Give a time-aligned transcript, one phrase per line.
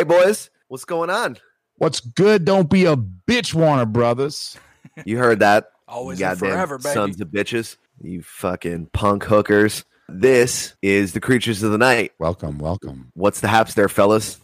[0.00, 1.36] Hey boys, what's going on?
[1.76, 2.46] What's good?
[2.46, 4.56] Don't be a bitch, Warner Brothers.
[5.04, 5.66] You heard that?
[5.86, 6.94] Always you and forever, baby.
[6.94, 9.84] Sons of bitches, you fucking punk hookers.
[10.08, 12.12] This is the creatures of the night.
[12.18, 13.12] Welcome, welcome.
[13.12, 14.40] What's the haps there, fellas?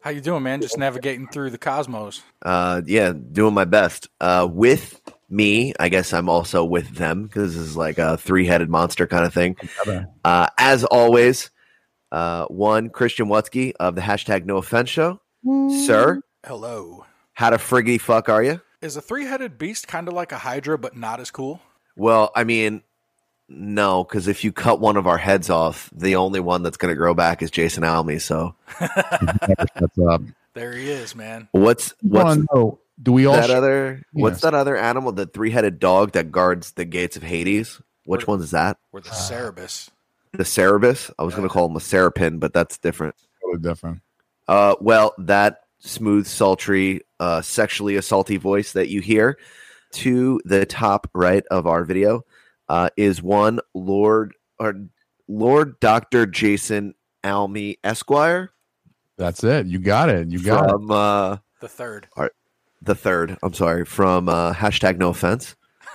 [0.00, 0.60] How you doing, man?
[0.60, 2.22] Just navigating through the cosmos.
[2.42, 4.08] Uh, yeah, doing my best.
[4.20, 5.00] Uh, with
[5.30, 9.24] me, I guess I'm also with them because this is like a three-headed monster kind
[9.24, 9.56] of thing.
[10.24, 11.50] Uh, as always,
[12.12, 15.20] uh, one Christian Wutzke of the hashtag No Offense Show,
[15.86, 16.20] sir.
[16.46, 17.06] Hello.
[17.34, 18.60] How the friggity fuck are you?
[18.80, 21.60] Is a three-headed beast kind of like a hydra, but not as cool?
[21.96, 22.82] Well, I mean,
[23.48, 26.92] no, because if you cut one of our heads off, the only one that's going
[26.92, 28.18] to grow back is Jason Almy.
[28.18, 28.54] So
[30.54, 31.48] There he is, man.
[31.52, 32.78] what's what's to know?
[33.02, 33.34] Do we all?
[33.34, 34.02] that other?
[34.12, 34.42] What's Yes.
[34.42, 35.10] that other animal?
[35.12, 37.80] The three-headed dog that guards the gates of Hades.
[38.04, 38.76] Which What- one is that?
[38.92, 39.90] We're the Cerberus.
[40.36, 41.10] The Cerberus.
[41.18, 43.14] I was going to call him a Serapin, but that's different.
[43.42, 44.00] totally different.
[44.48, 49.38] Uh, well, that smooth, sultry, uh, sexually assaulty voice that you hear
[49.92, 52.24] to the top right of our video
[52.68, 54.74] uh, is one Lord or
[55.28, 58.52] Lord Doctor Jason Almy Esquire
[59.16, 59.66] That's it.
[59.66, 60.28] You got it.
[60.28, 60.70] You got it.
[60.72, 62.08] from uh, The third.
[62.82, 63.38] the third.
[63.42, 65.54] I'm sorry, from uh, hashtag No Offense.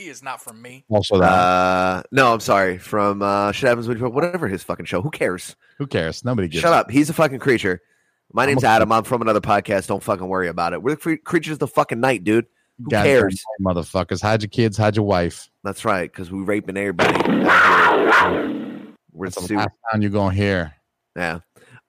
[0.00, 0.84] He is not from me.
[0.88, 1.26] Also, that.
[1.30, 5.02] Uh, no, I'm sorry, from uh, Shit Happens When You whatever his fucking show.
[5.02, 5.56] Who cares?
[5.76, 6.24] Who cares?
[6.24, 6.62] Nobody gives.
[6.62, 6.90] Shut up.
[6.90, 7.82] He's a fucking creature.
[8.32, 8.90] My name's a- Adam.
[8.92, 9.88] I'm from another podcast.
[9.88, 10.82] Don't fucking worry about it.
[10.82, 12.46] We're the cre- creatures of the fucking night, dude.
[12.78, 13.44] Who Goddamn cares?
[13.60, 14.22] right, motherfuckers?
[14.22, 14.78] Hide your kids.
[14.78, 15.50] Hide your wife.
[15.64, 17.18] That's right, because we raping everybody.
[19.12, 20.74] We're That's the su- last sound you're gonna hear.
[21.14, 21.40] yeah.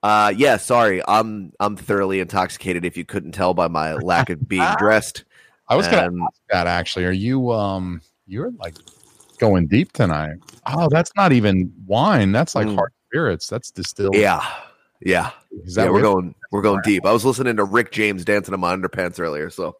[0.02, 1.00] Uh, yeah, sorry.
[1.08, 2.84] I'm I'm thoroughly intoxicated.
[2.84, 5.24] If you couldn't tell by my lack of being dressed,
[5.68, 7.04] I was gonna Um, ask that actually.
[7.06, 8.02] Are you um?
[8.32, 8.74] You're like
[9.38, 10.36] going deep tonight.
[10.66, 12.32] Oh, that's not even wine.
[12.32, 12.76] That's like Mm.
[12.76, 13.46] hard spirits.
[13.46, 14.14] That's distilled.
[14.16, 14.42] yeah,
[15.00, 15.30] yeah,
[15.66, 15.90] yeah.
[15.90, 17.04] We're going we're going deep.
[17.04, 19.76] I was listening to Rick James dancing in my underpants earlier, so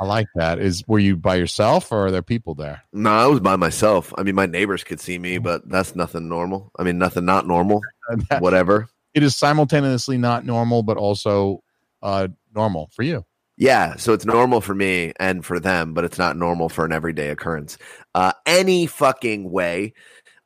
[0.00, 0.58] I like that.
[0.58, 2.82] Is were you by yourself or are there people there?
[2.94, 4.12] no, I was by myself.
[4.16, 6.72] I mean, my neighbors could see me, but that's nothing normal.
[6.78, 7.80] I mean, nothing not normal.
[8.38, 8.88] Whatever.
[9.14, 11.62] it is simultaneously not normal, but also
[12.02, 13.24] uh, normal for you.
[13.62, 16.90] Yeah, so it's normal for me and for them, but it's not normal for an
[16.90, 17.78] everyday occurrence.
[18.12, 19.94] Uh, any fucking way.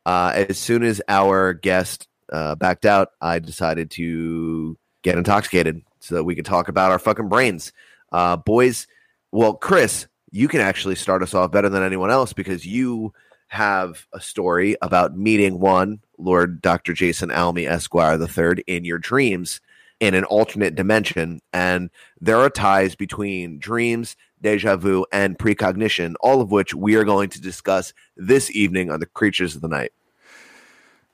[0.04, 6.16] Uh, as soon as our guest uh, backed out, I decided to get intoxicated so
[6.16, 7.72] that we could talk about our fucking brains.
[8.12, 8.87] Uh, boys,
[9.32, 13.15] well, Chris, you can actually start us off better than anyone else because you
[13.49, 16.93] have a story about meeting one Lord Dr.
[16.93, 19.62] Jason Almy Esquire III in your dreams
[20.01, 21.41] in an alternate dimension.
[21.53, 21.91] And
[22.21, 27.31] there are ties between dreams, deja vu, and precognition, all of which we are going
[27.31, 29.93] to discuss this evening on the Creatures of the Night.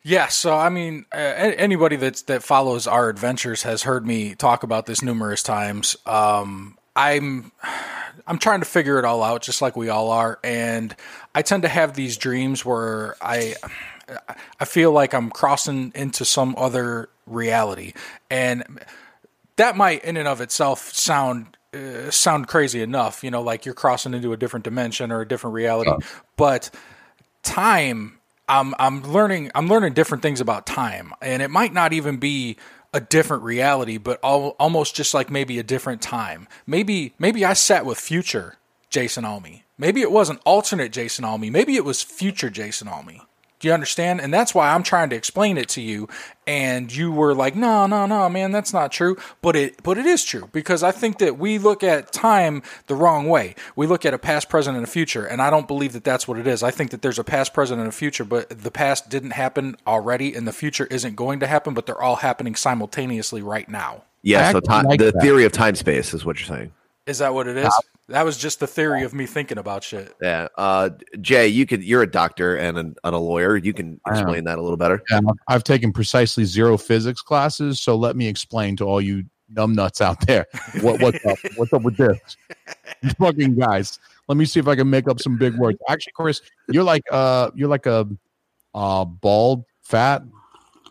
[0.04, 4.64] Yeah, so I mean, uh, anybody that's that follows our adventures has heard me talk
[4.64, 5.96] about this numerous times.
[6.06, 7.52] Um, I'm
[8.26, 10.94] I'm trying to figure it all out, just like we all are, and
[11.36, 13.54] I tend to have these dreams where I
[14.60, 17.92] I feel like I'm crossing into some other reality,
[18.30, 18.80] and
[19.56, 23.24] that might, in and of itself, sound uh, sound crazy enough.
[23.24, 25.92] You know, like you're crossing into a different dimension or a different reality,
[26.36, 26.70] but
[27.42, 28.18] time
[28.48, 31.12] I'm I'm learning I'm learning different things about time.
[31.20, 32.56] And it might not even be
[32.94, 36.48] a different reality but al- almost just like maybe a different time.
[36.66, 38.56] Maybe maybe I sat with future
[38.90, 39.64] Jason Almy.
[39.78, 41.50] Maybe it wasn't alternate Jason Almy.
[41.50, 43.22] Maybe it was future Jason Almy
[43.62, 44.20] do you understand?
[44.20, 46.08] And that's why I'm trying to explain it to you.
[46.48, 49.16] And you were like no no no man that's not true.
[49.40, 52.96] But it but it is true because I think that we look at time the
[52.96, 53.54] wrong way.
[53.76, 56.26] We look at a past present and a future and I don't believe that that's
[56.26, 56.64] what it is.
[56.64, 59.76] I think that there's a past present and a future but the past didn't happen
[59.86, 64.02] already and the future isn't going to happen but they're all happening simultaneously right now.
[64.22, 65.22] Yeah, I so actually like the that.
[65.22, 66.72] theory of time space is what you're saying.
[67.06, 67.72] is that what it is
[68.08, 70.90] that was just the theory of me thinking about shit Yeah, uh,
[71.20, 71.82] Jay, you could.
[71.82, 73.56] You're a doctor and a, and a lawyer.
[73.56, 75.02] You can explain that a little better.
[75.10, 80.00] Yeah, I've taken precisely zero physics classes, so let me explain to all you numbnuts
[80.00, 80.46] out there
[80.80, 81.38] what what's up.
[81.56, 82.18] What's up with this?
[83.02, 83.98] You fucking guys.
[84.28, 85.78] Let me see if I can make up some big words.
[85.88, 88.08] Actually, Chris, you're like uh you're like a
[88.74, 90.22] uh, bald, fat,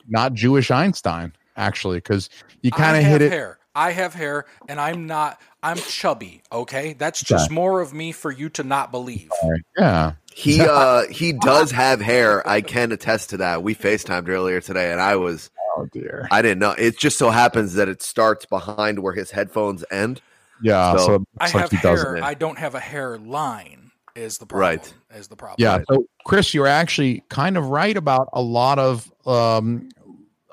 [0.07, 2.29] not Jewish Einstein, actually, because
[2.61, 3.31] you kind of have hit it.
[3.31, 3.57] hair.
[3.73, 5.39] I have hair, and I'm not.
[5.63, 6.41] I'm chubby.
[6.51, 7.53] Okay, that's just Okay.
[7.55, 9.29] more of me for you to not believe.
[9.77, 10.13] Yeah.
[10.33, 12.47] He uh he does have hair.
[12.47, 13.61] I can attest to that.
[13.63, 16.27] We FaceTimed earlier today and I was Oh dear.
[16.31, 16.71] I didn't know.
[16.71, 20.21] It just so happens that it starts behind where his headphones end.
[20.61, 20.95] Yeah.
[20.97, 22.15] So, So, I looks like have he doesn't.
[22.17, 22.23] hair.
[22.23, 23.91] I don't have a hairline.
[24.15, 24.61] Is the problem?
[24.79, 24.93] Right.
[25.15, 25.55] Is the problem?
[25.59, 25.79] Yeah.
[25.89, 29.87] So, Chris, you're actually kind of right about a lot of um,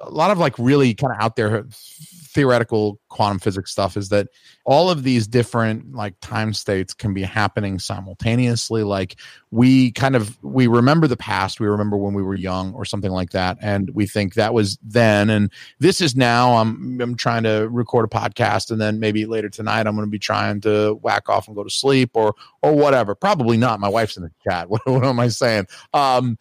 [0.00, 1.64] a lot of like really kind of out there
[2.38, 3.96] theoretical quantum physics stuff.
[3.96, 4.28] Is that
[4.64, 8.84] all of these different like time states can be happening simultaneously?
[8.84, 9.16] Like
[9.50, 13.10] we kind of we remember the past, we remember when we were young or something
[13.10, 15.50] like that, and we think that was then, and
[15.80, 16.58] this is now.
[16.58, 20.10] I'm I'm trying to record a podcast, and then maybe later tonight I'm going to
[20.10, 23.16] be trying to whack off and go to sleep or or whatever.
[23.16, 23.80] Probably not.
[23.80, 24.68] My wife's in the chat.
[24.70, 25.66] What, what am I saying?
[25.92, 26.38] Um,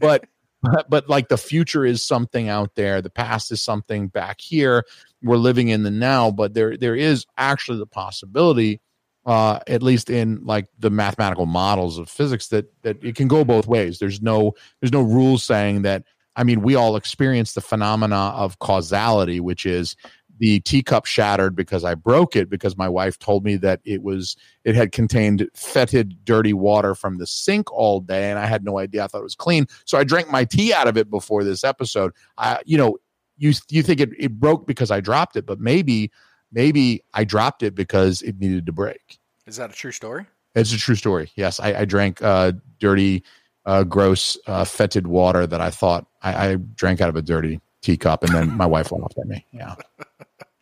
[0.00, 0.24] but
[0.62, 3.02] but but like the future is something out there.
[3.02, 4.84] The past is something back here.
[5.22, 8.80] We're living in the now, but there there is actually the possibility,
[9.24, 13.44] uh, at least in like the mathematical models of physics, that that it can go
[13.44, 13.98] both ways.
[13.98, 16.04] There's no there's no rules saying that.
[16.38, 19.96] I mean, we all experience the phenomena of causality, which is
[20.38, 24.36] the teacup shattered because I broke it because my wife told me that it was
[24.64, 28.78] it had contained fetid, dirty water from the sink all day, and I had no
[28.78, 29.04] idea.
[29.04, 31.64] I thought it was clean, so I drank my tea out of it before this
[31.64, 32.12] episode.
[32.36, 32.98] I, you know,
[33.38, 36.10] you you think it, it broke because I dropped it, but maybe
[36.52, 39.18] maybe I dropped it because it needed to break.
[39.46, 40.26] Is that a true story?
[40.54, 41.30] It's a true story.
[41.36, 43.22] Yes, I, I drank uh, dirty,
[43.66, 47.60] uh, gross, uh, fetid water that I thought I, I drank out of a dirty
[47.82, 49.44] teacup, and then my wife laughed at me.
[49.52, 49.74] Yeah.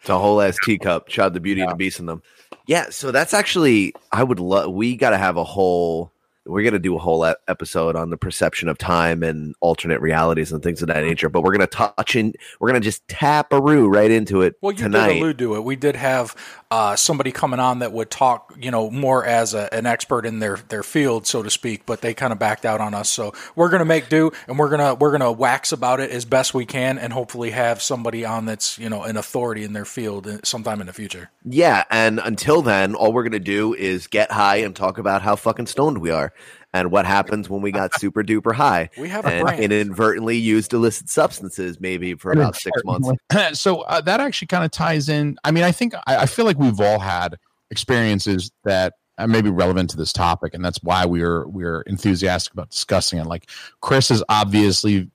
[0.00, 1.08] It's a whole ass teacup.
[1.08, 2.22] Child the beauty and the beast in them.
[2.66, 6.12] Yeah, so that's actually I would love we gotta have a whole
[6.46, 10.62] we're gonna do a whole episode on the perception of time and alternate realities and
[10.62, 11.28] things of that nature.
[11.28, 14.72] But we're gonna touch in we're gonna just tap a roo right into it Well,
[14.72, 15.14] you tonight.
[15.14, 15.64] did allude to it.
[15.64, 16.34] We did have
[16.70, 20.40] uh, somebody coming on that would talk, you know, more as a, an expert in
[20.40, 21.86] their, their field, so to speak.
[21.86, 24.70] But they kind of backed out on us, so we're gonna make do, and we're
[24.70, 28.44] gonna we're gonna wax about it as best we can, and hopefully have somebody on
[28.44, 31.30] that's you know an authority in their field sometime in the future.
[31.44, 35.36] Yeah, and until then, all we're gonna do is get high and talk about how
[35.36, 36.33] fucking stoned we are
[36.74, 38.90] and what happens when we got super duper high.
[38.98, 39.62] We have a and brand.
[39.62, 43.08] inadvertently used illicit substances maybe for about six months.
[43.52, 45.38] so uh, that actually kind of ties in.
[45.44, 47.36] I mean, I think I, I feel like we've all had
[47.70, 52.52] experiences that uh, may be relevant to this topic, and that's why we're we're enthusiastic
[52.52, 53.26] about discussing it.
[53.26, 53.48] Like
[53.80, 55.08] Chris has obviously,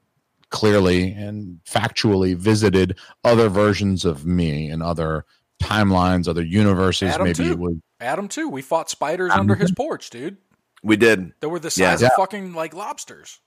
[0.49, 5.25] clearly, and factually visited other versions of me and other
[5.61, 7.09] timelines, other universes.
[7.09, 7.51] Adam, maybe too.
[7.51, 8.47] it was Adam too.
[8.47, 10.37] We fought spiders Adam under his porch, dude.
[10.83, 11.33] We did.
[11.41, 11.91] They were the Yeah.
[11.91, 12.07] size Yeah.
[12.07, 13.39] of fucking like lobsters.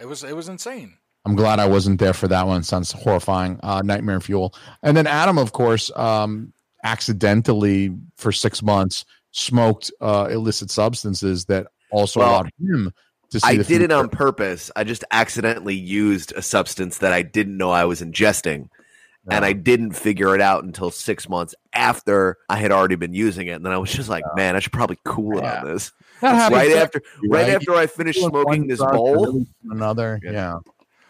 [0.00, 0.94] It was it was insane.
[1.26, 2.60] I'm glad I wasn't there for that one.
[2.60, 3.60] It sounds horrifying.
[3.62, 4.54] Uh, Nightmare Fuel.
[4.82, 6.52] And then Adam, of course, um,
[6.82, 12.92] accidentally for six months smoked uh, illicit substances that also Well, allowed him
[13.30, 14.70] to see I the did it on purpose.
[14.74, 18.68] I just accidentally used a substance that I didn't know I was ingesting.
[19.28, 23.46] And I didn't figure it out until six months after I had already been using
[23.46, 23.52] it.
[23.52, 25.60] And then I was just like, man, I should probably cool it Yeah.
[25.60, 25.92] on this.
[26.20, 27.50] That happens Right after right right?
[27.54, 30.18] after I finished Doing smoking this bowl, another.
[30.22, 30.30] Yeah.
[30.32, 30.62] Yeah, Well,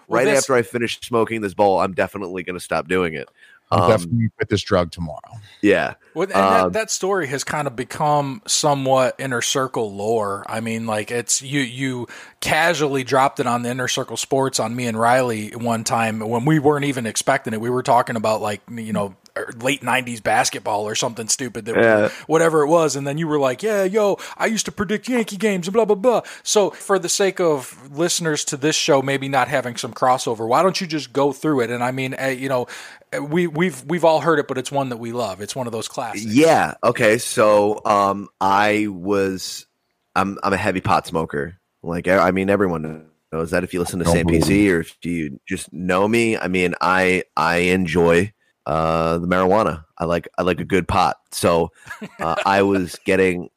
[0.08, 3.28] right this- after I finish smoking this bowl, I'm definitely going to stop doing it.
[3.72, 5.20] I'll Um, definitely quit this drug tomorrow.
[5.62, 5.94] Yeah.
[6.14, 10.44] Well, and Um, that, that story has kind of become somewhat inner circle lore.
[10.48, 12.08] I mean, like it's you you
[12.40, 16.44] casually dropped it on the inner circle sports on me and Riley one time when
[16.46, 17.60] we weren't even expecting it.
[17.60, 19.14] We were talking about like you know
[19.60, 22.08] late '90s basketball or something stupid that Yeah.
[22.26, 25.36] whatever it was, and then you were like, "Yeah, yo, I used to predict Yankee
[25.36, 29.28] games and blah blah blah." So, for the sake of listeners to this show, maybe
[29.28, 31.70] not having some crossover, why don't you just go through it?
[31.70, 32.66] And I mean, uh, you know,
[33.20, 35.40] we we've we've all heard it, but it's one that we love.
[35.40, 36.24] It's one of those classics.
[36.24, 36.74] Yeah.
[36.84, 37.18] Okay.
[37.18, 39.66] So, um, I was,
[40.14, 41.58] I'm, I'm a heavy pot smoker.
[41.82, 44.70] Like, I I mean, everyone knows that if you listen to Don't Sam believe PC
[44.72, 48.32] or if you just know me, I mean, I, I enjoy,
[48.70, 49.84] uh, the marijuana.
[49.98, 51.16] I like, I like a good pot.
[51.32, 51.72] So,
[52.20, 53.50] uh, I was getting,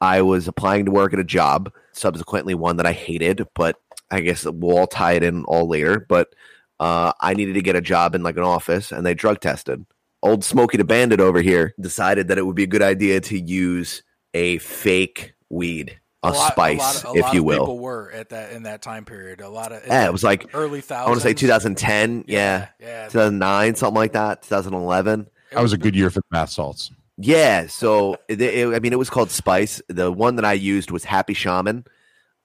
[0.00, 3.76] I was applying to work at a job, subsequently one that I hated, but
[4.10, 6.04] I guess we'll all tie it in all later.
[6.08, 6.34] But,
[6.80, 9.86] uh, I needed to get a job in like an office and they drug tested
[10.22, 13.38] old Smokey the Bandit over here decided that it would be a good idea to
[13.38, 14.02] use
[14.34, 17.58] a fake weed, a, lot- spice, lot of- a if lot you of will.
[17.60, 19.40] People were at that in that time period.
[19.40, 21.06] A lot of Yeah, it was like early thousands.
[21.06, 23.04] I want to say 2010, yeah, yeah.
[23.08, 25.28] 2009, something like that, 2011.
[25.52, 26.90] That was a good year for the bath salts.
[27.18, 29.82] Yeah, so it, it- I mean, it was called Spice.
[29.88, 31.84] The one that I used was Happy Shaman,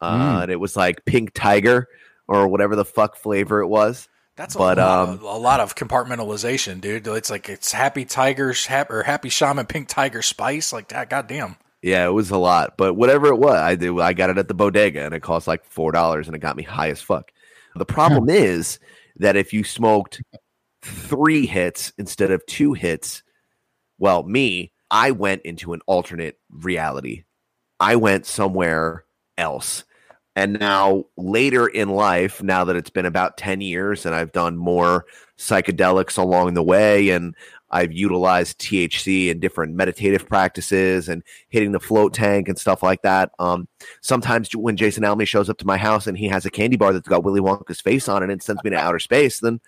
[0.01, 0.41] uh, Mm.
[0.43, 1.87] and it was like Pink Tiger
[2.27, 4.09] or whatever the fuck flavor it was.
[4.35, 7.07] That's a, But, lot um, of, a lot of compartmentalization, dude.
[7.07, 10.71] It's like it's Happy Tigers, hap, or Happy Shaman Pink Tiger Spice.
[10.73, 11.55] Like that, goddamn.
[11.81, 13.97] Yeah, it was a lot, but whatever it was, I did.
[13.99, 16.57] I got it at the bodega, and it cost like four dollars, and it got
[16.57, 17.31] me high as fuck.
[17.75, 18.79] The problem is
[19.17, 20.21] that if you smoked
[20.81, 23.21] three hits instead of two hits,
[23.99, 27.25] well, me, I went into an alternate reality.
[27.79, 29.05] I went somewhere
[29.37, 29.83] else.
[30.35, 34.55] And now, later in life, now that it's been about 10 years and I've done
[34.55, 35.05] more
[35.37, 37.35] psychedelics along the way, and
[37.69, 43.01] I've utilized THC in different meditative practices and hitting the float tank and stuff like
[43.01, 43.31] that.
[43.39, 43.67] Um,
[44.01, 46.93] sometimes when Jason Alme shows up to my house and he has a candy bar
[46.93, 49.59] that's got Willy Wonka's face on it and sends me to outer space, then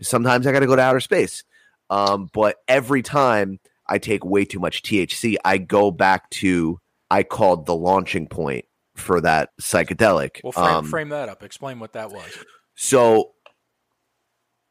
[0.00, 1.44] sometimes I got to go to outer space.
[1.90, 6.78] Um, but every time I take way too much THC, I go back to
[7.10, 8.64] I called the launching point
[8.94, 10.40] for that psychedelic.
[10.44, 11.42] Well, frame, Um, frame that up.
[11.42, 12.30] Explain what that was.
[12.76, 13.32] so,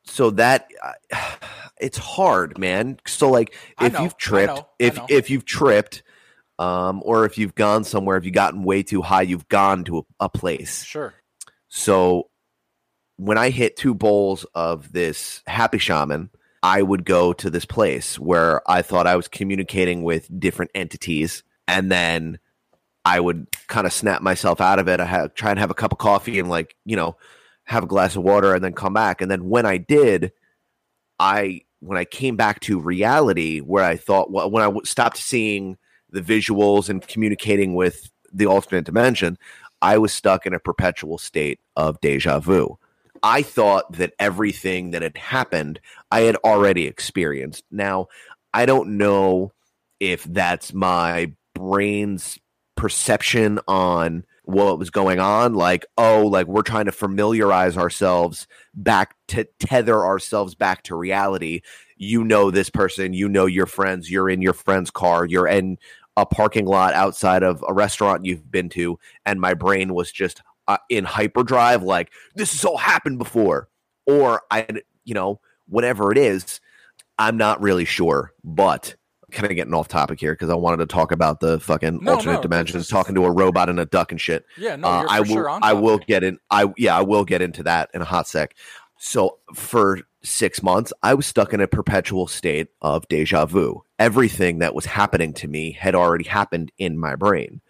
[0.10, 1.26] so that uh,
[1.80, 3.00] it's hard, man.
[3.08, 6.04] So, like, if know, you've I tripped, know, I if if you've tripped,
[6.58, 10.00] um, or if you've gone somewhere, if you've gotten way too high, you've gone to
[10.00, 10.84] a, a place.
[10.84, 11.14] Sure.
[11.70, 12.30] So
[13.18, 16.30] when I hit two bowls of this happy shaman,
[16.64, 21.44] I would go to this place where I thought I was communicating with different entities,
[21.68, 22.40] and then
[23.06, 25.00] I would kind of snap myself out of it.
[25.00, 27.16] I had try and have a cup of coffee and like you know
[27.70, 29.22] have a glass of water and then come back.
[29.22, 30.32] And then when I did,
[31.20, 35.78] I when I came back to reality, where I thought well, when I stopped seeing
[36.10, 39.38] the visuals and communicating with the alternate dimension,
[39.84, 42.80] I was stuck in a perpetual state of deja vu.
[43.22, 47.64] I thought that everything that had happened, I had already experienced.
[47.70, 48.08] Now,
[48.52, 49.52] I don't know
[50.00, 52.40] if that's my brain's
[52.76, 55.54] perception on what was going on.
[55.54, 61.62] Like, oh, like we're trying to familiarize ourselves back to tether ourselves back to reality.
[61.98, 65.78] You know this person, you know your friends, you're in your friend's car, you're in
[66.18, 70.42] a parking lot outside of a restaurant you've been to, and my brain was just
[70.68, 73.70] uh, in hyperdrive, like this has all happened before,
[74.06, 74.68] or I,
[75.04, 76.62] you know, whatever it is.
[77.18, 78.96] I'm not really sure, but
[79.32, 82.14] kind of getting off topic here because I wanted to talk about the fucking No,
[82.16, 84.46] alternate no, dimensions, is- talking to a robot and a duck and shit.
[84.58, 84.76] Yeah.
[84.76, 85.26] No, Uh, I will.
[85.28, 86.38] sure I will get in.
[86.50, 86.98] I yeah.
[86.98, 88.56] I will get into that in a hot sec.
[88.98, 93.84] So for six months, I was stuck in a perpetual state of deja vu.
[93.98, 97.62] Everything that was happening to me had already happened in my brain.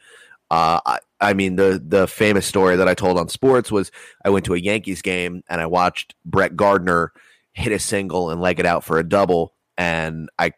[0.52, 3.92] Uh, I, I mean, the the famous story that I told on sports was
[4.26, 7.12] I went to a Yankees game and I watched Brett Gardner
[7.54, 10.52] hit a single and leg it out for a double, and I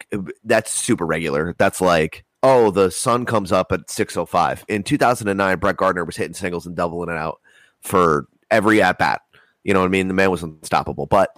[0.44, 1.56] that's super regular.
[1.58, 4.66] That's like oh, the sun comes up at six oh five.
[4.68, 7.40] In two thousand and nine, Brett Gardner was hitting singles and doubling it out
[7.82, 9.22] for every at bat.
[9.64, 10.08] You know what I mean?
[10.08, 11.30] The man was unstoppable, but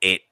[0.00, 0.22] it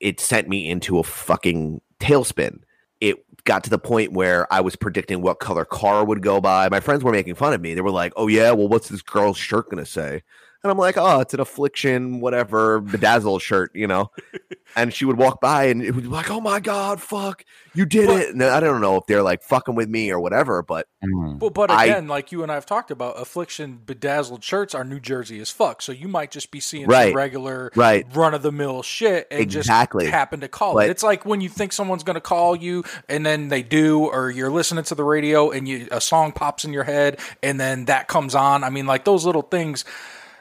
[0.00, 2.58] it sent me into a fucking tailspin.
[3.00, 6.68] It got to the point where I was predicting what color car would go by.
[6.68, 7.74] My friends were making fun of me.
[7.74, 10.24] They were like, "Oh yeah, well, what's this girl's shirt gonna say?"
[10.64, 14.10] And I'm like, "Oh, it's an affliction, whatever, bedazzle shirt, you know."
[14.76, 17.44] and she would walk by and it would be like, "Oh my god, fuck,
[17.74, 20.18] you did But- it!" And I don't know if they're like fucking with me or
[20.18, 21.38] whatever, but Mm.
[21.38, 24.84] But, but I- again, like you and I have talked about, affliction bedazzled shirts are
[24.84, 25.82] New Jersey as fuck.
[25.82, 27.08] So you might just be seeing Right.
[27.10, 30.04] some regular right, run of the mill shit and Exactly.
[30.06, 30.92] just happen to call But- it.
[30.92, 34.30] It's like when you think someone's going to call you and then they do, or
[34.30, 37.84] you're listening to the radio and you a song pops in your head and then
[37.84, 38.64] that comes on.
[38.64, 39.84] I mean, like those little things.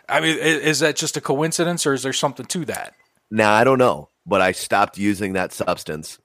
[0.10, 2.93] I mean, is that just a coincidence or is there something to that?
[3.31, 6.19] Now I don't know, but I stopped using that substance,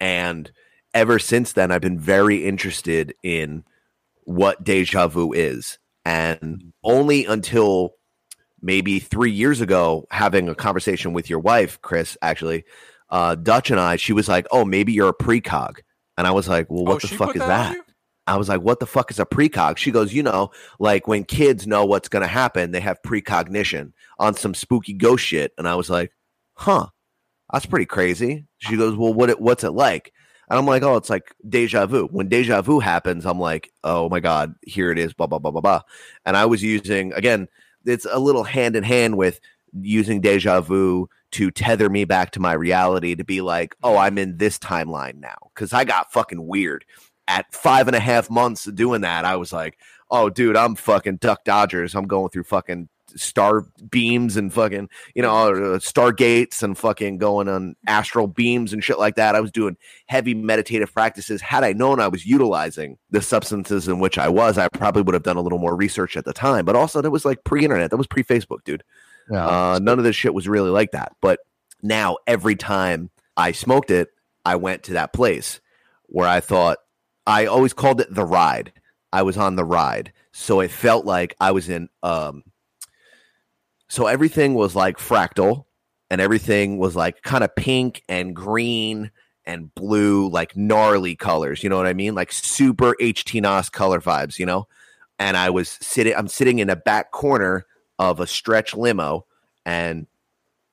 [0.00, 0.50] and
[0.94, 3.64] ever since then, I've been very interested in
[4.24, 7.94] what deja vu is, and only until
[8.60, 12.64] maybe three years ago, having a conversation with your wife, Chris, actually,
[13.10, 15.80] uh, Dutch and I, she was like, "Oh, maybe you're a precog,"
[16.16, 17.76] and I was like, "Well, what oh, the fuck is on that?"
[18.26, 19.76] I was like, what the fuck is a precog?
[19.76, 23.92] She goes, you know, like when kids know what's going to happen, they have precognition
[24.18, 25.52] on some spooky ghost shit.
[25.58, 26.12] And I was like,
[26.54, 26.86] huh,
[27.52, 28.46] that's pretty crazy.
[28.58, 30.12] She goes, well, what it, what's it like?
[30.48, 32.08] And I'm like, oh, it's like deja vu.
[32.12, 35.50] When deja vu happens, I'm like, oh my God, here it is, blah, blah, blah,
[35.50, 35.82] blah, blah.
[36.24, 37.48] And I was using, again,
[37.84, 39.40] it's a little hand in hand with
[39.72, 44.18] using deja vu to tether me back to my reality to be like, oh, I'm
[44.18, 45.50] in this timeline now.
[45.54, 46.84] Cause I got fucking weird
[47.28, 49.78] at five and a half months of doing that, I was like,
[50.10, 51.94] oh, dude, I'm fucking Duck Dodgers.
[51.94, 57.48] I'm going through fucking star beams and fucking you know uh, stargates and fucking going
[57.48, 59.34] on astral beams and shit like that.
[59.34, 59.76] I was doing
[60.06, 61.40] heavy meditative practices.
[61.40, 65.14] Had I known I was utilizing the substances in which I was, I probably would
[65.14, 66.64] have done a little more research at the time.
[66.64, 67.90] But also, that was like pre-internet.
[67.90, 68.82] That was pre-Facebook, dude.
[69.30, 69.46] Yeah.
[69.46, 71.12] Uh, none of this shit was really like that.
[71.20, 71.40] But
[71.82, 74.08] now every time I smoked it,
[74.44, 75.60] I went to that place
[76.06, 76.78] where I thought
[77.26, 78.72] I always called it the ride.
[79.12, 80.12] I was on the ride.
[80.32, 82.44] So it felt like I was in um
[83.88, 85.66] so everything was like fractal
[86.10, 89.10] and everything was like kind of pink and green
[89.44, 91.62] and blue, like gnarly colors.
[91.62, 92.14] You know what I mean?
[92.14, 94.66] Like super HT NOS color vibes, you know?
[95.18, 97.66] And I was sitting I'm sitting in a back corner
[97.98, 99.26] of a stretch limo
[99.66, 100.06] and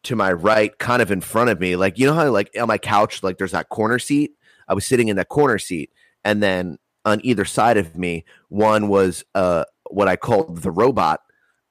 [0.03, 2.67] to my right, kind of in front of me, like you know how like on
[2.67, 4.31] my couch, like there's that corner seat.
[4.67, 5.91] I was sitting in that corner seat,
[6.23, 11.21] and then on either side of me, one was uh what I called the robot,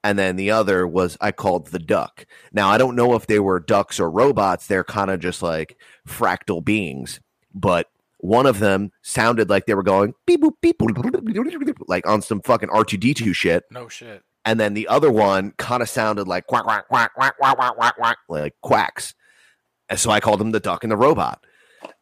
[0.02, 2.24] and then the other was I called the duck.
[2.52, 4.66] Now I don't know if they were ducks or robots.
[4.66, 5.76] They're kind of just like
[6.06, 7.20] fractal beings,
[7.54, 7.88] but
[8.20, 12.40] one of them sounded like they were going beep boop beep boop, like on some
[12.40, 14.22] fucking R two D two shit No shit.
[14.44, 17.76] and then the other one kind of sounded like quack quack quack quack quack quack
[17.76, 19.14] quack quack like quacks.
[19.88, 21.44] And so I called them the duck and the robot.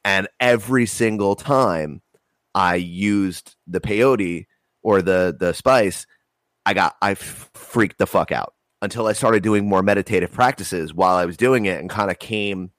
[0.04, 2.00] And every single time
[2.56, 4.46] I used the peyote
[4.82, 6.06] or the the spice,
[6.64, 10.94] I got I f- freaked the fuck out until I started doing more meditative practices
[10.94, 12.70] while I was doing it and kind of came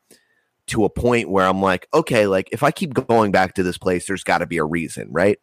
[0.67, 3.77] to a point where I'm like, okay, like if I keep going back to this
[3.77, 5.37] place, there's got to be a reason, right?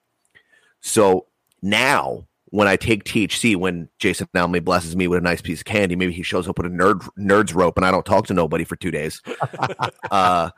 [0.80, 1.26] So
[1.62, 5.64] now when I take THC, when Jason Alme blesses me with a nice piece of
[5.64, 8.34] candy, maybe he shows up with a nerd nerd's rope and I don't talk to
[8.34, 9.22] nobody for two days.
[10.10, 10.50] uh,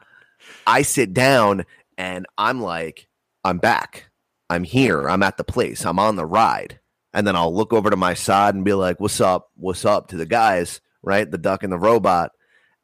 [0.66, 1.64] I sit down
[1.98, 3.05] and I'm like,
[3.46, 4.10] I'm back.
[4.50, 5.08] I'm here.
[5.08, 5.86] I'm at the place.
[5.86, 6.80] I'm on the ride.
[7.14, 9.50] And then I'll look over to my side and be like, what's up?
[9.54, 11.30] What's up to the guys, right?
[11.30, 12.32] The duck and the robot.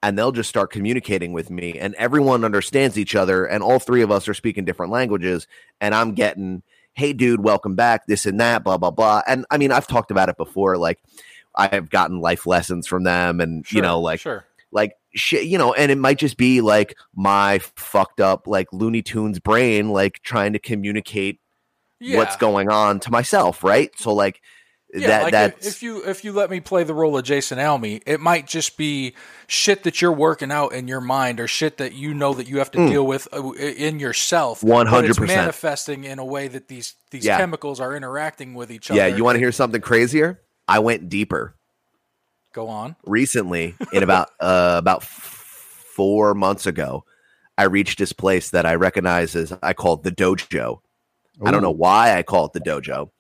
[0.05, 1.81] And they'll just start communicating with me.
[1.81, 3.45] And everyone understands each other.
[3.45, 5.49] And all three of us are speaking different languages.
[5.81, 6.63] And I'm getting,
[6.95, 9.23] hey, dude, welcome back, this and that, blah, blah, blah.
[9.27, 10.79] And I mean, I've talked about it before.
[10.79, 11.03] Like,
[11.57, 13.41] I've gotten life lessons from them.
[13.41, 14.47] And, you know, like, sure.
[14.71, 19.03] like shit, you know, and it might just be like my fucked up like Looney
[19.03, 21.41] Tunes brain, like trying to communicate
[22.01, 22.19] Yeah.
[22.19, 23.91] what's going on to myself, right?
[23.99, 24.41] So like
[24.95, 27.25] Yeah, that like if, that's if you if you let me play the role of
[27.25, 29.15] Jason Alme, it might just be
[29.47, 32.59] shit that you're working out in your mind or shit that you know that you
[32.59, 32.89] have to Mm.
[32.91, 34.61] deal with uh, in yourself.
[34.63, 35.09] 100%.
[35.09, 37.39] it's manifesting in a way that these these Yeah.
[37.39, 38.99] chemicals are interacting with each other.
[39.01, 39.07] yeah.
[39.07, 40.43] You want to hear something crazier?
[40.69, 41.55] I went deeper
[42.53, 42.97] Go on.
[43.07, 47.05] recently in about uh about f- four months ago.
[47.59, 50.79] I reached this place that I recognize as I call it the dojo.
[51.45, 53.11] I don't know why I call it the dojo,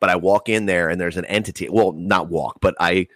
[0.00, 1.68] but I walk in there and there's an entity.
[1.68, 3.08] Well, not walk, but I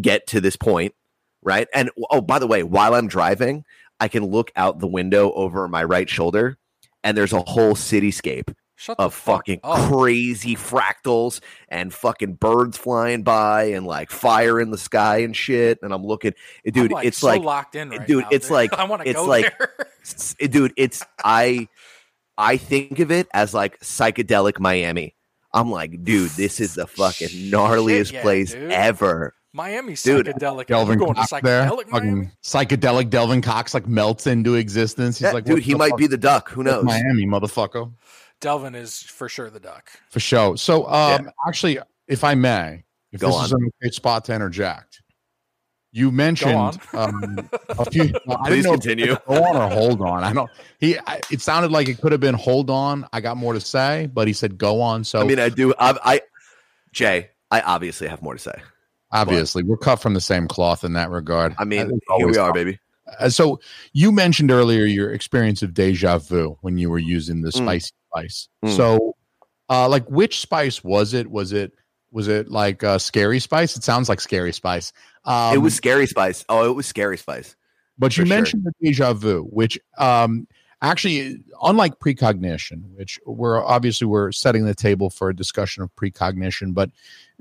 [0.00, 0.94] get to this point,
[1.42, 1.68] right?
[1.74, 3.64] And oh, by the way, while I'm driving,
[4.00, 6.58] I can look out the window over my right shoulder
[7.04, 9.90] and there's a whole cityscape Shut of fucking up.
[9.90, 15.78] crazy fractals and fucking birds flying by and like fire in the sky and shit.
[15.82, 16.34] And I'm looking,
[16.66, 18.84] eh, dude, I'm, like, it's so like, locked in right dude, now, it's like- I
[18.84, 19.70] want to it's go like- there.
[20.38, 21.66] Eh, dude, it's I
[22.36, 25.14] I think of it as like psychedelic Miami.
[25.50, 28.70] I'm like, dude, this is the fucking gnarliest yeah, place dude.
[28.70, 29.32] ever.
[29.54, 30.66] Miami's Dude, psychedelic.
[30.66, 31.64] Delvin going Cox to there.
[31.64, 32.30] psychedelic Fucking Miami?
[32.42, 35.18] psychedelic Delvin Cox like melts into existence.
[35.18, 36.50] He's Yeah, like, dude, he might fuck be the duck.
[36.50, 36.84] Who knows?
[36.84, 37.90] Miami, motherfucker.
[38.44, 39.90] Delvin is for sure the duck.
[40.10, 40.56] For sure.
[40.58, 41.78] So, um, actually,
[42.08, 45.00] if I may, if Go this is an okay spot to interject,
[45.92, 48.12] you mentioned um, a few.
[48.26, 49.12] well, I didn't Please know continue.
[49.14, 50.22] it's Go on or hold on.
[50.22, 50.50] I don't.
[50.78, 50.98] He.
[51.06, 53.06] I, it sounded like it could have been hold on.
[53.14, 55.04] I got more to say, but he said go on.
[55.04, 55.72] So I mean, I do.
[55.78, 56.20] I, I,
[56.92, 58.60] Jay, I obviously have more to say.
[59.10, 61.54] obviously, we're cut from the same cloth in that regard.
[61.58, 62.78] I mean, think here we always are, baby.
[63.20, 63.60] Uh, so
[63.92, 67.62] you mentioned earlier your experience of deja vu when you were using the Mm.
[67.62, 68.48] spicy spice.
[68.64, 68.76] Mm.
[68.76, 69.16] So,
[69.68, 71.30] uh, like, which spice was it?
[71.30, 71.72] Was it
[72.14, 73.76] was it like uh, scary spice?
[73.76, 74.92] It sounds like scary spice.
[75.24, 76.44] Um, it was scary spice.
[76.48, 77.56] Oh, it was scary spice.
[77.98, 78.36] but you for sure.
[78.36, 80.46] mentioned the deja vu, which um,
[80.80, 86.72] actually, unlike precognition, which we're obviously we're setting the table for a discussion of precognition,
[86.72, 86.90] but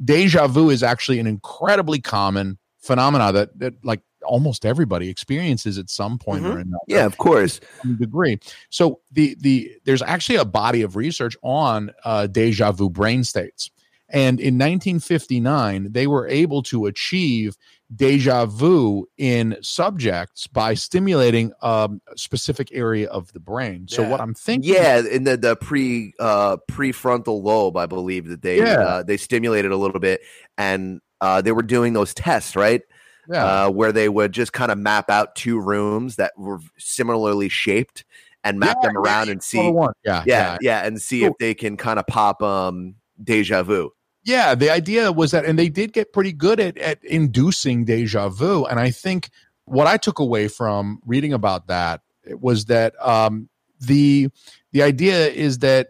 [0.04, 5.90] deja vu is actually an incredibly common phenomena that that like almost everybody experiences at
[5.90, 7.60] some point or another Yeah, of course.
[7.98, 8.40] degree.
[8.70, 13.70] So the the there's actually a body of research on uh, deja vu brain states,
[14.10, 17.56] and in 1959 they were able to achieve
[17.96, 23.88] deja vu in subjects by stimulating um, a specific area of the brain.
[23.88, 24.10] So Yeah.
[24.10, 28.58] what I'm thinking, Yeah, in the the pre uh prefrontal lobe, I believe that they
[28.60, 28.80] Yeah.
[28.80, 30.22] uh, they stimulated a little bit,
[30.58, 32.82] and uh, they were doing those tests, right?
[33.30, 33.46] Yeah.
[33.46, 38.04] Uh, where they would just kind of map out two rooms that were similarly shaped
[38.44, 39.72] and map Yeah, them around and see.
[40.04, 40.24] Yeah.
[40.26, 43.92] yeah, yeah, and see if they can kind of pop um deja vu.
[44.26, 48.30] Yeah, the idea was that, and they did get pretty good at, at inducing deja
[48.30, 48.66] vu.
[48.66, 49.30] And I think
[49.66, 52.02] what I took away from reading about that
[52.40, 54.30] was that um, the
[54.72, 55.90] the idea is that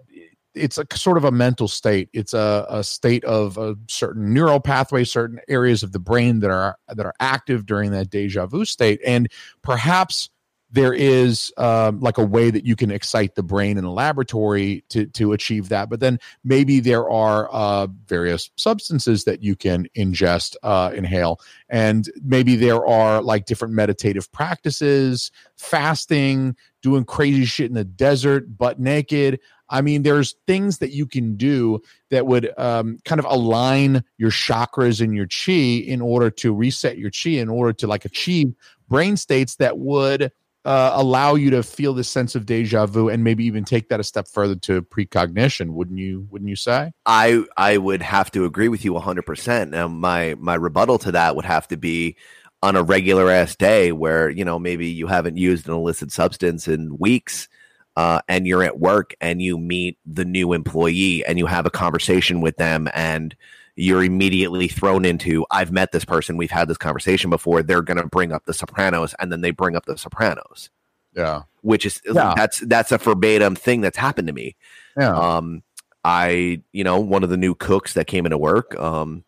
[0.55, 2.09] it's a sort of a mental state.
[2.13, 6.51] It's a, a state of a certain neural pathway, certain areas of the brain that
[6.51, 9.29] are that are active during that deja vu state, and
[9.61, 10.29] perhaps
[10.73, 14.83] there is um, like a way that you can excite the brain in a laboratory
[14.89, 15.87] to to achieve that.
[15.87, 21.39] But then maybe there are uh, various substances that you can ingest uh, inhale.
[21.69, 28.57] And maybe there are like different meditative practices fasting doing crazy shit in the desert
[28.57, 29.39] butt naked
[29.73, 34.31] i mean there's things that you can do that would um, kind of align your
[34.31, 38.53] chakras and your chi in order to reset your chi in order to like achieve
[38.87, 40.31] brain states that would
[40.65, 43.99] uh, allow you to feel this sense of deja vu and maybe even take that
[43.99, 48.45] a step further to precognition wouldn't you wouldn't you say I I would have to
[48.45, 49.71] agree with you 100%.
[49.71, 52.15] Now my my rebuttal to that would have to be
[52.63, 56.65] on a regular ass day where, you know, maybe you haven't used an illicit substance
[56.65, 57.49] in weeks
[57.95, 61.69] uh, and you're at work and you meet the new employee and you have a
[61.71, 63.35] conversation with them and
[63.75, 67.97] you're immediately thrown into I've met this person, we've had this conversation before, they're going
[67.97, 70.69] to bring up the Sopranos and then they bring up the Sopranos,
[71.15, 72.33] yeah which is Yeah.
[72.35, 74.55] that's that's a verbatim thing that's happened to me.
[74.97, 75.63] yeah Um,
[76.03, 79.23] I, you know, one of the new cooks that came into work, um,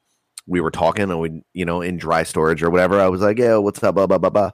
[0.45, 2.99] we were talking and we, you know, in dry storage or whatever.
[2.99, 4.51] I was like, yeah, what's up, blah, blah, blah, blah.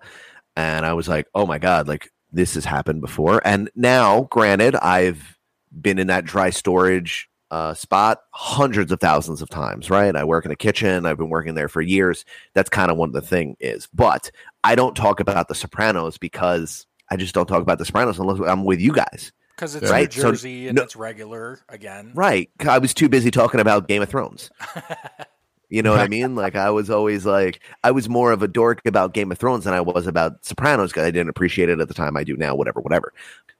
[0.55, 3.41] And I was like, oh my God, like this has happened before.
[3.45, 5.37] And now, granted, I've
[5.79, 10.15] been in that dry storage uh, spot hundreds of thousands of times, right?
[10.15, 11.05] I work in a kitchen.
[11.05, 12.23] I've been working there for years.
[12.53, 13.87] That's kind of what the thing is.
[13.93, 14.31] But
[14.63, 18.39] I don't talk about the Sopranos because I just don't talk about the Sopranos unless
[18.47, 19.33] I'm with you guys.
[19.55, 22.11] because it's Right, New so Jersey and no- it's regular again.
[22.15, 22.49] Right.
[22.65, 24.49] I was too busy talking about Game of Thrones.
[25.71, 26.35] You know what I mean?
[26.35, 29.63] Like I was always like I was more of a dork about Game of Thrones
[29.63, 32.15] than I was about Sopranos because I didn't appreciate it at the time.
[32.15, 33.13] I do now, whatever, whatever.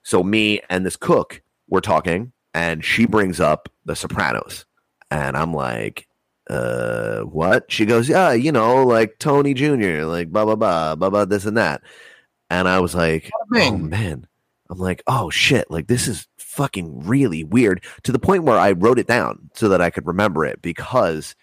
[0.03, 4.65] So me and this cook were talking, and she brings up the Sopranos,
[5.09, 6.07] and I'm like,
[6.49, 7.71] uh, what?
[7.71, 11.45] She goes, yeah, you know, like Tony Jr., like blah blah blah blah blah this
[11.45, 11.81] and that,
[12.49, 14.27] and I was like, oh man,
[14.69, 18.73] I'm like, oh shit, like this is fucking really weird to the point where I
[18.73, 21.35] wrote it down so that I could remember it because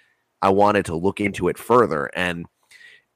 [0.42, 2.46] I wanted to look into it further and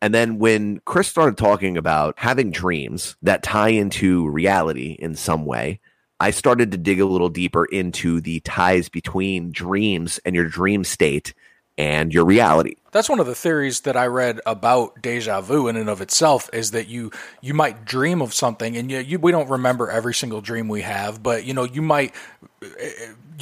[0.02, 5.46] and then when Chris started talking about having dreams that tie into reality in some
[5.46, 5.78] way,
[6.18, 10.82] I started to dig a little deeper into the ties between dreams and your dream
[10.82, 11.34] state
[11.78, 12.74] and your reality.
[12.90, 16.50] That's one of the theories that I read about deja vu in and of itself
[16.52, 20.14] is that you you might dream of something and you, you we don't remember every
[20.14, 22.14] single dream we have, but you know you might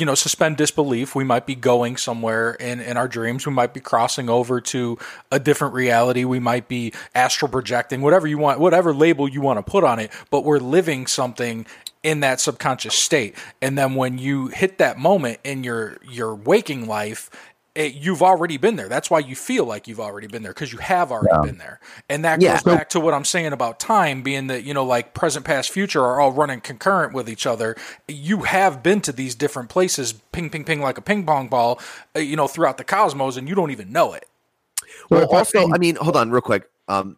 [0.00, 1.14] you know suspend disbelief.
[1.14, 3.46] We might be going somewhere in in our dreams.
[3.46, 4.98] We might be crossing over to
[5.30, 6.24] a different reality.
[6.24, 9.98] We might be astral projecting, whatever you want, whatever label you want to put on
[9.98, 10.10] it.
[10.30, 11.66] But we're living something
[12.02, 16.86] in that subconscious state, and then when you hit that moment in your your waking
[16.88, 17.30] life
[17.80, 18.88] it, you've already been there.
[18.88, 21.80] That's why you feel like you've already been there because you have already been there.
[22.08, 22.52] And that Yeah.
[22.52, 25.70] goes back to what I'm saying about time being that, you know, like present, past,
[25.70, 27.76] future are all running concurrent with each other.
[28.06, 31.80] You have been to these different places, ping, ping, ping, like a ping pong ball,
[32.14, 34.26] uh, you know, throughout the cosmos, and you don't even know it.
[35.08, 37.16] Well, Well, also, I mean, hold on, real quick, um,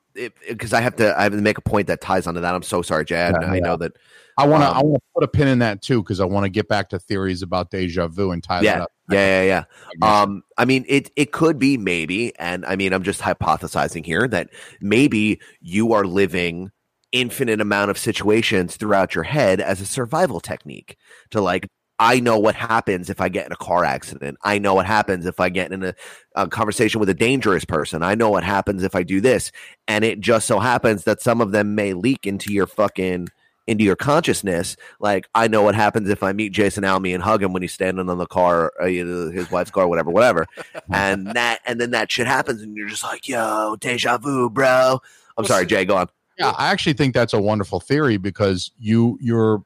[0.48, 2.54] because I have to, I have to make a point that ties onto that.
[2.54, 3.34] I'm so sorry, Jad.
[3.34, 3.60] I, Yeah, I yeah.
[3.60, 3.92] know that.
[4.38, 6.24] I want to um, i want to put a pin in that too because i
[6.24, 9.42] want to get back to theories about deja vu and tie that Yeah, up yeah,
[9.42, 9.64] yeah,
[10.00, 10.22] yeah.
[10.22, 14.26] Um, I mean, it it could be maybe, and I mean, I'm just hypothesizing here
[14.28, 14.48] that
[14.80, 16.70] maybe you are living
[17.12, 20.96] infinite amount of situations throughout your head as a survival technique
[21.30, 21.68] to like.
[21.98, 24.36] I know what happens if I get in a car accident.
[24.42, 25.94] I know what happens if I get in a,
[26.34, 28.02] a conversation with a dangerous person.
[28.02, 29.52] I know what happens if I do this.
[29.86, 33.28] And it just so happens that some of them may leak into your fucking
[33.66, 34.76] into your consciousness.
[35.00, 37.72] Like I know what happens if I meet Jason Alme and hug him when he's
[37.72, 40.46] standing on the car, uh, you know, his wife's car, whatever, whatever.
[40.92, 45.00] and that, and then that shit happens, and you're just like, "Yo, deja vu, bro."
[45.38, 45.84] I'm sorry, Jay.
[45.84, 46.08] Go on.
[46.38, 49.62] yeah i actually think that's a wonderful theory because you your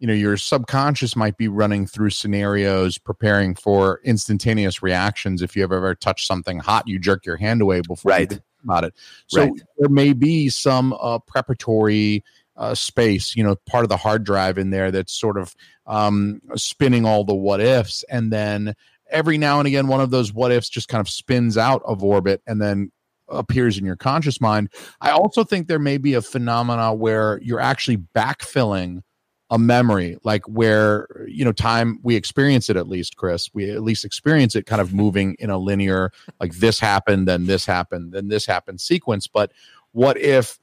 [0.00, 5.62] you know your subconscious might be running through scenarios preparing for instantaneous reactions if you
[5.62, 8.22] have ever touched something hot you jerk your hand away before you Right.
[8.22, 8.94] even think about it
[9.28, 9.52] so Right.
[9.78, 12.22] there may be some uh, preparatory
[12.56, 15.54] uh, space you know part of the hard drive in there that's sort of
[15.86, 18.74] um, spinning all the what ifs and then
[19.10, 22.02] every now and again one of those what ifs just kind of spins out of
[22.02, 22.90] orbit and then
[23.28, 24.68] appears in your conscious mind.
[25.00, 29.02] I also think there may be a phenomena where you're actually backfilling
[29.50, 33.50] a memory, like where you know time we experience it at least, Chris.
[33.52, 37.46] We at least experience it kind of moving in a linear, like this happened, then
[37.46, 39.26] this happened, then this happened sequence.
[39.26, 39.52] But
[39.92, 40.58] what if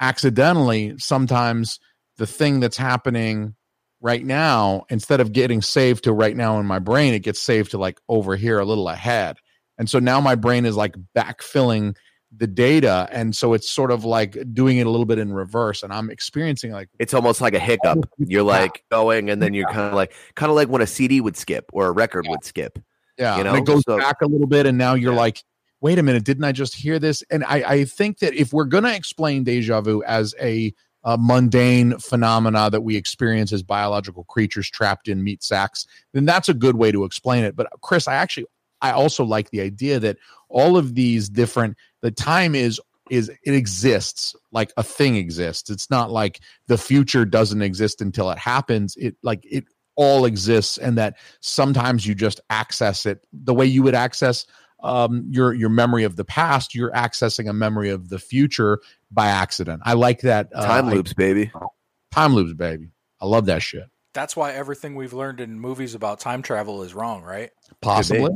[0.00, 1.78] accidentally sometimes
[2.18, 3.54] the thing that's happening
[4.00, 7.72] right now, instead of getting saved to right now in my brain, it gets saved
[7.72, 9.36] to like over here a little ahead.
[9.78, 11.96] And so now my brain is like backfilling
[12.34, 13.08] the data.
[13.12, 15.82] And so it's sort of like doing it a little bit in reverse.
[15.82, 18.08] And I'm experiencing like It's almost like a hiccup.
[18.18, 21.20] You're like going and then you're kind of like kind of like when a CD
[21.20, 22.78] would skip or a record would skip.
[23.18, 25.18] Yeah, You and know, it goes so- back a little bit, and now you're Yeah.
[25.18, 25.42] like,
[25.80, 27.22] wait a minute, didn't I just hear this?
[27.30, 30.72] And I, I think that if we're going to explain deja vu as a,
[31.04, 36.48] a mundane phenomena that we experience as biological creatures trapped in meat sacks, then that's
[36.48, 37.56] a good way to explain it.
[37.56, 38.46] But Chris, I actually,
[38.80, 43.54] I also like the idea that all of these different, the time is is it
[43.54, 48.96] exists like a thing exists it's not like the future doesn't exist until it happens
[48.96, 53.82] it like it all exists and that sometimes you just access it the way you
[53.82, 54.44] would access
[54.86, 59.26] um, your your memory of the past you're accessing a memory of the future by
[59.28, 59.82] accident.
[59.84, 61.50] I like that uh, Time I- loops, baby.
[62.12, 62.90] time loops baby.
[63.20, 63.84] I love that shit.
[64.14, 67.50] That's why everything we've learned in movies about time travel is wrong, right?
[67.82, 68.34] possibly.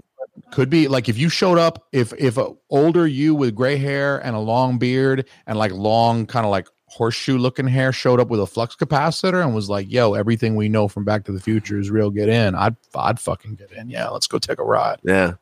[0.52, 0.88] Could be.
[0.88, 4.38] Like if you showed up if if a older you with gray hair and a
[4.40, 8.46] long beard and like long kind of like horseshoe looking hair showed up with a
[8.46, 11.88] flux capacitor and was like yo everything we know from back to the future is
[11.90, 12.54] real get in.
[12.56, 13.88] I'd i'd fucking get in.
[13.90, 14.98] Yeah let's go take a ride.
[15.04, 15.34] Yeah.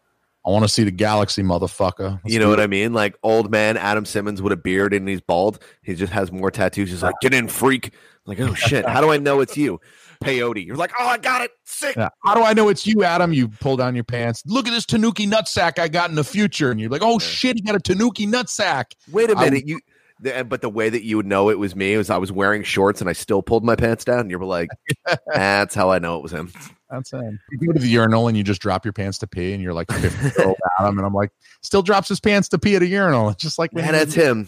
[0.48, 2.62] I want to see the galaxy motherfucker Let's you know what it.
[2.62, 2.92] I mean?
[2.94, 5.58] Like old man Adam Simmons with a beard and he's bald.
[5.82, 6.90] He just has more tattoos.
[6.90, 7.86] He's like, get in, freak.
[7.88, 7.92] I'm
[8.24, 8.86] like, oh shit.
[8.88, 9.78] How do I know it's you?
[10.24, 10.64] Peyote.
[10.66, 11.50] You're like, oh, I got it.
[11.64, 11.94] Sick.
[11.96, 12.08] Yeah.
[12.24, 13.32] How do I know it's you, Adam?
[13.32, 14.42] You pull down your pants.
[14.46, 16.70] Look at this Tanuki nutsack I got in the future.
[16.70, 17.26] And you're like, oh Yeah.
[17.26, 18.86] shit, he got a Tanuki nutsack.
[19.12, 19.66] Wait a minute.
[19.66, 19.80] You.
[20.20, 22.62] the- But the way that you would know it was me was I was wearing
[22.62, 24.20] shorts and I still pulled my pants down.
[24.20, 24.70] And you were like,
[25.34, 26.52] that's how I know it was him.
[26.90, 27.38] That's him.
[27.50, 29.74] You go to the urinal and you just drop your pants to pee, and you're
[29.74, 32.82] like 50 year old Adam, and I'm like, still drops his pants to pee at
[32.82, 33.28] a urinal.
[33.28, 34.46] It's just like man, that's him.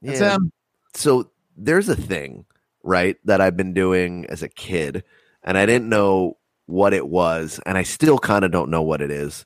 [0.00, 0.34] That's Yeah.
[0.36, 0.52] him.
[0.94, 2.46] so there's a thing,
[2.82, 5.04] right, that I've been doing as a kid,
[5.44, 9.02] and I didn't know what it was, and I still kind of don't know what
[9.02, 9.44] it is.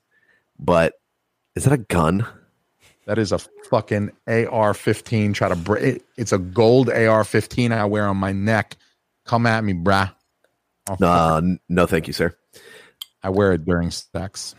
[0.57, 0.93] But
[1.55, 2.25] is that a gun?
[3.07, 5.33] That is a fucking AR-15.
[5.33, 5.83] Try to break.
[5.83, 8.77] It, it's a gold AR-15 I wear on my neck.
[9.25, 10.13] Come at me, brah.
[10.89, 12.35] Uh, no, thank you, sir.
[13.23, 14.55] I wear it during sex.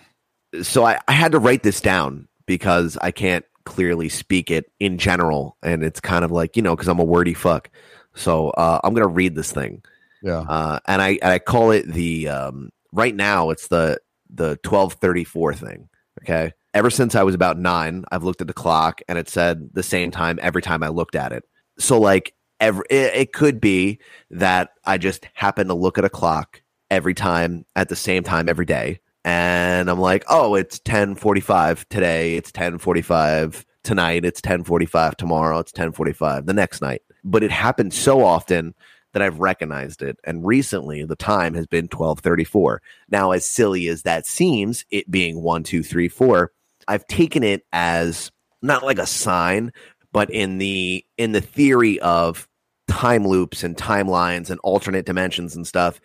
[0.62, 4.98] So I, I had to write this down because I can't clearly speak it in
[4.98, 7.70] general, and it's kind of like you know because I'm a wordy fuck.
[8.14, 9.82] So uh, I'm gonna read this thing.
[10.22, 10.40] Yeah.
[10.40, 14.94] uh, and I and I call it the um, right now it's the the twelve
[14.94, 15.88] thirty four thing.
[16.22, 19.70] Okay, ever since I was about nine, I've looked at the clock and it said
[19.72, 21.44] the same time every time I looked at it.
[21.78, 23.98] So like every it, it could be
[24.30, 28.48] that I just happen to look at a clock every time at the same time
[28.48, 32.36] every day, and I'm like, oh, it's ten forty five today.
[32.36, 34.24] It's ten forty five tonight.
[34.24, 35.58] It's ten forty five tomorrow.
[35.58, 37.02] It's ten forty five the next night.
[37.24, 38.74] But it happens so often
[39.12, 40.18] that I've recognized it.
[40.24, 42.82] And recently, the time has been 1234.
[43.10, 46.52] Now, as silly as that seems, it being one, two, three, four,
[46.86, 48.30] I've taken it as
[48.62, 49.72] not like a sign,
[50.12, 52.47] but in the in the theory of
[52.88, 56.01] time loops and timelines and alternate dimensions and stuff,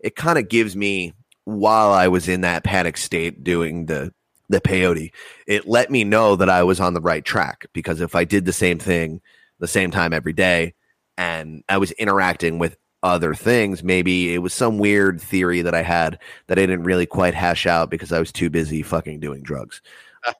[0.00, 1.12] it kind of gives me
[1.44, 4.12] while I was in that panic state doing the
[4.50, 5.12] the peyote,
[5.46, 8.46] it let me know that I was on the right track because if I did
[8.46, 9.20] the same thing
[9.58, 10.74] the same time every day,
[11.18, 13.82] and I was interacting with other things.
[13.82, 17.66] Maybe it was some weird theory that I had that I didn't really quite hash
[17.66, 19.82] out because I was too busy fucking doing drugs.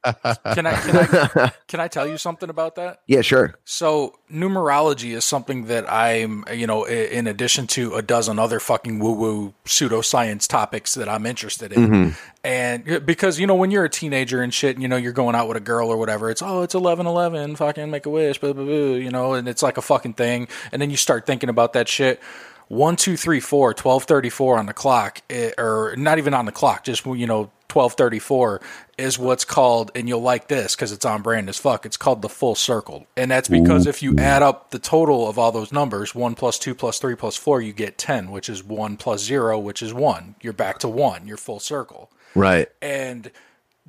[0.05, 3.01] Can I can I can I tell you something about that?
[3.07, 3.55] yeah, sure.
[3.65, 8.99] So numerology is something that I'm, you know, in addition to a dozen other fucking
[8.99, 11.89] woo-woo pseudoscience topics that I'm interested in.
[11.89, 12.17] Mhm.
[12.45, 15.35] And because, you know, when you're a teenager and shit, and, you know, you're going
[15.35, 18.39] out with a girl or whatever, it's, oh, it's 11 11, fucking make a wish,
[18.39, 20.49] blah, blah, blah, you know, and it's like a fucking thing.
[20.73, 22.21] And then you start thinking about that shit.
[22.69, 26.85] 1, 2, 3, 4, 1234 on the clock, eh, or not even on the clock,
[26.85, 28.61] just, you know, 1234
[28.97, 31.85] is what's called, and you'll like this because it's on brand as fuck.
[31.85, 33.07] It's called the full circle.
[33.17, 36.59] And that's because if you add up the total of all those numbers, 1 plus
[36.59, 39.93] 2 plus 3 plus 4, you get 10, which is 1 plus 0, which is
[39.93, 40.35] 1.
[40.41, 41.27] You're back to 1.
[41.27, 42.69] You're full circle Right.
[42.81, 43.31] and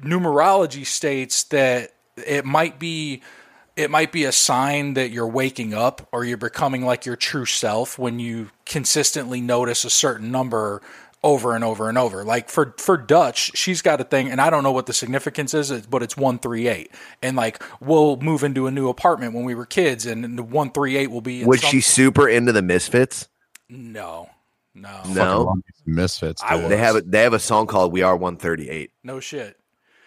[0.01, 3.21] numerology states that it might be
[3.79, 7.45] it might be a sign that you're waking up or you're becoming like your true
[7.45, 10.81] self when you consistently notice a certain number
[11.23, 12.25] over and over and over.
[12.25, 15.53] Like for for Dutch, she's got a thing, and I don't know what the significance
[15.53, 16.91] is, but it's one three eight.
[17.21, 20.71] And like we'll move into a new apartment when we were kids, and the one
[20.71, 21.41] three eight will be.
[21.41, 23.29] in Was she super into the Misfits?
[23.69, 24.29] No,
[24.75, 25.13] no, No.
[25.13, 26.43] Fucking love these Misfits.
[26.43, 26.69] I dude.
[26.69, 29.58] They have a, they have a song called "We Are 138." no shit.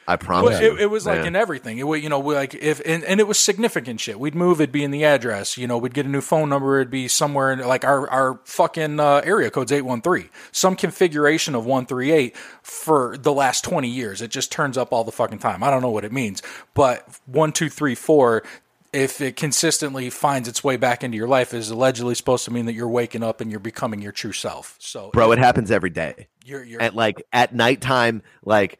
[0.09, 0.59] I promise.
[0.59, 0.77] it, you.
[0.79, 1.27] it was like Yeah.
[1.27, 1.79] in everything.
[1.79, 4.19] It, you know, we like if and, and it was significant shit.
[4.19, 5.57] We'd move, it'd be in the address.
[5.57, 6.81] You know, we'd get a new phone number.
[6.81, 10.29] It'd be somewhere in like our our fucking uh, area code's eight one three.
[10.51, 14.21] Some configuration of one three eight for the last twenty years.
[14.23, 15.63] It just turns up all the fucking time.
[15.63, 16.43] I don't know what it means,
[16.75, 18.43] but one two three four.
[18.93, 22.67] If it consistently finds its way back into your life, is allegedly supposed to mean
[22.67, 24.77] that you're waking up and you're becoming your true self.
[24.81, 25.33] So, bro.
[25.33, 26.29] It happens every day.
[26.45, 28.79] you're, you're At like at nighttime, like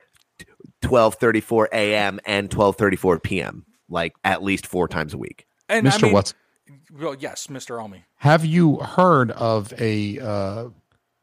[0.83, 2.21] 12:34 a.m.
[2.27, 3.65] and 12:34 p.m.
[3.89, 5.47] Like at least four times a week.
[5.69, 6.03] and I Mr.
[6.03, 6.35] mean- What's
[6.93, 7.83] Well, yes, Mr.
[7.83, 8.05] Omi.
[8.17, 10.69] have you heard of a uh,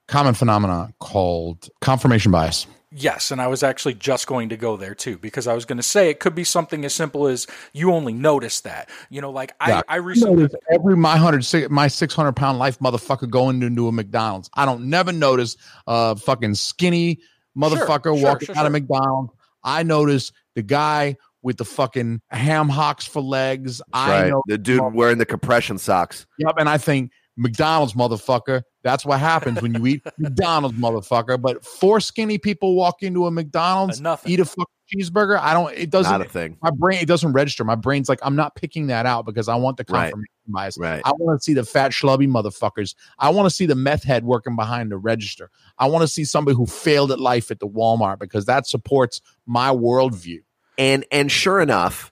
[0.08, 2.66] common phenomenon called confirmation bias?
[2.92, 5.78] Yes, and I was actually just going to go there too because I was going
[5.78, 8.90] to say it could be something as simple as you only notice that.
[9.12, 9.82] You know, like I, Yeah.
[9.88, 13.92] I recently notice every my hundred my six hundred pound life motherfucker going into a
[13.92, 14.50] McDonald's.
[14.56, 17.20] I don't never notice a fucking skinny
[17.56, 18.72] motherfucker sure, walking sure, out of.
[18.72, 19.34] McDonald's.
[19.64, 23.82] I notice the guy with the fucking ham hocks for legs.
[23.94, 24.30] I right.
[24.30, 26.26] know The dude wearing the compression socks.
[26.38, 28.64] Yep, and I think McDonald's motherfucker.
[28.84, 31.42] That's what happens when you eat McDonald's motherfucker.
[31.42, 34.32] But four skinny people walk into a McDonald's, nothing.
[34.32, 35.40] eat a fucking cheeseburger.
[35.40, 35.74] I don't.
[35.76, 36.12] It doesn't.
[36.12, 36.58] Not a thing.
[36.62, 37.64] my brain it doesn't register.
[37.64, 40.14] My brain's like I'm not picking that out because I want the Right.
[40.52, 40.78] Bias.
[40.78, 41.02] Right.
[41.06, 42.96] I want to see the fat schlubby motherfuckers.
[43.18, 45.50] I want to see the meth head working behind the register.
[45.78, 49.22] I want to see somebody who failed at life at the Walmart because that supports
[49.46, 50.40] my worldview.
[50.78, 52.12] And and sure enough,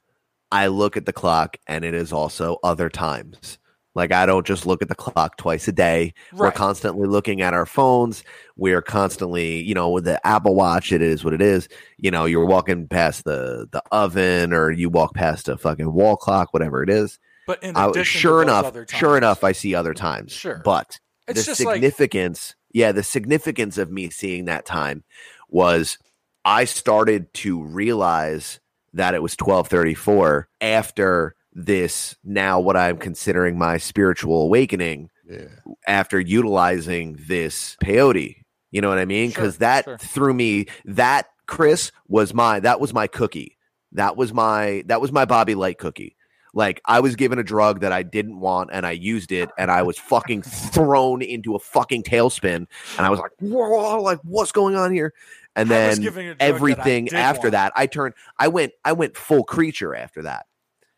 [0.52, 3.58] I look at the clock and it is also other times.
[3.98, 6.14] Like I don't just look at the clock twice a day.
[6.32, 8.24] We're constantly looking at our phones.
[8.56, 11.68] We're constantly, you know, with the Apple Watch, it is what it is.
[11.98, 16.16] You know, you're walking past the the oven or you walk past a fucking wall
[16.16, 17.18] clock, whatever it is.
[17.48, 19.94] But in I, addition, sure to those enough, other times, sure enough, I see other
[19.96, 20.32] times.
[20.34, 20.62] Sure.
[20.64, 25.04] but It's the just like- significance, yeah, the significance of me seeing that time
[25.50, 25.98] was
[26.46, 28.60] I started to realize
[28.94, 35.48] that it was 1234 after this now what I'm considering my spiritual awakening Yeah.
[35.88, 38.36] after utilizing this peyote.
[38.72, 39.32] You know what I mean?
[39.32, 39.98] Sure, Because that sure.
[39.98, 43.58] threw me that Chris was my that was my cookie.
[43.94, 46.17] That was my that was my Bobby Light cookie.
[46.58, 49.70] Like I was given a drug that I didn't want and I used it and
[49.70, 52.66] I was fucking thrown into a fucking tailspin
[52.98, 55.14] and I was like, whoa, like what's going on here?
[55.56, 57.52] And then giving a drug that everything after want.
[57.52, 60.48] that, I turned I went I went full creature after that.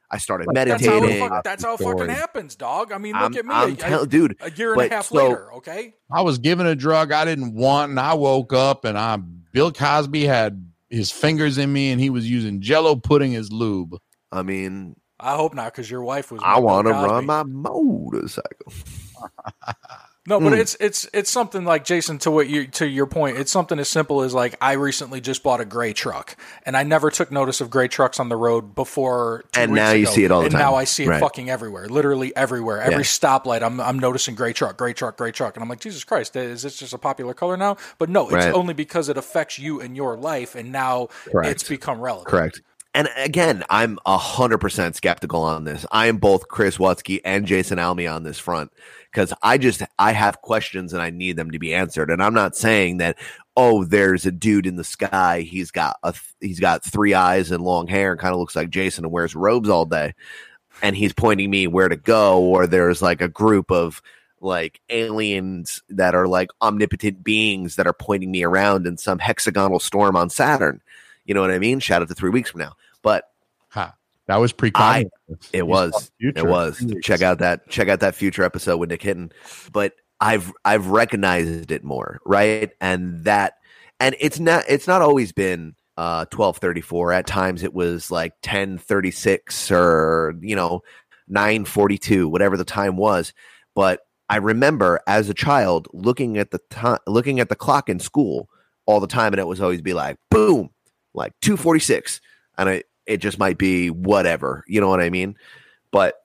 [0.09, 1.29] I started That's That's how, it meditating.
[1.29, 2.93] fuck, that's how it fucking happens, dog.
[2.93, 3.53] I mean, I'm, look at me.
[3.53, 5.93] I'm a- tell- dude, a year and a half so- later, okay?
[6.09, 9.17] I was given a drug I didn't want, and I woke up and I
[9.51, 13.97] Bill Cosby had his fingers in me, and he was using Jello pudding as lube.
[14.31, 16.41] I mean, I hope not, because your wife was.
[16.43, 18.73] I want to run my motorcycle.
[20.27, 20.59] No, but Mm.
[20.59, 23.37] it's it's it's something like Jason to what you to your point.
[23.37, 26.35] It's something as simple as like I recently just bought a gray truck,
[26.67, 29.45] and I never took notice of gray trucks on the road before.
[29.55, 30.59] And now you ago, see it all the and time.
[30.59, 31.19] now I see it Right.
[31.19, 32.79] fucking everywhere, literally everywhere.
[32.79, 33.07] Every Yeah.
[33.07, 36.35] stoplight, I'm I'm noticing gray truck, gray truck, gray truck, and I'm like, Jesus Christ,
[36.35, 37.77] is this just a popular color now?
[37.97, 38.53] But no, it's Right.
[38.53, 41.49] only because it affects you in your life, and now Correct.
[41.49, 42.27] it's become relevant.
[42.27, 42.61] Correct.
[42.95, 45.85] And again, I'm hundred percent skeptical on this.
[45.91, 48.71] I am both Chris Watsky and Jason Alme on this front
[49.11, 52.09] because I just I have questions and I need them to be answered.
[52.09, 53.17] And I'm not saying that
[53.55, 55.41] oh, there's a dude in the sky.
[55.41, 58.69] He's got a he's got three eyes and long hair and kind of looks like
[58.69, 60.13] Jason and wears robes all day,
[60.81, 62.39] and he's pointing me where to go.
[62.41, 64.01] Or there's like a group of
[64.41, 69.79] like aliens that are like omnipotent beings that are pointing me around in some hexagonal
[69.79, 70.81] storm on Saturn.
[71.29, 71.79] You know what I mean?
[71.79, 72.73] Shout out to three weeks from now.
[73.03, 73.25] But
[73.69, 73.93] Ha.
[74.25, 75.05] That was pre I-
[75.53, 79.31] it was it was check out that check out that future episode with Nick Hinton.
[79.71, 82.71] But I've I've recognized it more, right?
[82.81, 83.53] And that
[83.99, 89.69] and it's not it's not always been uh 1234 at times it was like 1036
[89.71, 90.81] or you know
[91.27, 93.33] 942 whatever the time was
[93.75, 97.99] but i remember as a child looking at the time looking at the clock in
[97.99, 98.49] school
[98.85, 100.69] all the time and it was always be like boom
[101.13, 102.21] like 246
[102.57, 105.35] and I, it just might be whatever you know what i mean
[105.91, 106.15] but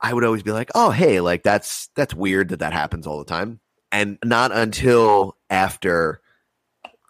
[0.00, 3.18] i would always be like oh hey like that's that's weird that that happens all
[3.18, 3.60] the time
[3.92, 6.20] and not until after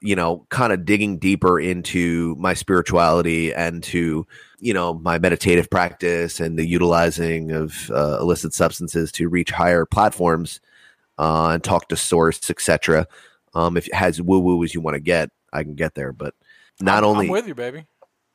[0.03, 4.27] you know kind of digging deeper into my spirituality and to
[4.61, 9.87] you know my meditative practice and the utilizing of uh, illicit substances to reach higher
[9.87, 10.61] platforms
[11.19, 13.07] uh, and talk to source etc
[13.55, 16.13] Um, if it has woo woo as you want to get, I can get there.
[16.13, 16.35] But
[16.83, 17.87] not I'm, only I'm with you, baby.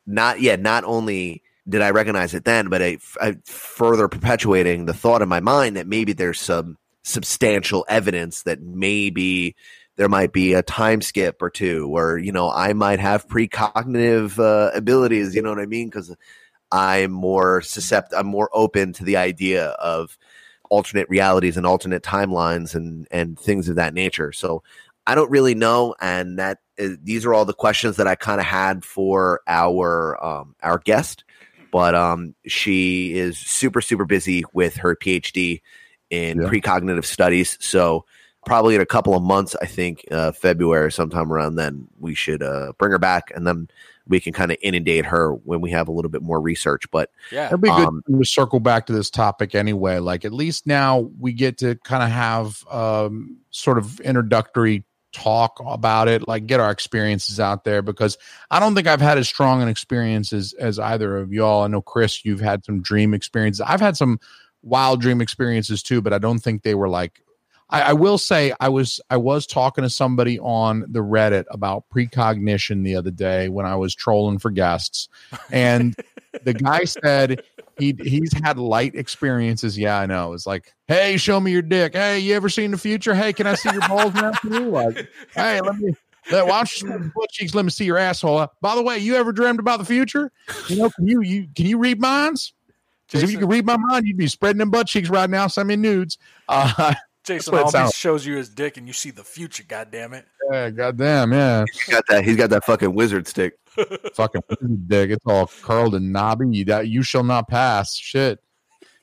[0.06, 4.94] not yeah, not only did I recognize it then, but I, I further perpetuating the
[4.94, 9.54] thought in my mind that maybe there's some substantial evidence that maybe
[9.96, 14.38] there might be a time skip or two, or you know, I might have precognitive
[14.38, 15.34] uh, abilities.
[15.34, 15.88] You know what I mean?
[15.88, 16.14] Because
[16.70, 20.16] I'm more susceptible, I'm more open to the idea of
[20.70, 24.32] alternate realities and alternate timelines and and things of that nature.
[24.32, 24.62] So
[25.08, 28.40] I don't really know, and that is, these are all the questions that I kind
[28.40, 31.24] of had for our um, our guest.
[31.72, 35.60] But um, she is super super busy with her PhD
[36.10, 36.48] in Yeah.
[36.48, 37.58] precognitive studies.
[37.60, 38.04] So
[38.46, 42.42] probably in a couple of months, I think uh, February, sometime around then, we should
[42.42, 43.68] uh, bring her back, and then
[44.06, 46.90] we can kind of inundate her when we have a little bit more research.
[46.90, 47.48] But Yeah.
[47.48, 49.98] It'd be good Um, to circle back to this topic anyway.
[49.98, 54.84] Like at least now we get to kind of have um, sort of introductory
[55.18, 58.18] talk about it, like get our experiences out there because
[58.50, 61.64] I don't think I've had as strong an experience as, as either of y'all.
[61.64, 63.60] I know Chris, you've had some dream experiences.
[63.60, 64.20] I've had some
[64.62, 67.22] wild dream experiences too, but I don't think they were like
[67.70, 71.84] I, I will say I was I was talking to somebody on the Reddit about
[71.90, 75.08] precognition the other day when I was trolling for guests,
[75.50, 75.94] and
[76.44, 77.42] the guy said
[77.78, 79.76] he he's had light experiences.
[79.76, 80.32] Yeah, I know.
[80.32, 81.94] It's like, hey, show me your dick.
[81.94, 83.14] Hey, you ever seen the future?
[83.14, 84.32] Hey, can I see your balls now?
[84.44, 85.94] Like, hey, let me.
[86.30, 87.54] Let, you your butt cheeks?
[87.54, 88.48] Let me see your asshole.
[88.60, 90.30] By the way, you ever dreamed about the future?
[90.68, 92.52] You know, can you you can you read minds?
[93.06, 95.46] Because if you could read my mind, you'd be spreading them butt cheeks right now.
[95.46, 96.18] Send me nudes.
[96.46, 96.94] Uh,
[97.28, 100.26] Jason what sounds- shows you his dick and you see the future, God damn it.
[100.50, 101.64] yeah, goddamn, yeah.
[101.72, 102.24] he's got that.
[102.24, 103.54] He's got that fucking wizard stick.
[104.14, 104.42] fucking
[104.86, 105.10] dick.
[105.10, 106.46] It's all curled and knobby.
[106.50, 107.96] You that you shall not pass.
[107.96, 108.40] Shit.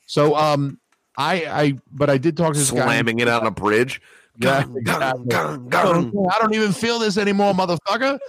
[0.05, 0.79] So um,
[1.17, 2.83] I I but I did talk to this guy.
[2.83, 4.01] slamming it on a bridge.
[4.37, 4.81] Yeah, exactly.
[5.27, 6.27] gung, gung, gung.
[6.33, 8.19] I don't even feel this anymore, motherfucker.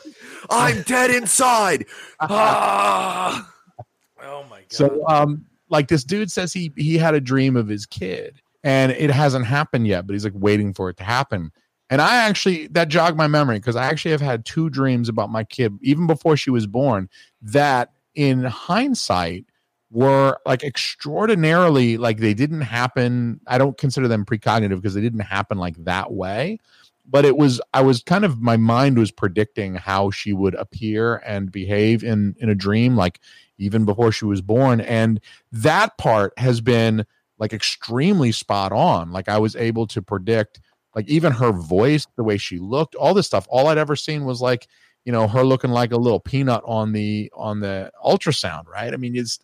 [0.51, 1.87] I'm dead inside.
[2.21, 3.53] Ah.
[4.23, 4.73] Oh my god.
[4.73, 8.91] So um, like this dude says he he had a dream of his kid, and
[8.91, 11.53] it hasn't happened yet, but he's like waiting for it to happen.
[11.89, 15.31] And I actually that jogged my memory because I actually have had two dreams about
[15.31, 17.09] my kid even before she was born
[17.41, 19.45] that in hindsight
[19.93, 23.41] were like extraordinarily like they didn't happen.
[23.47, 26.59] I don't consider them precognitive because they didn't happen like that way.
[27.09, 31.23] But it was I was kind of my mind was predicting how she would appear
[31.25, 33.21] and behave in in a dream like
[33.59, 35.21] even before she was born and
[35.53, 37.07] that part has been
[37.39, 39.13] like extremely spot on.
[39.13, 40.61] Like i was able to predict
[40.95, 43.47] like even her voice the way she looked all this stuff.
[43.49, 44.69] All i'd ever seen was like
[45.05, 48.93] you know her looking like a little peanut on the on the ultrasound right?
[48.93, 49.39] I mean it's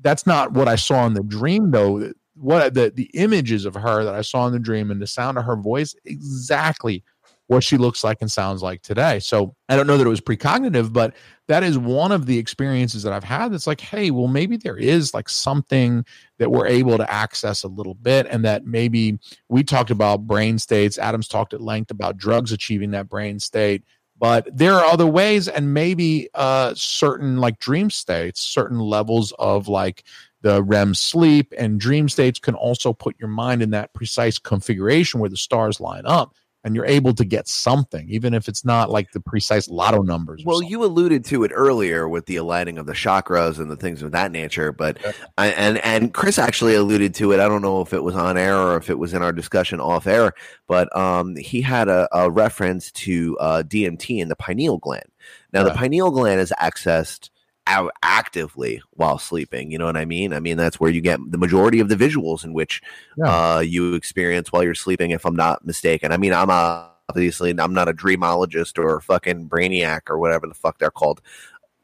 [0.00, 2.12] that's not what i saw in the dream though.
[2.38, 5.38] What the the images of her that i saw in the dream and the sound
[5.38, 7.02] of her voice exactly
[7.48, 10.20] what she looks like and sounds like today so i don't know that it was
[10.20, 11.14] precognitive but
[11.48, 14.76] that is one of the experiences that I've had that's like, hey, well, maybe there
[14.76, 16.04] is like something
[16.38, 19.18] that we're able to access a little bit, and that maybe
[19.48, 20.98] we talked about brain states.
[20.98, 23.84] Adams talked at length about drugs achieving that brain state,
[24.18, 29.68] but there are other ways, and maybe uh, certain like dream states, certain levels of
[29.68, 30.02] like
[30.42, 35.20] the REM sleep and dream states can also put your mind in that precise configuration
[35.20, 36.34] where the stars line up.
[36.66, 40.42] And you're able to get something, even if it's not like the precise lotto numbers.
[40.44, 40.70] Well, something.
[40.70, 44.10] you alluded to it earlier with the aligning of the chakras and the things of
[44.10, 45.12] that nature, but Yeah.
[45.38, 47.40] I, and and Chris actually alluded to it.
[47.40, 49.80] I don't know if it was on air or if it was in our discussion
[49.80, 50.32] off air,
[50.66, 55.08] but um, he had a, a reference to uh, DMT in the pineal gland.
[55.52, 57.30] Now, the pineal gland is accessed
[57.66, 59.70] out actively while sleeping.
[59.70, 60.32] You know what I mean?
[60.32, 62.80] I mean that's where you get the majority of the visuals in which
[63.16, 63.56] Yeah.
[63.56, 65.10] uh, you experience while you're sleeping.
[65.10, 69.02] If I'm not mistaken, I mean I'm a, obviously I'm not a dreamologist or a
[69.02, 71.20] fucking brainiac or whatever the fuck they're called.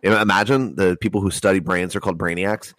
[0.02, 2.74] Imagine the people who study brains are called brainiacs.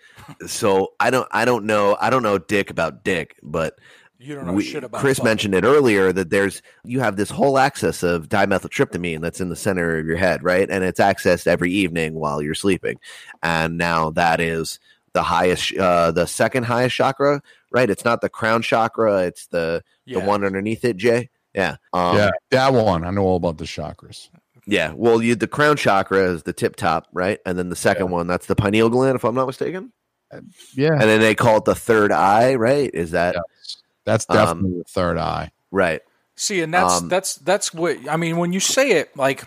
[0.46, 3.80] So I don't I don't know I don't know dick about dick, but
[4.24, 5.26] you don't know we, shit about Chris fuck.
[5.26, 9.56] mentioned it earlier that there's you have this whole axis of dimethyltryptamine that's in the
[9.56, 10.70] center of your head, right?
[10.70, 13.00] And it's accessed every evening while you're sleeping.
[13.42, 14.80] And now that is
[15.14, 17.90] the highest, uh, the second highest chakra, right?
[17.90, 20.20] It's not the crown chakra; it's the yeah.
[20.20, 20.98] the one underneath it.
[20.98, 23.04] Jay, yeah, um, yeah, that one.
[23.04, 24.30] I know all about the chakras.
[24.66, 24.94] yeah.
[24.96, 27.40] Well, you the crown chakra is the tip top, right?
[27.46, 29.92] And then the second one, that's the pineal gland, if I'm not mistaken.
[30.76, 32.90] Yeah, And then they call it the third eye, right?
[32.94, 33.42] Is that Yeah.
[34.06, 35.52] That's Um, definitely the third eye.
[35.72, 36.02] right?
[36.36, 39.16] See, and that's Um, that's that's what I mean when you say it.
[39.16, 39.44] Like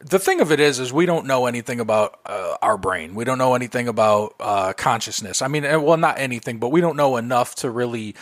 [0.00, 3.14] the thing of it is, is we don't know anything about uh, our brain.
[3.14, 5.42] We don't know anything about uh, consciousness.
[5.42, 8.14] I mean, uh, well, not anything, but we don't know enough to really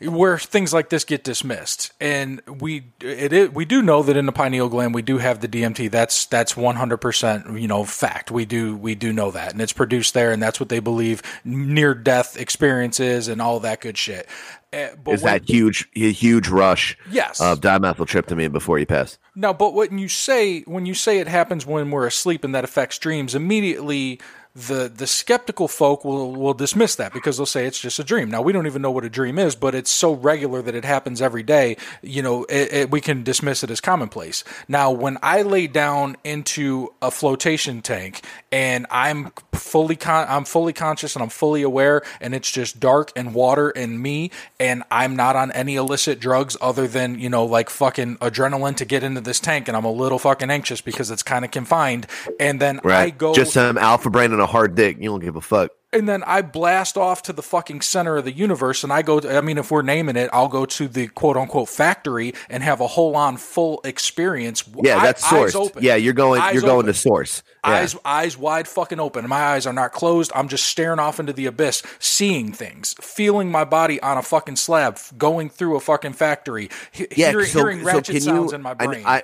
[0.00, 1.92] where things like this get dismissed.
[2.00, 5.40] And we it, it we do know that in the pineal gland we do have
[5.40, 5.90] the DMT.
[5.90, 8.30] That's that's 100% you know fact.
[8.30, 11.22] We do we do know that, and it's produced there, and that's what they believe
[11.44, 14.26] near death experiences and all that good shit.
[14.72, 14.76] Uh,
[15.12, 17.40] Is when- that huge, huge rush Yes.
[17.40, 19.18] of dimethyltryptamine before you pass?
[19.34, 22.64] Now, but when you say when you say it happens when we're asleep and that
[22.64, 24.18] affects dreams, immediately
[24.54, 28.30] the the skeptical folk will will dismiss that because they'll say it's just a dream.
[28.30, 30.84] Now we don't even know what a dream is, but it's so regular that it
[30.84, 31.76] happens every day.
[32.02, 34.44] You know, it, it, we can dismiss it as commonplace.
[34.68, 40.74] Now, when I lay down into a flotation tank and I'm fully con- I'm fully
[40.74, 44.30] conscious and I'm fully aware, and it's just dark and water and me,
[44.60, 48.84] and I'm not on any illicit drugs other than you know like fucking adrenaline to
[48.84, 52.06] get into this tank, and I'm a little fucking anxious because it's kind of confined,
[52.38, 53.16] and then I Right.
[53.16, 54.96] go Just some alpha brain and a hard dick.
[54.98, 55.70] You don't give a fuck.
[55.94, 59.20] and then I blast off to the fucking center of the universe, and I go.
[59.20, 62.62] To, I mean, if we're naming it, I'll go to the quote unquote factory and
[62.62, 64.64] have a whole on full experience.
[64.82, 65.82] Yeah, Eye- that's open.
[65.82, 66.40] Yeah, you're going.
[66.40, 66.86] Eyes you're going open.
[66.86, 67.42] to source.
[67.64, 67.70] Yeah.
[67.72, 69.28] Eyes, eyes wide fucking open.
[69.28, 70.32] My eyes are not closed.
[70.34, 74.56] I'm just staring off into the abyss, seeing things, feeling my body on a fucking
[74.56, 78.56] slab, going through a fucking factory, he- yeah, hearing, so, hearing ratchet can sounds you,
[78.56, 79.04] in my I- brain.
[79.06, 79.22] I,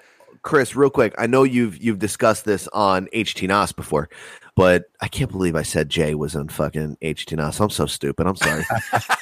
[0.49, 4.09] Chris, real quick, I know you've you've discussed this on HT Nos before,
[4.57, 7.61] but I can't believe I said Jay was on fucking HT Nos.
[7.61, 8.27] I'm so stupid.
[8.27, 8.65] I'm sorry.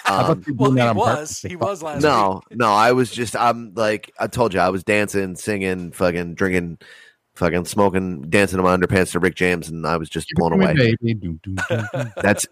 [0.08, 1.16] Um, well, he was.
[1.16, 1.42] purpose.
[1.42, 2.04] He was last week.
[2.04, 6.36] no, no, I was just I'm like I told you I was dancing, singing, fucking
[6.36, 6.78] drinking,
[7.34, 10.94] fucking smoking, dancing in my underpants to Rick James, and I was just blown away.
[12.22, 12.46] That's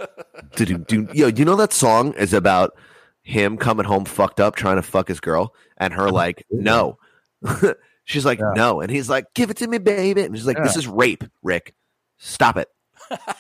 [1.14, 1.29] yo.
[1.29, 2.77] You know that song is about
[3.22, 6.99] him coming home fucked up trying to fuck his girl, and her like no.
[8.05, 8.53] She's like Yeah.
[8.55, 11.25] no, and he's like give it to me, baby, and she's like this is rape,
[11.43, 11.75] Rick.
[12.19, 12.69] Stop it.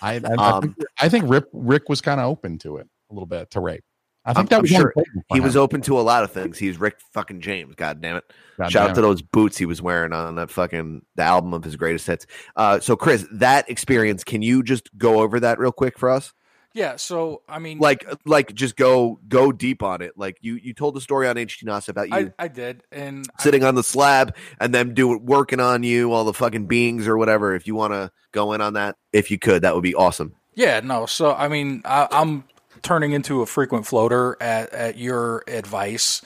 [0.02, 3.14] I, I, Um, think, I think Rick Rick was kind of open to it a
[3.14, 3.84] little bit to rape.
[4.26, 4.94] I think I'm- that I'm was sure
[5.34, 6.58] He was open to a lot of things.
[6.58, 7.74] He's Rick fucking James.
[7.74, 8.24] God damn it.
[8.58, 9.02] God Shout out to it.
[9.02, 12.26] those boots he was wearing on that fucking the album of his greatest hits.
[12.56, 16.32] Uh, so Chris, that experience, can you just go over that real quick for us?
[16.74, 16.96] Yeah.
[16.96, 20.12] So I mean, Like, uh, like just go go deep on it.
[20.16, 23.26] Like you you told the story on HT Nos about you I, I did, and
[23.38, 27.06] I- sitting on the slab and them do working on you, all the fucking beings
[27.06, 27.54] or whatever.
[27.54, 30.34] If you want to go in on that, if you could, that would be awesome.
[30.54, 31.06] Yeah, no.
[31.06, 32.44] So I mean, I, I'm
[32.82, 36.22] turning into a frequent floater at, at your advice.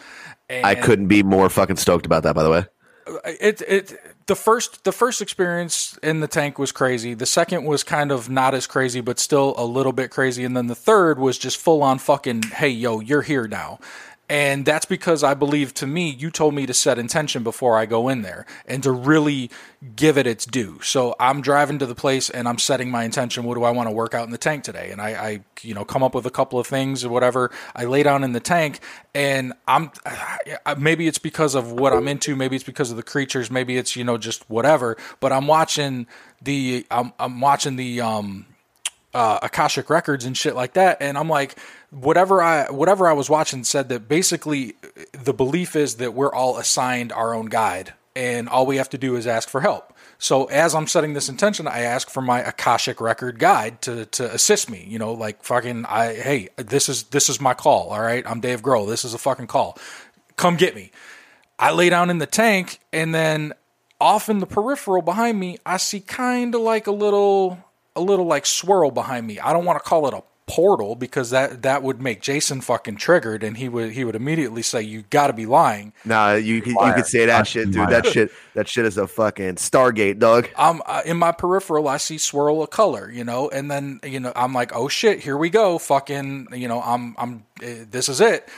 [0.50, 2.34] And I couldn't be more fucking stoked about that.
[2.34, 2.64] By the way,
[3.24, 7.14] It it the first the first experience in the tank was crazy.
[7.14, 10.44] The second was kind of not as crazy, but still a little bit crazy.
[10.44, 12.42] And then the third was just full on fucking.
[12.42, 13.78] Hey, yo, you're here now.
[14.30, 17.86] And that's because I believe to me, you told me to set intention before I
[17.86, 19.50] go in there and to really
[19.96, 20.80] give it its due.
[20.82, 23.44] So I'm driving to the place and I'm setting my intention.
[23.44, 24.90] What do I want to work out in the tank today?
[24.90, 27.50] And I, I you know, come up with a couple of things or whatever.
[27.74, 28.80] I lay down in the tank
[29.14, 29.92] and I'm,
[30.76, 32.36] maybe it's because of what I'm into.
[32.36, 33.50] Maybe it's because of the creatures.
[33.50, 34.98] Maybe it's, you know, just whatever.
[35.20, 36.06] But I'm watching
[36.42, 38.44] the, I'm, I'm watching the, um,
[39.14, 40.98] uh, Akashic records and shit like that.
[41.00, 41.58] And I'm like,
[41.90, 44.74] whatever I whatever I was watching said that basically
[45.12, 48.98] the belief is that we're all assigned our own guide, and all we have to
[48.98, 49.92] do is ask for help.
[50.18, 54.32] So as I'm setting this intention, I ask for my Akashic record guide to to
[54.32, 54.84] assist me.
[54.88, 57.90] You know, like fucking, I hey, this is this is my call.
[57.90, 58.88] All right, I'm Dave Grohl.
[58.88, 59.78] This is a fucking call.
[60.36, 60.90] Come get me.
[61.58, 63.52] I lay down in the tank, and then
[64.00, 67.58] off in the peripheral behind me, I see kind of like a little
[67.96, 69.38] a little like swirl behind me.
[69.40, 72.96] I don't want to call it a portal because that that would make Jason fucking
[72.96, 75.92] triggered and he would he would immediately say you got to be lying.
[76.04, 77.76] nah, you could you could say that shit, dude.
[77.76, 77.90] Liar.
[77.90, 80.48] That shit that shit is a fucking Stargate, dog.
[80.56, 84.18] I'm uh, in my peripheral I see swirl of color, you know, and then you
[84.18, 85.78] know I'm like, "Oh shit, here we go.
[85.78, 88.48] Fucking, you know, I'm I'm uh, this is it."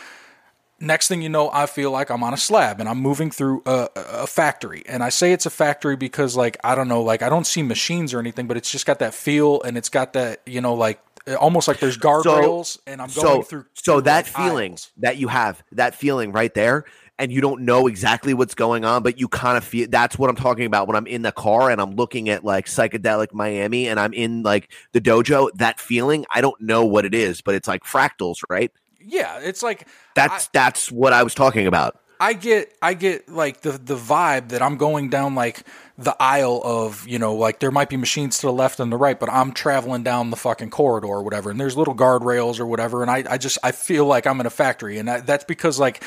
[0.83, 3.63] Next thing you know, I feel like I'm on a slab and I'm moving through
[3.67, 4.83] a, a factory.
[4.87, 7.63] And I say it's a factory because, like, I don't know, like, I don't see
[7.63, 10.73] machines or anything, but it's just got that feel and it's got that, you know,
[10.73, 13.67] like, Uh, almost like there's guardrails and I'm going so, through.
[13.75, 14.93] So that feeling aisles.
[14.99, 16.85] that you have, that feeling right there,
[17.21, 20.31] and you don't know exactly what's going on, but you kind of feel that's what
[20.31, 23.89] I'm talking about when I'm in the car and I'm looking at like psychedelic Miami
[23.89, 25.51] and I'm in like the dojo.
[25.57, 28.73] That feeling, I don't know what it is, but it's like fractals, right?
[28.99, 32.00] Yeah, it's like That's that's what I was talking about.
[32.21, 35.65] I get I get like the the vibe that I'm going down like
[35.97, 38.99] the aisle of you know like there might be machines to the left and the
[38.99, 42.67] right, but I'm traveling down the fucking corridor or whatever, and there's little guardrails or
[42.67, 45.45] whatever, and I I just I feel like I'm in a factory, and I, that's
[45.45, 46.05] because like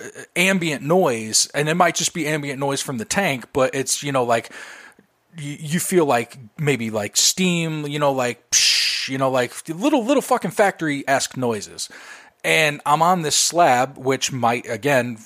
[0.00, 4.02] uh, ambient noise, and it might just be ambient noise from the tank, but it's
[4.02, 4.50] you know like
[5.38, 10.04] you, you feel like maybe like steam, you know, like psh, you know, like little
[10.04, 11.88] little fucking factory esque noises.
[12.44, 15.18] And I'm on this slab, which might again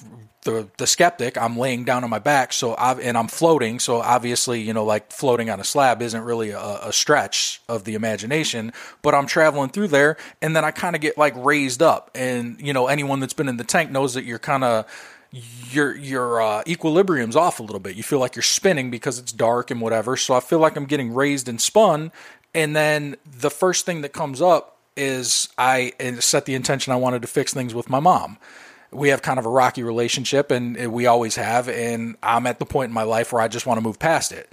[0.43, 1.37] the the skeptic.
[1.37, 3.81] I'm laying down on my back, so I've, and I'm floating.
[3.81, 7.85] So obviously, you know, like floating on a slab isn't really a, a stretch of
[7.85, 8.73] the imagination.
[9.03, 12.61] But I'm traveling through there, and then I kind of get like raised up, and
[12.61, 14.87] you know, anyone that's been in the tank knows that you're kind of
[15.71, 17.97] your your uh, equilibrium's off a little bit.
[17.97, 20.17] You feel like you're spinning because it's dark and whatever.
[20.17, 22.13] So I feel like I'm getting raised and spun,
[22.55, 27.23] and then the first thing that comes up is I set the intention I wanted
[27.23, 28.39] to fix things with my mom.
[28.91, 31.69] We have kind of a rocky relationship, and we always have.
[31.69, 34.33] And I'm at the point in my life where I just want to move past
[34.33, 34.51] it.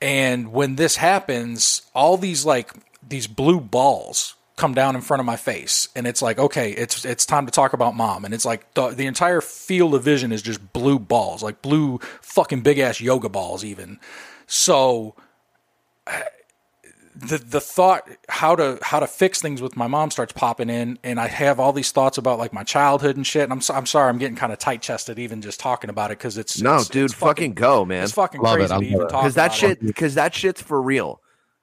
[0.00, 2.72] And when this happens, all these like
[3.06, 7.04] these blue balls come down in front of my face and it's like okay it's
[7.04, 10.32] it's time to talk about mom and it's like the, the entire field of vision
[10.32, 14.00] is just blue balls like blue fucking big ass yoga balls even
[14.48, 15.14] so
[17.20, 20.98] the the thought how to how to fix things with my mom starts popping in
[21.02, 23.86] and I have all these thoughts about like my childhood and shit and I'm I'm
[23.86, 26.76] sorry I'm getting kind of tight chested even just talking about it cuz it's No,
[26.76, 28.04] it's, dude, it's fucking, go, man.
[28.04, 28.78] it's fucking Love crazy it.
[28.78, 29.08] to even glad.
[29.08, 31.20] talk Cuz that shit cuz that shit's for real.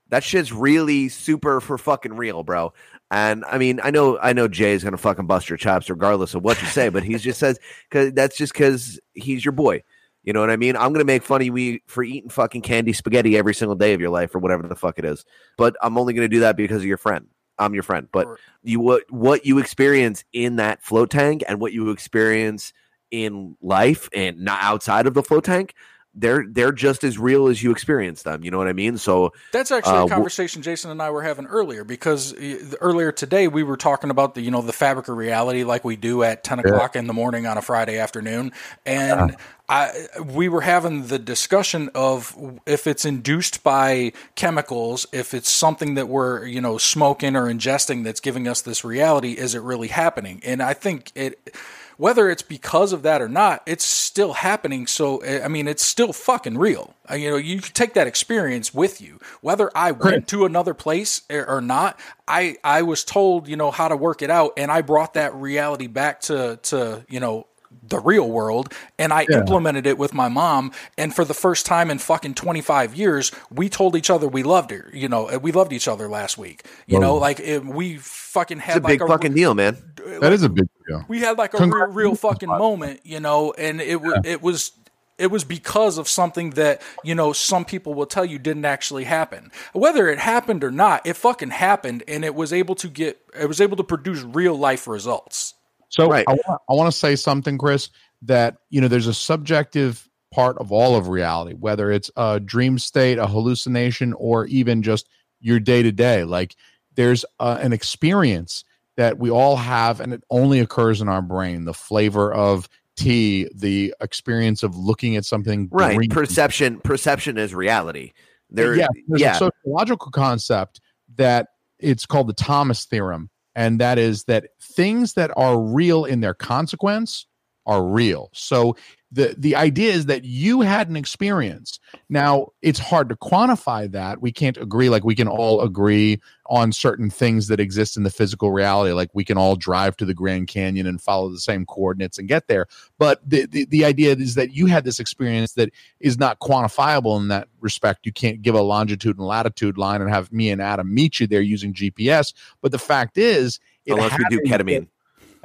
[0.09, 2.73] That shit's really super for fucking real, bro.
[3.09, 6.33] And I mean, I know I know Jay's going to fucking bust your chops regardless
[6.35, 7.59] of what you say, but he just says
[7.91, 9.83] cuz that's just cuz he's your boy.
[10.25, 10.75] You know what I mean?
[10.75, 14.01] I'm gonna make fun of you for eating fucking candy spaghetti every single day of
[14.01, 15.23] your life or whatever the fuck it is.
[15.55, 17.27] But I'm only gonna do that because of your friend.
[17.57, 18.07] I'm your friend.
[18.11, 18.27] But
[18.63, 22.73] you what what you experience in that float tank and what you experience
[23.11, 25.73] in life and not outside of the float tank,
[26.15, 28.43] they're they're just as real as you experience them.
[28.43, 28.97] You know what I mean?
[28.97, 32.33] So That's actually Uh, a conversation Jason and I were having earlier because
[32.81, 35.97] earlier today we were talking about the you know the fabric of reality like we
[35.97, 38.53] do at ten o'clock in the morning on a Friday afternoon,
[38.85, 39.35] and
[39.67, 42.35] I we were having the discussion of
[42.65, 48.03] if it's induced by chemicals, if it's something that we're you know smoking or ingesting
[48.03, 50.41] that's giving us this reality, is it really happening?
[50.45, 51.55] And I think it
[51.97, 54.85] whether it's because of that or not, it's still happening.
[54.85, 56.93] So I mean, it's still fucking real.
[57.11, 59.19] You know, you take that experience with you.
[59.41, 63.71] Whether I went to another place or or not, I I was told you know
[63.71, 67.47] how to work it out, and I brought that reality back to to you know
[67.83, 71.91] the real world and I implemented it with my mom and for the first time
[71.91, 75.73] in fucking 25 years we told each other we loved her you know we loved
[75.73, 77.99] each other last week you know like it, we
[78.35, 79.77] fucking had it's a like big fucking deal, man.
[80.21, 81.05] That is a big deal.
[81.07, 84.71] we had like a real, real fucking moment, you know, and it was it was
[85.17, 89.05] it was because of something that you know some people will tell you didn't actually
[89.05, 89.51] happen.
[89.73, 93.47] Whether it happened or not, it fucking happened, and it was able to get it
[93.47, 95.53] was able to produce real life results.
[95.95, 96.25] So Right.
[96.27, 97.89] I want I want to say something, Chris,
[98.23, 102.77] that you know there's a subjective part of all of reality, whether it's a dream
[102.77, 105.07] state, a hallucination, or even just
[105.39, 106.25] your day to day.
[106.25, 106.57] Like
[106.95, 108.65] there's uh, an experience
[108.97, 111.63] that we all have, and it only occurs in our brain.
[111.63, 112.67] The flavor of
[112.97, 115.95] tea, the experience of looking at something Right.
[115.95, 116.09] green.
[116.09, 118.11] Perception perception is reality.
[118.49, 119.35] There yeah, there's yeah.
[119.35, 120.81] a sociological concept
[121.15, 121.47] that
[121.79, 126.33] it's called the Thomas theorem, and that is that things that are real in their
[126.33, 127.25] consequence
[127.65, 128.29] are real.
[128.33, 128.75] So
[129.15, 131.79] the the idea is that you had an experience.
[132.09, 134.21] Now it's hard to quantify that.
[134.21, 138.09] We can't agree like we can all agree on certain things that exist in the
[138.09, 138.91] physical reality.
[138.91, 142.27] Like we can all drive to the Grand Canyon and follow the same coordinates and
[142.27, 142.67] get there.
[142.99, 147.19] But the the, the idea is that you had this experience that is not quantifiable
[147.19, 148.05] in that respect.
[148.05, 151.27] You can't give a longitude and latitude line and have me and Adam meet you
[151.27, 152.33] there using GPS.
[152.61, 154.87] But the fact is, it unless we do ketamine.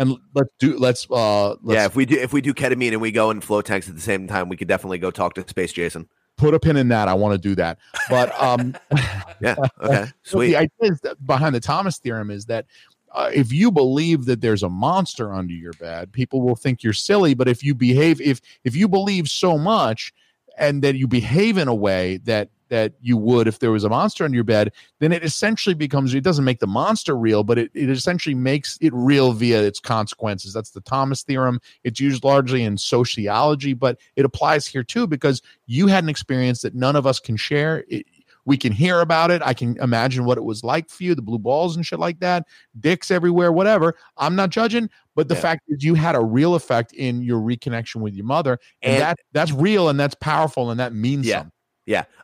[0.01, 3.01] And let's do let's uh let's yeah, if we do if we do ketamine and
[3.01, 5.46] we go in flow tanks at the same time, we could definitely go talk to
[5.46, 6.09] Space Jason.
[6.36, 7.07] put a pin in that.
[7.07, 7.78] I want to do that.
[8.09, 8.74] But um
[9.40, 9.57] Yeah.
[9.80, 10.07] Okay.
[10.22, 10.48] Sweet.
[10.48, 12.66] the idea is that behind the Thomas theorem is that
[13.12, 16.92] uh, if you believe that there's a monster under your bed, people will think you're
[16.92, 17.34] silly.
[17.34, 20.12] But if you behave, if if you believe so much,
[20.57, 23.89] and that you behave in a way that that you would if there was a
[23.89, 26.14] monster under your bed, then it essentially becomes.
[26.14, 29.79] It doesn't make the monster real, but it, it essentially makes it real via its
[29.79, 30.53] consequences.
[30.55, 31.61] That's the Thomas theorem.
[31.85, 36.62] It's used largely in sociology, but it applies here too because you had an experience
[36.62, 37.85] that none of us can share.
[37.89, 38.07] It,
[38.47, 39.43] we can hear about it.
[39.45, 42.21] I can imagine what it was like for you, the blue balls and shit like
[42.21, 42.47] that,
[42.81, 43.97] dicks everywhere, whatever.
[44.16, 45.41] I'm not judging, but the Yeah.
[45.41, 49.03] fact is you had a real effect in your reconnection with your mother, and, And-
[49.03, 51.41] that that's real and that's powerful and that means Yeah.
[51.41, 51.53] something.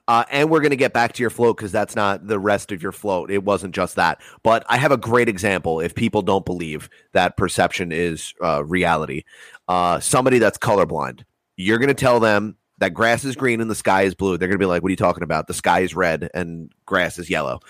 [0.08, 2.70] Uh, and we're going to get back to your float because that's not the rest
[2.72, 3.30] of your float.
[3.30, 4.20] It wasn't just that.
[4.42, 9.24] But I have a great example if people don't believe that perception is uh, reality.
[9.66, 11.24] Uh, somebody that's colorblind,
[11.56, 14.38] you're going to tell them that grass is green and the sky is blue.
[14.38, 15.48] They're going to be like, what are you talking about?
[15.48, 17.60] The sky is red and grass is yellow.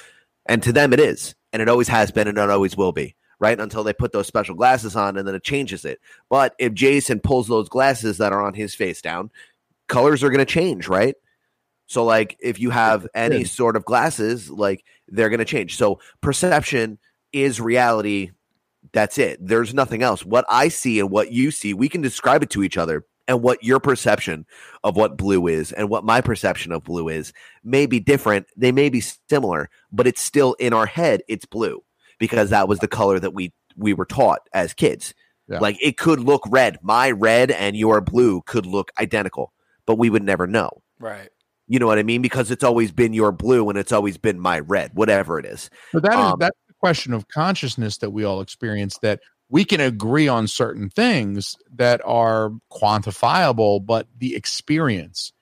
[0.46, 1.34] And to them, it is.
[1.52, 3.14] And it always has been and it always will be.
[3.38, 3.58] right?
[3.58, 6.00] Until they put those special glasses on and then it changes it.
[6.28, 9.30] But if Jason pulls those glasses that are on his face down,
[9.88, 11.14] colors are going to change, right?
[11.86, 15.76] So, like, if you have any sort of glasses, like, they're going to change.
[15.76, 16.98] So, perception
[17.32, 18.32] is reality.
[18.92, 19.38] That's it.
[19.40, 20.24] There's nothing else.
[20.24, 23.04] What I see and what you see, we can describe it to each other.
[23.28, 24.46] And what your perception
[24.84, 27.32] of what blue is and what my perception of blue is
[27.64, 28.46] may be different.
[28.56, 31.82] They may be similar, but it's still in our head, it's blue
[32.18, 35.12] because that was the color that we we were taught as kids.
[35.48, 35.58] Yeah.
[35.58, 36.78] Like it could look red.
[36.82, 39.52] My red and your blue could look identical,
[39.86, 40.82] but we would never know.
[40.98, 41.28] Right.
[41.68, 42.22] You know what I mean?
[42.22, 45.68] Because it's always been your blue and it's always been my red, whatever it is.
[45.92, 49.64] But that is Um, that's the question of consciousness that we all experience that we
[49.64, 55.32] can agree on certain things that are quantifiable, but the experience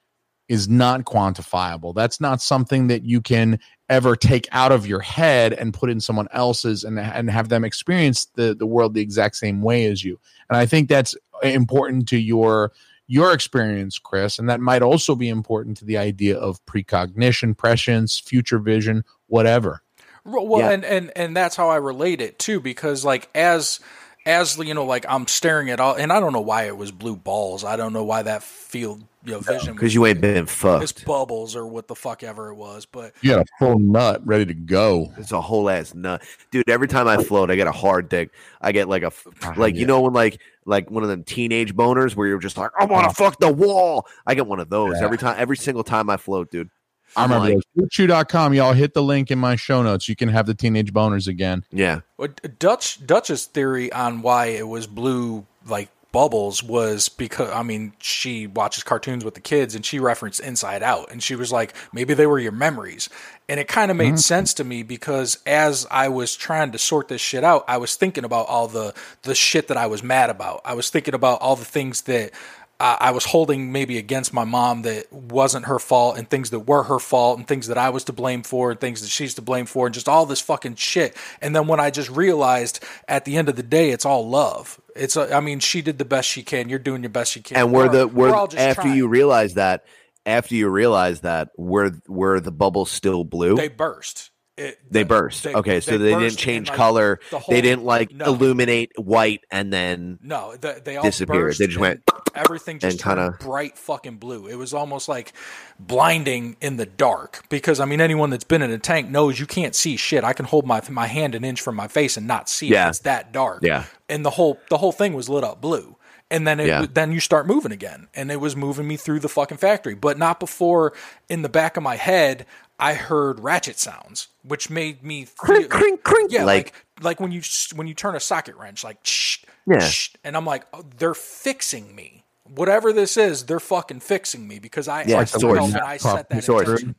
[0.47, 1.93] is not quantifiable.
[1.95, 3.59] That's not something that you can
[3.89, 7.63] ever take out of your head and put in someone else's and, and have them
[7.63, 10.19] experience the, the world the exact same way as you.
[10.49, 12.71] And I think that's important to your
[13.07, 18.19] your experience, Chris, and that might also be important to the idea of precognition, prescience,
[18.19, 19.81] future vision, whatever.
[20.23, 20.71] Well, Yeah.
[20.71, 23.79] and and and that's how I relate it too, because like as
[24.25, 26.91] as you know, like I'm staring at all, and I don't know why it was
[26.91, 27.63] blue balls.
[27.63, 31.05] I don't know why that field you know vision Because you ain't been it's fucked.
[31.05, 34.45] bubbles or what the fuck ever it was, but You got a full nut ready
[34.47, 35.11] to go.
[35.17, 36.67] It's a whole ass nut, dude.
[36.69, 38.31] Every time I float, I get a hard dick.
[38.61, 39.81] I get like a f- Ah, like yeah.
[39.81, 42.85] you know when like like one of them teenage boners where you're just like I
[42.85, 43.29] want to uh-huh.
[43.31, 44.07] fuck the wall.
[44.25, 45.05] I get one of those Yeah.
[45.05, 45.35] every time.
[45.37, 46.69] Every single time I float, dude.
[47.15, 47.87] I I'm remember like, those.
[47.91, 50.09] Shoot.com, y'all hit the link in my show notes.
[50.09, 51.63] You can have the teenage boners again.
[51.71, 57.61] yeah, What Dutch Dutch's theory on why it was blue like bubbles was because I
[57.61, 61.11] mean she watches cartoons with the kids and she referenced Inside Out.
[61.11, 63.09] And she was like maybe they were your memories.
[63.49, 64.17] And it kind of made mm-hmm.
[64.17, 67.97] sense to me because as I was trying to sort this shit out I was
[67.97, 68.93] thinking about all the
[69.23, 70.61] the shit that I was mad about.
[70.63, 72.31] I was thinking about all the things that
[72.79, 76.83] I was holding maybe against my mom that wasn't her fault, and things that were
[76.83, 79.41] her fault, and things that I was to blame for, and things that she's to
[79.41, 81.15] blame for, and just all this fucking shit.
[81.41, 84.81] And then when I just realized at the end of the day, it's all love.
[84.95, 86.67] It's, a, I mean, she did the best she can.
[86.67, 87.57] You're doing your best you can.
[87.57, 88.97] and we're the we're, all just after trying.
[88.97, 89.85] you realize that
[90.25, 93.55] after you realize that were were the bubbles still blue?
[93.55, 94.31] they burst.
[94.57, 95.43] It, They burst.
[95.43, 97.19] they- okay, so they, didn't change like, color.
[97.29, 98.23] the whole- they didn't like no.
[98.25, 101.47] illuminate white and then No, the, they all disappeared.
[101.47, 102.03] burst They just went
[102.33, 104.47] everything just kinda- bright fucking blue.
[104.47, 105.33] It was almost like
[105.79, 109.45] blinding in the dark because I mean anyone that's been in a tank knows you
[109.45, 110.23] can't see shit.
[110.23, 112.87] I can hold my my hand an inch from my face and not see Yeah.
[112.87, 112.89] it.
[112.91, 113.59] It's that dark.
[113.63, 113.85] Yeah.
[114.09, 115.97] And the whole the whole thing was lit up blue.
[116.31, 116.85] And then it, Yeah.
[116.91, 120.17] then you start moving again, and it was moving me through the fucking factory, but
[120.17, 120.93] not before
[121.29, 122.45] in the back of my head
[122.79, 126.31] I heard ratchet sounds, which made me Crink, feel- crink, crink.
[126.31, 126.73] yeah, Like- like
[127.03, 127.41] like when you
[127.75, 129.79] when you turn a socket wrench, like shh, Yeah.
[129.79, 132.23] shh, and I'm like, oh, they're fixing me.
[132.43, 135.59] Whatever this is, they're fucking fixing me because I Yeah, I, it's source.
[135.73, 136.95] and I set that source, intention.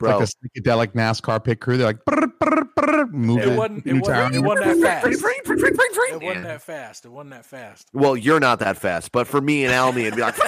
[0.00, 0.18] Bro, bro.
[0.18, 1.76] Like a psychedelic NASCAR pit crew.
[1.76, 3.56] They're like, brr, brr, brr, move It it.
[3.56, 4.34] wasn't it new wasn't, town.
[4.34, 5.06] it wasn't that fast.
[5.06, 6.16] It Yeah.
[6.26, 7.04] wasn't that fast.
[7.04, 7.88] It wasn't that fast.
[7.92, 10.36] Well, you're not that fast, but for me and Almy, it'd be like,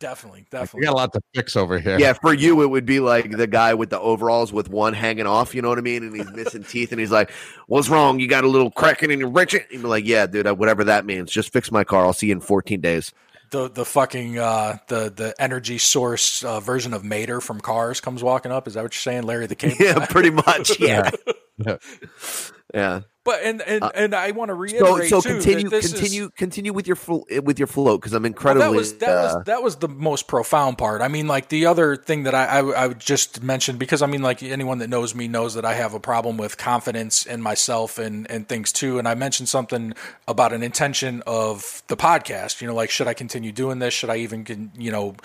[0.00, 0.82] Definitely, We definitely.
[0.86, 1.98] got a lot to fix over here.
[1.98, 5.26] yeah, for you, it would be like the guy with the overalls with one hanging
[5.26, 6.02] off, you know what I mean?
[6.04, 7.30] And he's missing teeth, and he's like,
[7.66, 8.18] What's wrong?
[8.20, 9.54] You got a little cracking in your wrench?
[9.54, 11.30] And you're like, Yeah, dude, uh, whatever that means.
[11.30, 12.04] Just fix my car.
[12.06, 13.12] I'll see you in 14 days.
[13.50, 18.22] The the fucking uh, the the energy source uh, version of Mater from Cars comes
[18.22, 18.66] walking up.
[18.68, 19.76] Is that what you're saying, Larry the Cable?
[19.80, 20.06] Yeah, Guy?
[20.06, 20.72] pretty much.
[20.80, 21.10] Yeah.
[21.58, 21.76] Yeah.
[22.74, 23.00] Yeah.
[23.28, 25.92] But and and, and I want to So, reiterate so too, continue, that this is-
[25.92, 28.68] continue, continue with your flo- with your float because I'm Well, incredibly.
[28.70, 31.02] that was that uh, was that was the most profound part.
[31.02, 34.06] I mean, like the other thing that I, I I would just mention because I
[34.06, 37.42] mean, like anyone that knows me knows that I have a problem with confidence in
[37.42, 38.98] myself and and things too.
[38.98, 39.92] And I mentioned something
[40.26, 42.62] about an intention of the podcast.
[42.62, 43.92] You know, like should I continue doing this?
[43.92, 45.16] Should I even con- you know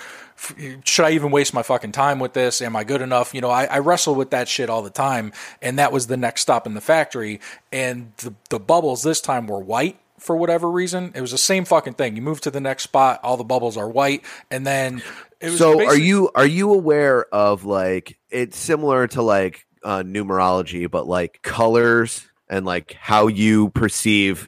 [0.83, 2.61] should I even waste my fucking time with this?
[2.61, 3.33] Am I good enough?
[3.33, 5.31] You know, I, I wrestle with that shit all the time.
[5.61, 7.39] And that was the next stop in the factory.
[7.71, 11.11] And the the bubbles this time were white for whatever reason.
[11.15, 12.15] It was the same fucking thing.
[12.15, 15.03] You move to the next spot, all the bubbles are white, and then
[15.39, 20.01] it was so are you are you aware of like it's similar to like uh
[20.01, 24.47] numerology but like colors and like how you perceive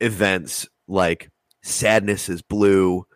[0.00, 1.30] events like
[1.62, 3.06] sadness is blue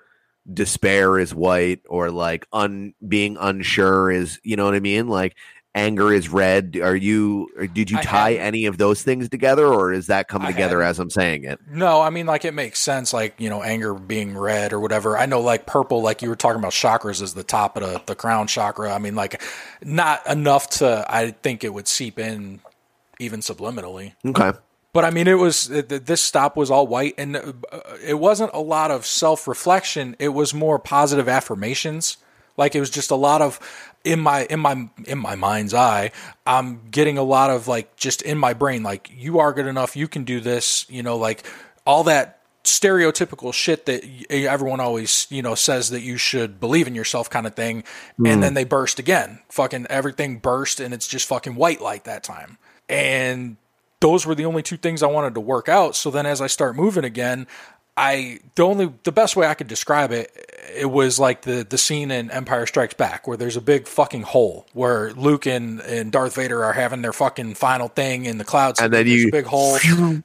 [0.51, 5.37] despair is white or like un being unsure is you know what i mean like
[5.75, 9.93] anger is red are you or did you tie any of those things together or
[9.93, 13.15] is that coming together as i'm saying it No, I mean like it makes sense,
[13.15, 15.17] like you know, anger being red or whatever.
[15.17, 18.03] I know like purple, like you were talking about chakras is the top of the,
[18.05, 18.93] the crown chakra.
[18.93, 19.43] I mean like
[19.83, 22.61] not enough to I think it would seep in
[23.19, 24.13] even subliminally.
[24.27, 24.53] Okay.
[24.93, 27.53] But I mean, it was th- th- this stop was all white, and uh,
[28.05, 30.17] it wasn't a lot of self reflection.
[30.19, 32.19] It was more positive affirmations.
[32.57, 33.59] Like it was just a lot of
[34.05, 36.13] in my in my in my mind's eye.
[36.47, 39.97] I'm getting a lot of like just in my brain, like you are good enough,
[39.97, 40.85] you can do this.
[40.91, 41.47] You know, like
[41.87, 46.95] all that stereotypical shit that everyone always you know says that you should believe in
[46.95, 47.83] yourself kind of thing
[48.25, 52.23] and then they burst again fucking everything burst and it's just fucking white light that
[52.23, 53.57] time and
[54.03, 55.97] those were the only two things I wanted to work out.
[55.97, 57.47] So then as I start moving again,
[57.97, 60.31] I the only the best way I could describe it
[60.75, 64.23] it was like the the scene in Empire Strikes Back where there's a big fucking
[64.23, 68.45] hole where Luke and, and Darth Vader are having their fucking final thing in the
[68.45, 69.79] clouds And then you- a big hole.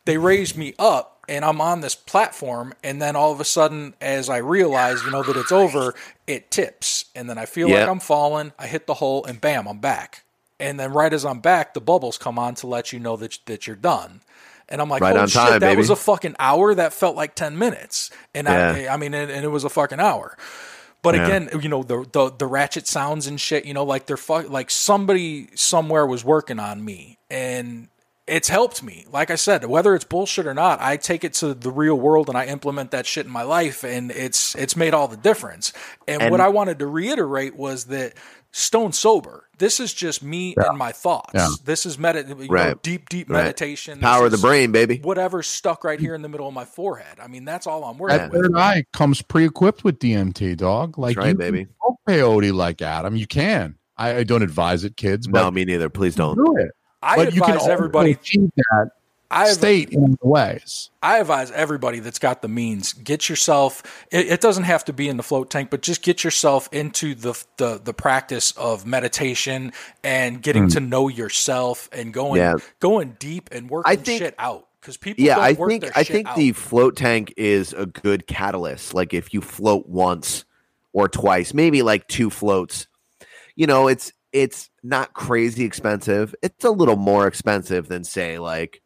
[0.06, 3.96] they raise me up and I'm on this platform and then all of a sudden
[4.00, 5.94] as I realize, you know, that it's over,
[6.26, 7.04] it tips.
[7.16, 10.24] And then I feel like I'm falling, I hit the hole and bam, I'm back.
[10.60, 13.38] And then right as I'm back, the bubbles come on to let you know that
[13.45, 14.22] that you're done.
[14.70, 16.74] And I'm like, Right holy on shit, time, that was a fucking hour.
[16.76, 18.12] That felt like ten minutes.
[18.34, 18.93] And I, Yeah.
[18.93, 20.36] I mean, and, and it was a fucking hour.
[21.03, 21.26] But Yeah.
[21.26, 23.66] again, you know, the, the the ratchet sounds and shit.
[23.66, 27.88] You know, like they're fuck, like somebody somewhere was working on me, and
[28.28, 29.06] it's helped me.
[29.12, 32.28] Like I said, whether it's bullshit or not, I take it to the real world
[32.30, 35.74] and I implement that shit in my life, and it's it's made all the difference.
[36.08, 38.14] And, And- what I wanted to reiterate was that
[38.52, 39.46] stone sober.
[39.60, 41.32] This is just me and my thoughts.
[41.36, 41.48] Yeah.
[41.66, 42.82] This is medit- you know, Right.
[42.84, 43.44] deep, deep Right.
[43.44, 44.00] meditation.
[44.00, 45.00] Power of the brain, baby.
[45.04, 47.20] Whatever's stuck right here in the middle of my forehead.
[47.22, 50.98] I mean, that's all I'm working That third eye comes pre-equipped with DMT, dog.
[50.98, 51.66] Like right, you baby.
[51.66, 53.16] can peyote like Adam.
[53.16, 53.76] You can.
[53.98, 55.90] I, I don't advise it, kids, No, me neither.
[55.90, 56.36] Please don't.
[56.36, 56.72] do it.
[57.02, 58.12] I but advise everybody.
[58.12, 58.91] achieve that
[59.30, 60.89] I state in other ways.
[61.02, 64.06] I advise everybody that's got the means, get yourself.
[64.12, 67.14] It, it doesn't have to be in the float tank, but just get yourself into
[67.14, 69.74] the the, the practice of meditation
[70.04, 70.70] and getting hmm.
[70.70, 72.56] to know yourself and going Yeah.
[72.80, 74.64] going deep and working I think- shit out.
[74.80, 76.38] Because people, Yeah, don't I think I think out.
[76.38, 78.93] the float tank is a good catalyst.
[78.93, 80.45] Like if you float once
[80.93, 82.88] or twice, maybe like two floats,
[83.56, 86.36] you know, it's it's not crazy expensive.
[86.42, 88.82] It's a little more expensive than say like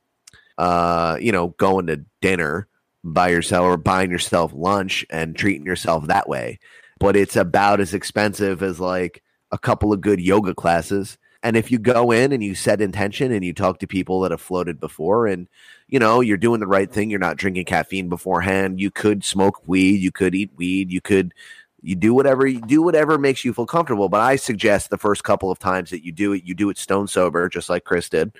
[0.57, 2.67] uh, you know, going to dinner
[3.03, 6.59] by yourself or buying yourself lunch and treating yourself that way.
[6.99, 11.17] But it's about as expensive as like a couple of good yoga classes.
[11.41, 14.29] And if you go in and you set intention and you talk to people that
[14.29, 15.47] have floated before and
[15.87, 19.67] you know, you're doing the right thing, you're not drinking caffeine beforehand, you could smoke
[19.67, 21.33] weed, you could eat weed, you could
[21.81, 24.09] you do whatever you do whatever makes you feel comfortable.
[24.09, 26.77] But I suggest the first couple of times that you do it, you do it
[26.77, 28.31] stone sober, just like Chris did.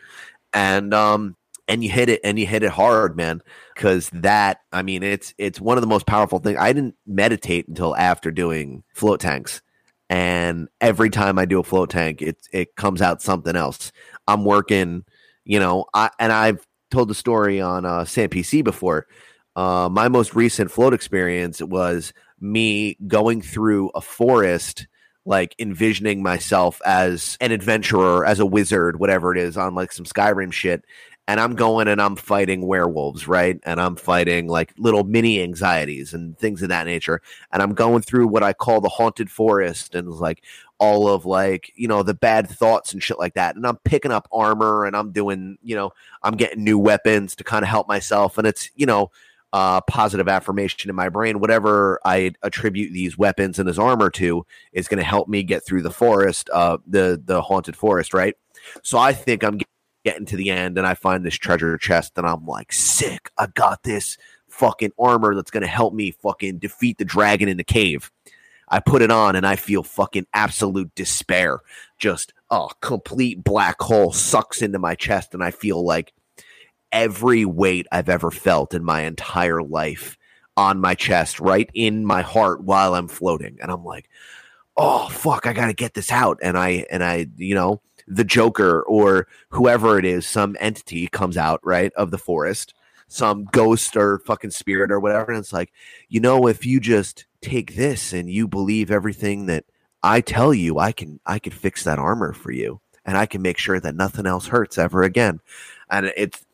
[0.54, 1.36] And um
[1.68, 3.42] and you hit it and you hit it hard, man.
[3.76, 6.58] Cause that, I mean, it's it's one of the most powerful things.
[6.60, 9.62] I didn't meditate until after doing float tanks.
[10.10, 13.92] And every time I do a float tank, it it comes out something else.
[14.28, 15.06] I'm working,
[15.46, 19.08] you know, I and I've told the story on uh Sam PC before.
[19.56, 24.88] Uh my most recent float experience was me going through a forest
[25.26, 30.06] like envisioning myself as an adventurer, as a wizard, whatever it is, on like some
[30.06, 30.84] Skyrim shit.
[31.28, 33.60] And I'm going and I'm fighting werewolves, right?
[33.64, 37.22] And I'm fighting like little mini anxieties and things of that nature.
[37.54, 40.44] And I'm going through what I call the haunted forest and like
[40.80, 43.56] all of like, you know, the bad thoughts and shit like that.
[43.56, 45.92] And I'm picking up armor and I'm doing, you know,
[46.24, 48.40] I'm getting new weapons to kind of help myself.
[48.40, 49.12] And it's, you know,
[49.54, 51.40] uh, positive affirmation in my brain.
[51.40, 55.66] Whatever I attribute these weapons and this armor to is going to help me get
[55.66, 58.36] through the forest, uh, the the haunted forest, right?
[58.84, 59.60] So I think I'm
[60.06, 63.30] getting to the end, and I find this treasure chest, and I'm like, sick!
[63.38, 67.58] I got this fucking armor that's going to help me fucking defeat the dragon in
[67.58, 68.12] the cave.
[68.68, 71.60] I put it on, and I feel fucking absolute despair.
[71.98, 76.14] Just a complete black hole sucks into my chest, and I feel like
[76.92, 80.18] every weight I've ever felt in my entire life
[80.58, 83.58] on my chest, right in my heart while I'm floating.
[83.62, 84.10] And I'm like,
[84.78, 86.40] oh fuck, I gotta get this out.
[86.42, 91.38] And I and I, you know, the Joker or whoever it is, some entity comes
[91.38, 92.74] out, right, of the forest,
[93.08, 95.32] some ghost or fucking spirit or whatever.
[95.32, 95.72] And it's like,
[96.10, 99.66] you know, if you just take this and you believe everything that
[100.04, 102.82] I tell you, I can I can fix that armor for you.
[103.04, 105.40] And I can make sure that nothing else hurts ever again.
[105.90, 106.46] And it's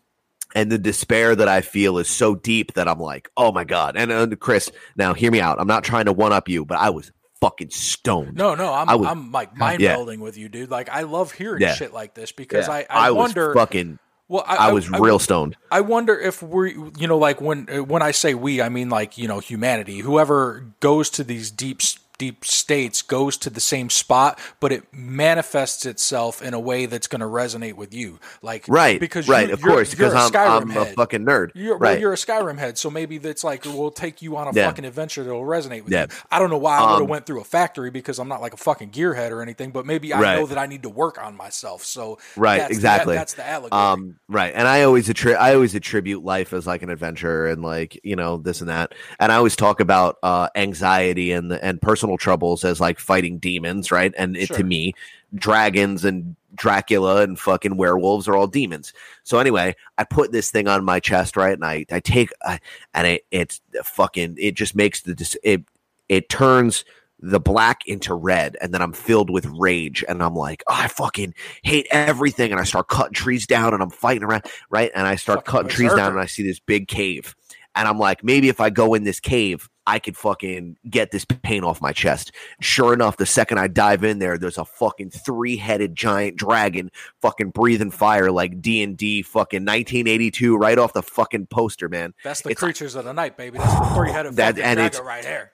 [0.58, 3.96] and the despair that I feel is so deep that I'm like, oh my god.
[3.96, 5.60] And uh, Chris, now hear me out.
[5.60, 8.34] I'm not trying to one up you, but I was fucking stoned.
[8.36, 9.96] No, no, I'm I was- I'm like mind Yeah.
[9.98, 10.72] melding with you, dude.
[10.72, 11.76] Like I love hearing Yeah.
[11.76, 12.74] shit like this because Yeah.
[12.74, 13.54] I I, was wonder.
[13.54, 14.00] fucking.
[14.28, 15.56] well, I, was real stoned.
[15.72, 19.18] I wonder if we, you know, like when when I say we, I mean like
[19.20, 20.00] you know humanity.
[20.00, 21.82] Whoever goes to these deep,
[22.18, 27.08] deep states goes to the same spot, but it manifests itself in a way that's
[27.08, 28.20] going to resonate with you.
[28.42, 30.86] Like Right, because right, you, of you're- course, you're because a I'm, Skyrim I'm a
[30.86, 30.96] head.
[30.96, 31.52] fucking nerd.
[31.56, 32.00] You're, well, right.
[32.00, 34.68] you're a Skyrim head, so maybe that's like we'll take you on a Yeah.
[34.68, 36.04] fucking adventure that'll resonate with Yeah.
[36.04, 36.08] you.
[36.32, 38.42] I don't know why I would have Um, went through a factory because I'm not
[38.42, 40.36] like a fucking gearhead or anything, but maybe I Right.
[40.40, 41.84] know that I need to work on myself.
[41.84, 43.14] So Right, that's, exactly.
[43.16, 43.82] that- that's the allegory.
[43.82, 44.54] Um, right.
[44.56, 48.16] And I always attri- I always attribute life as like an adventure and like, you
[48.16, 48.94] know, this and that.
[49.20, 53.92] And I always talk about uh anxiety and and personal troubles as like fighting demons,
[53.92, 54.14] right?
[54.18, 54.58] And it, Sure.
[54.58, 54.94] to me,
[55.36, 58.94] dragons and Dracula and fucking werewolves are all demons.
[59.24, 61.54] So anyway, I put this thing on my chest, right?
[61.54, 62.58] And I I take uh,
[62.94, 65.64] and it it's fucking it just makes the it
[66.08, 66.86] it turns
[67.20, 70.88] the black into red and then I'm filled with rage and I'm like, oh, I
[70.88, 71.34] fucking
[71.64, 74.92] hate everything and I start cutting trees down and I'm fighting around, right?
[74.94, 77.36] And I start Fucking cutting trees down and I see this big cave.
[77.74, 81.24] And I'm like, maybe if I go in this cave, I could fucking get this
[81.26, 82.34] pain off my chest.
[82.60, 87.52] Sure enough, the second I dive in there, there's a fucking three-headed giant dragon fucking
[87.52, 92.14] breathing fire like D&D fucking 1982 right off the fucking poster, man.
[92.24, 93.58] that's the it's- creatures of the night, baby.
[93.58, 95.52] That's the three headed That- and dragon right here.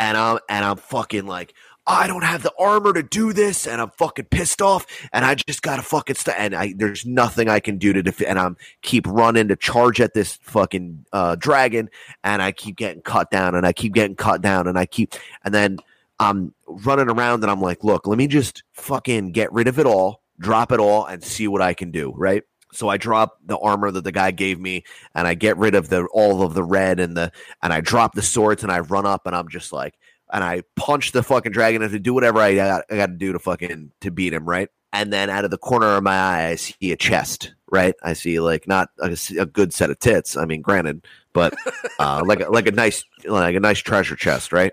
[0.00, 1.54] and I'm and I'm fucking like
[1.86, 5.34] I don't have the armor to do this, and I'm fucking pissed off, and I
[5.34, 9.48] just gotta fucking and I there's nothing I can do to and I'm keep running
[9.48, 11.90] to charge at this fucking uh, dragon,
[12.22, 15.14] and I keep getting cut down, and I keep getting cut down, and I keep,
[15.44, 15.78] and then
[16.20, 19.86] I'm running around, and I'm like, look, let me just fucking get rid of it
[19.86, 22.44] all, drop it all, and see what I can do, right?
[22.72, 24.84] So I drop the armor that the guy gave me,
[25.16, 28.14] and I get rid of the all of the red and the and I drop
[28.14, 29.94] the swords and I run up and I'm just like
[30.32, 33.12] and I punch the fucking dragon and to do whatever I got, I got to
[33.12, 34.68] do to fucking to beat him, right?
[34.92, 37.94] And then out of the corner of my eye, I see a chest, right?
[38.02, 40.36] I see like not a, a good set of tits.
[40.36, 41.54] I mean, granted, but
[41.98, 44.72] uh, like a, like a nice like a nice treasure chest, right?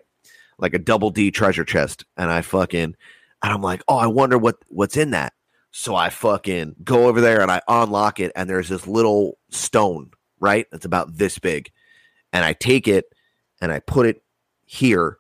[0.58, 2.96] Like a double D treasure chest, and I fucking
[3.44, 5.34] and I'm like, oh, I wonder what what's in that.
[5.72, 10.12] So I fucking go over there and I unlock it, and there's this little stone,
[10.40, 10.68] right?
[10.74, 11.72] It's about this big,
[12.34, 13.06] and I take it
[13.62, 14.24] and I put it
[14.66, 15.19] here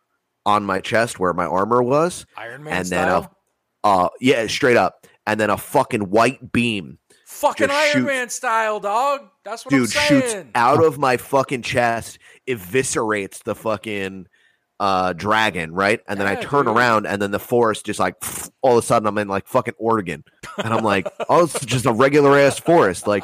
[0.50, 2.26] on my chest where my armor was.
[2.36, 3.36] Iron Man and then style.
[3.84, 8.80] Uh, yeah, straight up, and then a fucking white beam, fucking Iron shoot- Man style,
[8.80, 9.30] dog.
[9.46, 10.22] That's what dude, I'm saying.
[10.22, 14.28] Dude shoots out of my fucking chest, eviscerates the fucking
[14.82, 16.00] uh dragon, right?
[16.08, 16.76] And then I turn dude.
[16.76, 18.16] around, and then the forest just like
[18.62, 20.24] all of a sudden I'm in like fucking Oregon,
[20.58, 23.24] and I'm like, oh, it's just a regular ass forest, like.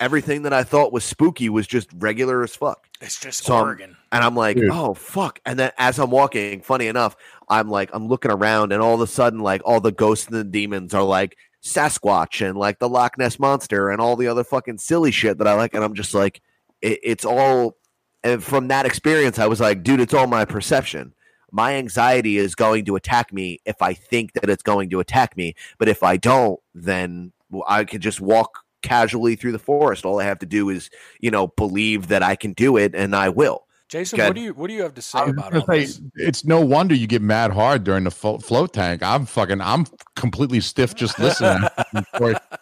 [0.00, 2.88] Everything that I thought was spooky was just regular as fuck.
[3.00, 4.70] It's just So I'm- And I'm like, Dude.
[4.70, 5.40] oh fuck.
[5.46, 7.16] And then as I'm walking, funny enough,
[7.48, 10.34] I'm like, I'm looking around and all of a sudden, like all the ghosts and
[10.36, 14.44] the demons are like Sasquatch and like the Loch Ness monster and all the other
[14.44, 15.74] fucking silly shit that I like.
[15.74, 16.40] And I'm just like,
[16.82, 17.76] it, it's all
[18.22, 21.12] and from that experience, I was like, dude, it's all my perception.
[21.52, 25.36] My anxiety is going to attack me if I think that it's going to attack
[25.36, 25.54] me.
[25.78, 27.32] But if I don't, then
[27.68, 30.04] I could just walk casually through the forest.
[30.04, 33.16] All I have to do is, you know, believe that I can do it and
[33.16, 33.64] I will.
[33.88, 34.26] Jason, Good.
[34.26, 35.84] what do you what do you have to say I was about gonna all say,
[35.84, 36.00] this?
[36.16, 39.02] it's no wonder you get mad hard during the flo- float tank.
[39.02, 41.68] I'm fucking, I'm completely stiff just listening.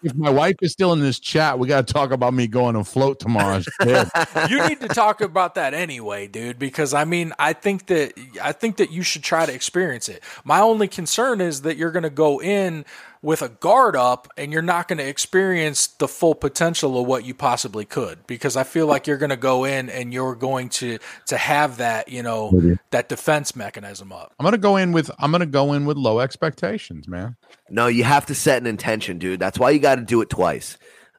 [0.03, 2.75] if my wife is still in this chat, we got to talk about me going
[2.75, 3.63] to float tomorrow.
[4.51, 8.13] you need to talk about that anyway, dude, because I mean, I think that
[8.43, 10.23] I think that you should try to experience it.
[10.45, 12.85] My only concern is that you're going to go in
[13.23, 17.25] with a guard up and you're not going to experience the full potential of what
[17.25, 20.69] you possibly could because I feel like you're going to go in and you're going
[20.71, 22.51] to to have that, you know,
[22.91, 24.35] that defense mechanism up.
[24.39, 27.37] I'm gonna go in with, I'm gonna go in with low expectations, man.
[27.71, 29.41] No, you have to set an intention, dude.
[29.41, 30.77] That's why you got to do it twice.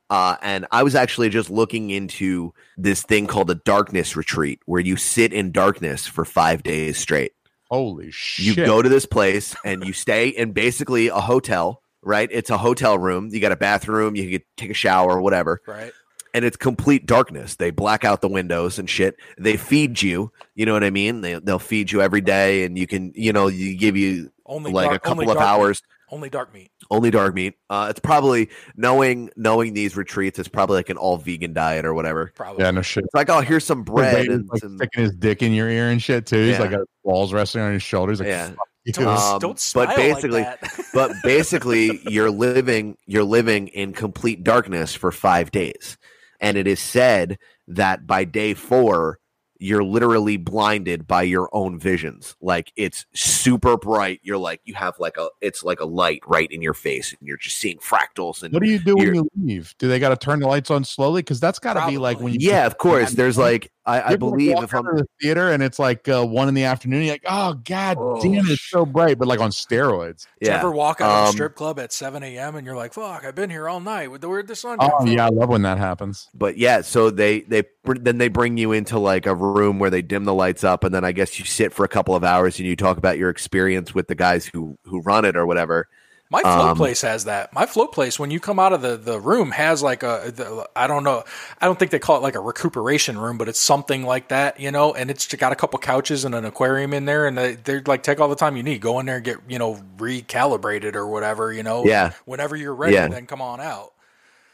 [0.09, 4.81] Uh, and I was actually just looking into this thing called a darkness retreat, where
[4.81, 7.31] you sit in darkness for five days straight.
[7.69, 8.57] Holy shit.
[8.57, 12.29] You go to this place and you stay in basically a hotel, right?
[12.31, 13.29] It's a hotel room.
[13.31, 14.15] You got a bathroom.
[14.15, 15.61] You can take a shower, or whatever.
[15.67, 15.91] Right.
[16.33, 17.55] and it's complete darkness.
[17.55, 19.15] They black out the windows and shit.
[19.37, 20.31] They feed you.
[20.55, 21.21] You know what I mean?
[21.21, 24.71] They they'll feed you every day, and you can you know you give you Only
[24.71, 25.81] like dark, a couple of hours.
[25.81, 25.89] Meat.
[26.15, 26.69] Only dark meat.
[26.91, 27.55] Only dark meat.
[27.71, 30.37] Uh, it's probably knowing knowing these retreats.
[30.37, 32.31] It's probably like an all vegan diet or whatever.
[32.35, 32.63] Probably.
[32.63, 33.03] yeah, no shit.
[33.03, 34.77] It's like oh, here's some bread Vader's, and like some.
[34.77, 36.45] sticking his dick in your ear and shit too.
[36.45, 38.19] He's like got balls resting on his shoulders.
[38.19, 38.51] Like, Yeah.
[38.85, 40.59] Don't, Um, don't but basically- like
[40.93, 45.97] but basically, you're living you're living in complete darkness for five days,
[46.41, 49.19] and it is said that by day four.
[49.59, 52.35] You're literally blinded by your own visions.
[52.41, 54.19] Like it's super bright.
[54.21, 57.25] You're like you have like a it's like a light right in your face, and
[57.25, 58.43] you're just seeing fractals.
[58.43, 59.73] And What do you do when you leave?
[59.79, 61.21] Do they got to turn the lights on slowly?
[61.21, 62.39] Because that's got to be like when you.
[62.41, 63.11] yeah, of course.
[63.13, 66.07] There's like I, I believe walk if I'm out of the theater and it's like
[66.07, 69.27] uh, one in the afternoon, you're like, oh god Oh, damn, it's so bright, but
[69.27, 70.25] like on steroids.
[70.39, 70.57] Did you yeah.
[70.59, 72.55] ever walk out of a Um, strip club at 7 a.m.
[72.55, 74.07] and you're like, fuck, I've been here all night.
[74.07, 76.29] Where'd the sun Oh yeah, I love when that happens.
[76.33, 80.01] but yeah, so they they then they bring you into like a room where they
[80.01, 82.59] dim the lights up, and then I guess you sit for a couple of hours
[82.59, 85.87] and you talk about your experience with the guys who who run it or whatever.
[86.33, 87.53] My float Um, place has that.
[87.53, 90.67] My float place, when you come out of the, the room, has like a, the,
[90.75, 91.23] I don't know,
[91.61, 94.59] I don't think they call it like a recuperation room, but it's something like that,
[94.59, 97.53] you know, and it's got a couple couches and an aquarium in there, and they,
[97.53, 98.81] they're like, take all the time you need.
[98.81, 101.85] Go in there and get, you know, recalibrated or whatever, you know.
[101.85, 102.13] Yeah.
[102.25, 103.09] Whenever you're ready, Yeah.
[103.09, 103.93] then come on out.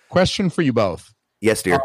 [0.09, 1.79] Question for you both: Yes, dear.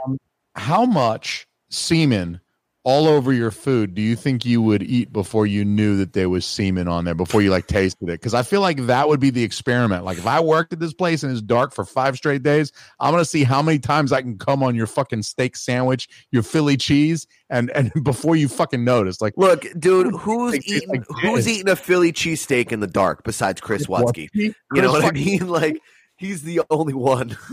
[0.57, 2.41] How much semen
[2.85, 6.29] all over your food do you think you would eat before you knew that there
[6.29, 8.21] was semen on there before you like tasted it?
[8.21, 10.05] Because I feel like that would be the experiment.
[10.05, 13.13] Like if I worked at this place and it's dark for five straight days, I'm
[13.13, 16.77] gonna see how many times I can come on your fucking steak sandwich, your Philly
[16.77, 21.71] cheese, and and before you fucking notice, like Look, dude, who's eating like who's eating
[21.71, 24.29] a Philly cheesesteak in the dark besides Chris Watsky?
[24.35, 25.49] You know what I mean?
[25.55, 25.81] Like
[26.17, 27.37] he's the only one.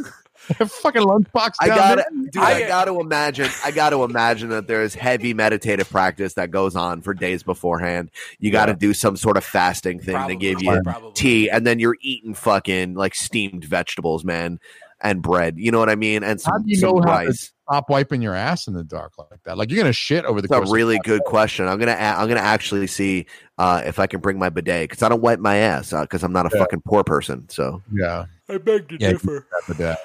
[0.68, 1.52] fucking lunchbox.
[1.60, 2.38] I gotta, dude.
[2.38, 3.49] I, I- gotta imagine.
[3.64, 8.12] I gotta imagine that there's heavy meditative practice that goes on for days beforehand.
[8.39, 8.78] You got to Yeah.
[8.78, 11.12] do some sort of fasting thing Probably, to give you probably.
[11.14, 14.60] tea, and then you're eating fucking like steamed vegetables, man,
[15.02, 15.56] and bread.
[15.58, 16.24] You know what I mean?
[16.24, 17.52] And How some, do you some know how to rice.
[17.68, 19.58] stop wiping your ass in the dark like that?
[19.58, 20.70] Like you're gonna shit over the That's course.
[20.70, 21.68] a of- really good question.
[21.68, 23.26] I'm gonna a- I'm gonna actually see
[23.58, 26.34] uh, if I can bring my bidet because I don't wipe my ass because I'm
[26.34, 26.62] not a Yeah.
[26.62, 27.47] fucking poor person.
[27.49, 28.26] So yeah.
[28.49, 29.47] I beg to Yeah, differ.
[29.68, 29.97] bidet.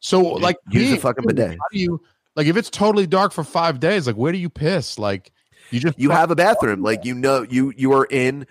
[0.00, 1.50] So like use a fucking bidet.
[1.50, 2.00] How do you
[2.36, 4.06] like if it's totally dark for five days?
[4.06, 4.98] Like where do you piss?
[4.98, 5.32] Like
[5.70, 8.46] you just you have a bathroom, like you know you you are in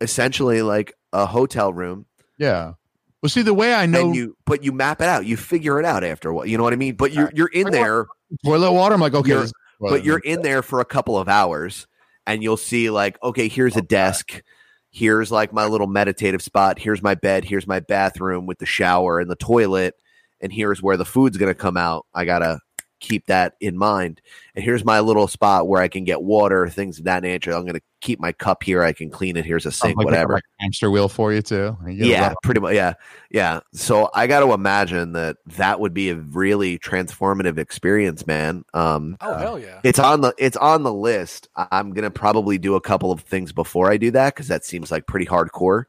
[0.00, 2.06] essentially like a hotel room.
[2.38, 2.74] Yeah.
[3.20, 5.26] Well, see the way I know you but you map it out.
[5.26, 6.96] You figure it out after what you know what i mean?
[6.96, 8.06] But you're you're in there.
[8.44, 10.84] Toilet water, I'm like okay, You're- this is toilet but you're in there for a
[10.84, 11.88] couple of hours
[12.26, 14.42] and you'll see like okay here's a desk.
[14.90, 16.78] Here's like my little meditative spot.
[16.78, 17.44] Here's my bed.
[17.44, 19.94] Here's my bathroom with the shower and the toilet
[20.42, 22.58] and here's where the food's going to come out i gotta
[23.00, 24.20] keep that in mind.
[24.54, 27.52] And here's my little spot where i can get water things of that nature.
[27.52, 29.96] I'm going to keep my cup here i can clean it here's a Sounds sink
[29.96, 30.34] like, whatever.
[30.34, 31.76] like hamster wheel for you too.
[31.84, 32.92] You yeah rub- pretty much yeah
[33.32, 33.58] yeah.
[33.74, 38.64] So i got to imagine that that would be a really transformative experience man.
[38.72, 39.80] Um Oh, hell yeah.
[39.82, 41.48] it's on the it's on the list.
[41.56, 44.64] I- i'm gonna probably do a couple of things before i do that because that
[44.64, 45.86] seems like pretty hardcore.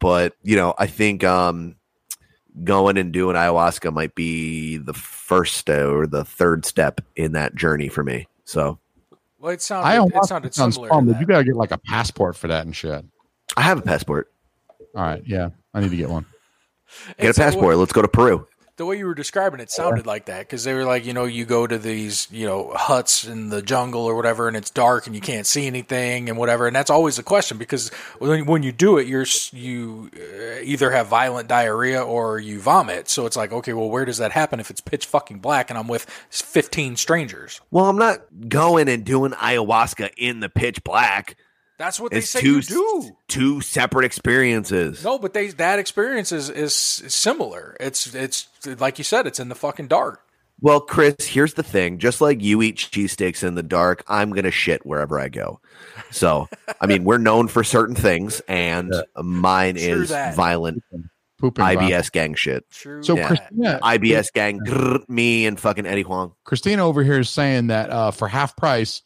[0.00, 1.76] But you know i think um
[2.64, 7.88] going and doing ayahuasca might be the first or the third step in that journey
[7.88, 8.78] for me so
[9.38, 10.90] Well, it sounded, I it don't sounded sounds similar.
[10.90, 13.04] fun, but you gotta get like a passport for that and shit.
[13.56, 14.30] i have a passport
[14.94, 16.26] All right, yeah, I need to get one.
[17.18, 18.46] get a It's, uh, passport let's go to peru
[18.76, 21.24] the way you were describing it sounded like that because they were like you know
[21.24, 25.06] you go to these you know huts in the jungle or whatever and it's dark
[25.06, 28.62] and you can't see anything and whatever and that's always the question because when, when
[28.62, 33.08] you do it you're you uh, either have violent diarrhea or you vomit.
[33.08, 35.78] So it's like okay well where does that happen if it's pitch fucking black and
[35.78, 37.60] I'm with 15 strangers?
[37.70, 41.36] Well i'm not going and doing ayahuasca in the pitch black
[41.82, 45.78] that's what they it's say two you do two separate experiences no but they that
[45.78, 50.22] experience is is similar it's it's like you said it's in the fucking dark
[50.60, 51.98] Well, Chris, here's the thing.
[51.98, 55.58] Just like you eat cheesesteaks in the dark, I'm going to shit wherever I go.
[56.12, 56.46] So,
[56.80, 60.36] I mean, we're known for certain things, and mine True is that.
[60.36, 60.84] violent
[61.40, 62.64] Pooping IBS gang shit.
[62.70, 63.26] true So Yeah.
[63.26, 66.34] Christina, IBS gang, grrr, me and fucking Eddie Huang.
[66.44, 69.02] Christina over here is saying that uh, for half price,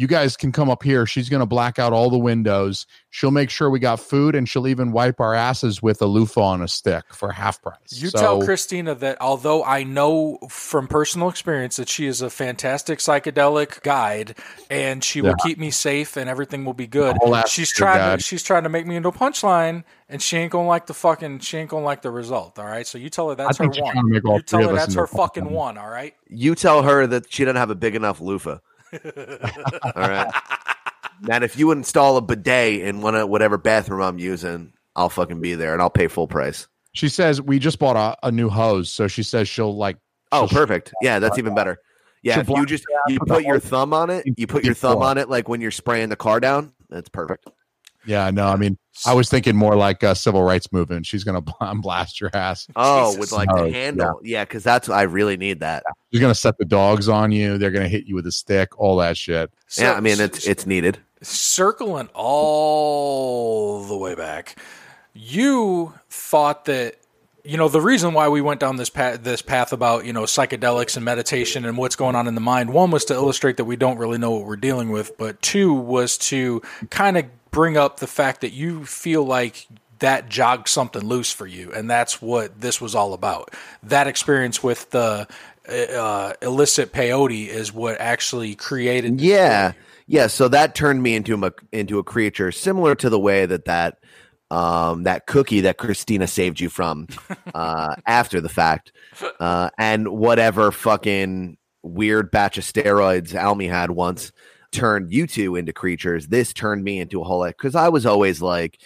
[0.00, 1.04] you guys can come up here.
[1.04, 2.86] She's going to black out all the windows.
[3.10, 6.40] She'll make sure we got food, and she'll even wipe our asses with a loofah
[6.40, 7.76] on a stick for half price.
[7.88, 12.30] You So- tell Christina that although I know from personal experience that she is a
[12.30, 14.36] fantastic psychedelic guide
[14.70, 17.18] and she will keep me safe and everything will be good.
[17.46, 18.20] She's trying guide.
[18.20, 20.94] to she's trying to make me into a punchline and she ain't gonna like the
[20.94, 22.58] fucking she ain't gonna like the result.
[22.58, 22.86] All right.
[22.86, 23.92] So you tell her that's her think she's one.
[23.92, 25.76] trying to make all You tell her that's her fucking one.
[25.76, 26.14] All right.
[26.28, 28.58] You tell her that she doesn't have a big enough loofah.
[28.92, 30.30] All right.
[31.30, 35.40] And if you install a bidet in one of whatever bathroom I'm using, I'll fucking
[35.40, 36.66] be there and I'll pay full price.
[36.92, 39.96] She says we just bought a, a new hose, so she says she'll like.
[40.32, 40.92] Oh, she'll- perfect.
[41.02, 41.78] Yeah, that's even better.
[42.22, 45.16] Yeah, if you just you put your thumb on it, you put your thumb on
[45.16, 46.74] it like when you're spraying the car down.
[46.90, 47.46] That's perfect.
[48.04, 51.06] Yeah, no, I mean, I was thinking more like a civil rights movement.
[51.06, 52.66] She's gonna bl- blast your ass.
[52.76, 53.20] Oh, Jesus.
[53.20, 54.20] with like Oh, the handle.
[54.22, 55.82] Yeah, because that's I really need that.
[56.12, 57.58] She's gonna set the dogs on you.
[57.58, 58.78] They're gonna hit you with a stick.
[58.78, 59.50] All that shit.
[59.68, 60.98] So- yeah, I mean it's it's needed.
[61.22, 64.56] circling all the way back,
[65.14, 66.96] you thought that
[67.44, 70.22] you know the reason why we went down this path this path about you know
[70.24, 73.64] psychedelics and meditation and what's going on in the mind one was to illustrate that
[73.64, 76.60] we don't really know what we're dealing with but two was to
[76.90, 79.66] kind of bring up the fact that you feel like
[79.98, 83.52] that jogged something loose for you and that's what this was all about
[83.82, 85.26] that experience with the
[85.70, 89.72] uh, illicit peyote is what actually created Yeah,
[90.06, 90.26] yeah.
[90.26, 93.98] So that turned me into a into a creature similar to the way that that
[94.50, 97.06] um, that cookie that Christina saved you from
[97.54, 98.92] uh, after the fact,
[99.38, 104.32] uh, and whatever fucking weird batch of steroids Almy had once
[104.72, 106.28] turned you two into creatures.
[106.28, 108.80] This turned me into a whole lot because I was always like,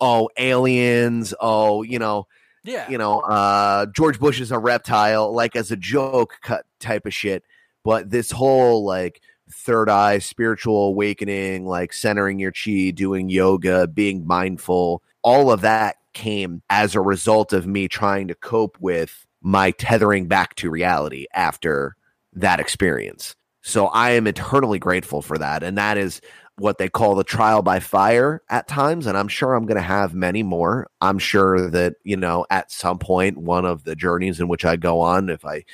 [0.00, 1.34] oh, aliens.
[1.40, 2.26] Oh, you know,
[2.64, 7.06] yeah you know, uh, George Bush is a reptile, like as a joke cut type
[7.06, 7.44] of shit.
[7.84, 9.20] But this whole like
[9.50, 15.96] third eye spiritual awakening, like centering your chi, doing yoga, being mindful, all of that
[16.12, 21.26] came as a result of me trying to cope with my tethering back to reality
[21.32, 21.96] after
[22.34, 23.36] that experience.
[23.68, 25.62] So I am eternally grateful for that.
[25.62, 26.22] And that is
[26.56, 29.06] what they call the trial by fire at times.
[29.06, 30.88] And I'm sure I'm going to have many more.
[31.02, 34.76] I'm sure that, you know, at some point, one of the journeys in which I
[34.76, 35.64] go on, if I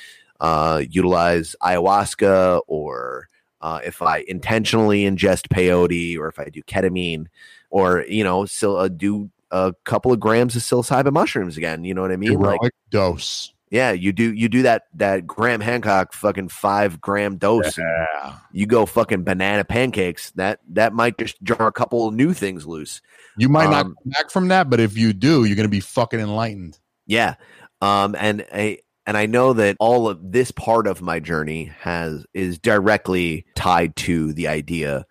[0.41, 3.29] uh, utilize ayahuasca or
[3.61, 7.27] uh, if I intentionally ingest peyote or if I do ketamine
[7.69, 11.85] or, you know, still uh, do a couple of grams of psilocybin mushrooms again.
[11.85, 12.39] You know what I mean?
[12.61, 13.53] Like, dose.
[13.71, 17.77] Yeah, you do you do that that Graham Hancock fucking five gram dose.
[17.77, 18.37] Yeah.
[18.51, 20.31] You go fucking banana pancakes.
[20.31, 23.01] That that might just jar a couple of new things loose.
[23.37, 25.69] You might not Um, come back from that, but if you do, you're going to
[25.69, 26.79] be fucking enlightened.
[27.07, 27.35] Yeah.
[27.81, 32.25] Um and I and I know that all of this part of my journey has
[32.33, 35.05] is directly tied to the idea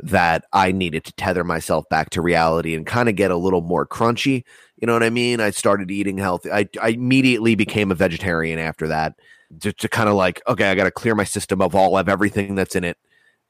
[0.00, 3.62] that I needed to tether myself back to reality and kind of get a little
[3.62, 4.44] more crunchy.
[4.76, 5.40] You know what I mean?
[5.40, 6.50] I started eating healthy.
[6.50, 9.14] I, I immediately became a vegetarian after that,
[9.58, 12.08] just to kind of like, okay, I got to clear my system of all of
[12.08, 12.98] everything that's in it.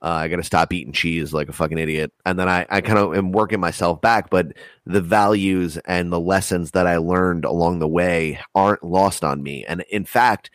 [0.03, 2.13] Uh, I got to stop eating cheese like a fucking idiot.
[2.25, 4.53] And then I, I kind of am working myself back, but
[4.85, 9.65] the values and the lessons that I learned along the way aren't lost on me.
[9.65, 10.51] And in fact,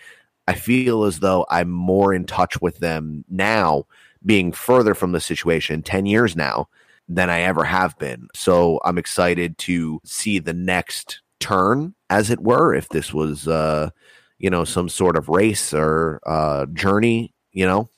[0.47, 3.87] I feel as though I'm more in touch with them now,
[4.25, 6.67] being further from the situation 10 years now
[7.15, 8.27] than I ever have been.
[8.33, 13.89] So I'm excited to see the next turn, as it were, if this was, uh,
[14.39, 17.89] you know, some sort of race or uh, journey, you know.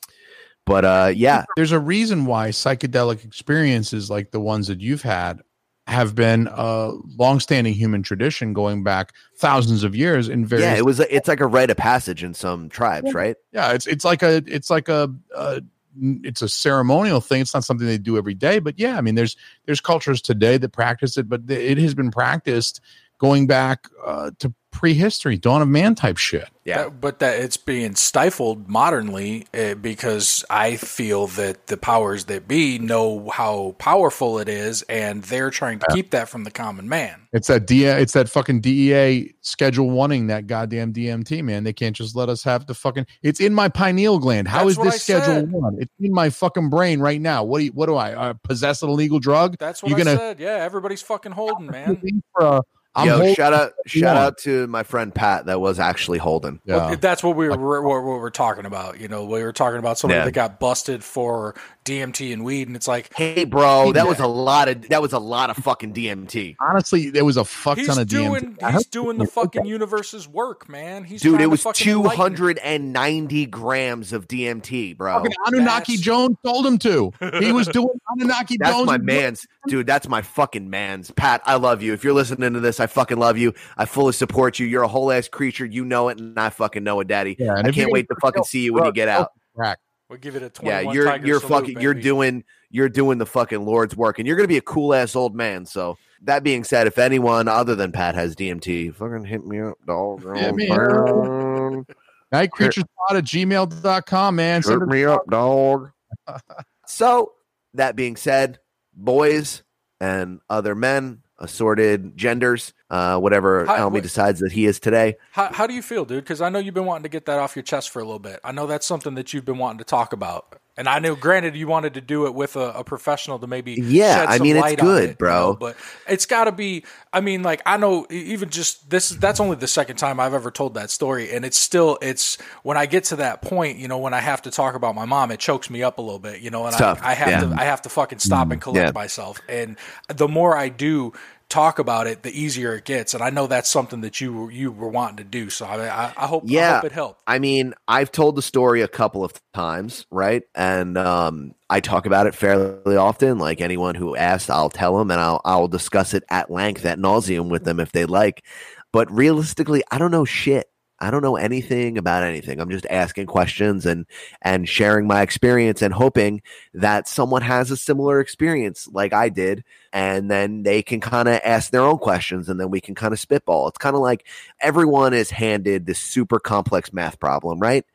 [0.66, 5.42] But uh, yeah, There's a reason why psychedelic experiences like the ones that you've had
[5.88, 10.86] have been a longstanding human tradition going back thousands of years in various yeah, it
[10.86, 11.02] was.
[11.02, 13.36] A, it's like a rite of passage in some tribes, right?
[13.52, 15.62] yeah it's it's like a it's like a, a
[16.02, 19.16] it's a ceremonial thing it's not something they do every day but yeah i mean
[19.16, 22.82] there's there's cultures today that practice it but it has been practiced
[23.20, 26.84] going back uh, to prehistory dawn of man type shit Yeah.
[26.84, 32.48] That- but that it's being stifled modernly uh, because I feel that the powers that
[32.48, 36.90] be know how powerful it is, and they're trying to keep that from the common
[36.90, 37.28] man.
[37.34, 41.64] it's that DEA, it's that fucking DEA schedule wanting that goddamn DMT man.
[41.64, 43.06] They can't just let us have the fucking.
[43.22, 44.48] It's in my pineal gland.
[44.48, 45.52] How That's is this I schedule said.
[45.52, 45.78] one?
[45.80, 47.44] It's in my fucking brain right now.
[47.44, 49.58] What do you, what do I uh, possess an illegal drug?
[49.60, 50.40] That's what You're I gonna- said.
[50.40, 52.02] Yeah, everybody's fucking holding, man.
[52.36, 52.62] For a-
[52.96, 56.60] I'm Yo, holding- shout out, shout out to my friend Pat that was actually holding.
[56.64, 56.76] Yeah.
[56.76, 59.00] Well, that's what we were what, what we're talking about.
[59.00, 60.26] You know, we were talking about somebody Yeah.
[60.26, 61.56] that got busted for
[61.86, 65.12] DMT and weed, and it's like Hey, bro, that was a lot of that was
[65.12, 68.64] a lot of fucking DMT, honestly, there was a fuck he's ton of doing DMT.
[68.64, 71.04] I he's doing the fucking universe's work, man.
[71.04, 71.42] He's dude.
[71.42, 75.16] It was fucking two enlighten- hundred and ninety grams of DMT, bro.
[75.16, 77.12] Fucking Anunnaki That's- Jones told him to.
[77.44, 78.86] He was doing Anunnaki That's Jones.
[78.88, 79.88] my man's, dude.
[79.88, 81.10] That's my fucking man's.
[81.12, 81.92] Pat, I love you.
[81.94, 83.54] If you're listening to this, I fucking love you.
[83.78, 84.68] I fully support you.
[84.68, 85.66] You're a whole ass creature.
[85.66, 87.36] You know it, and I fucking know it, Daddy.
[87.40, 89.32] Yeah, I can't wait to fucking see you when you get out.
[89.56, 89.80] Crack.
[90.10, 93.26] We'll give it a Yeah, you're Tiger you're salute, fucking you're doing you're doing the
[93.26, 95.66] fucking Lord's work, and you're gonna be a cool ass old man.
[95.66, 99.78] So that being said, if anyone other than Pat has DMT, fucking hit me up,
[99.88, 100.22] dog.
[100.36, 101.86] Hit oh, me Man.
[102.32, 104.62] Nightcreaturespod at gmail.com, man.
[104.62, 105.90] Hit it- me up, dog.
[106.86, 107.34] so
[107.74, 108.60] that being said,
[108.94, 109.64] boys
[110.00, 114.04] and other men, assorted genders, uh, whatever Almy wait.
[114.04, 115.18] decides that he is today.
[115.32, 116.24] How, how do you feel, dude?
[116.24, 118.20] Because I know you've been wanting to get that off your chest for a little
[118.20, 118.40] bit.
[118.44, 120.60] I know that's something that you've been wanting to talk about.
[120.76, 123.74] And I know, granted, you wanted to do it with a, a professional to maybe
[123.74, 125.36] Yeah, I mean, it's good, it, you bro.
[125.36, 125.78] know, but
[126.08, 126.84] it's got to be.
[127.14, 129.10] I mean, like I know even just this.
[129.10, 131.98] That's only the second time I've ever told that story, and it's still.
[132.02, 134.96] It's when I get to that point, you know, when I have to talk about
[134.96, 137.30] my mom, it chokes me up a little bit, you know, and I, I have
[137.30, 137.40] yeah.
[137.40, 138.92] to I have to fucking stop mm, and collect Yeah.
[138.94, 139.42] myself.
[139.48, 139.78] And
[140.08, 141.14] the more I do,
[141.50, 143.14] talk about it, the easier it gets.
[143.14, 145.50] And I know that's something that you were, you were wanting to do.
[145.50, 146.64] So I, I, I hope, I Yeah.
[146.64, 147.24] hope it helped.
[147.26, 150.44] I mean, I've told the story a couple of times, right?
[150.56, 153.38] And um, I talk about it fairly often.
[153.38, 157.00] Like anyone who asks, I'll tell them, and I'll I'll discuss it at length, at
[157.00, 158.46] nauseum with them if they like.
[158.92, 160.68] But realistically, I don't know shit.
[161.04, 162.60] I don't know anything about anything.
[162.60, 164.06] I'm just asking questions and
[164.42, 166.42] and sharing my experience and hoping
[166.74, 171.42] that someone has a similar experience like I did, and then they can kind of
[171.44, 173.68] ask their own questions, and then we can kind of spitball.
[173.68, 174.26] It's kind of like
[174.60, 177.86] everyone is handed this super complex math problem, right?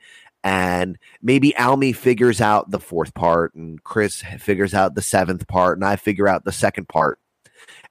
[0.45, 5.79] And maybe Almy figures out the fourth part, and Chris figures out the seventh part,
[5.79, 7.19] and I figure out the second part.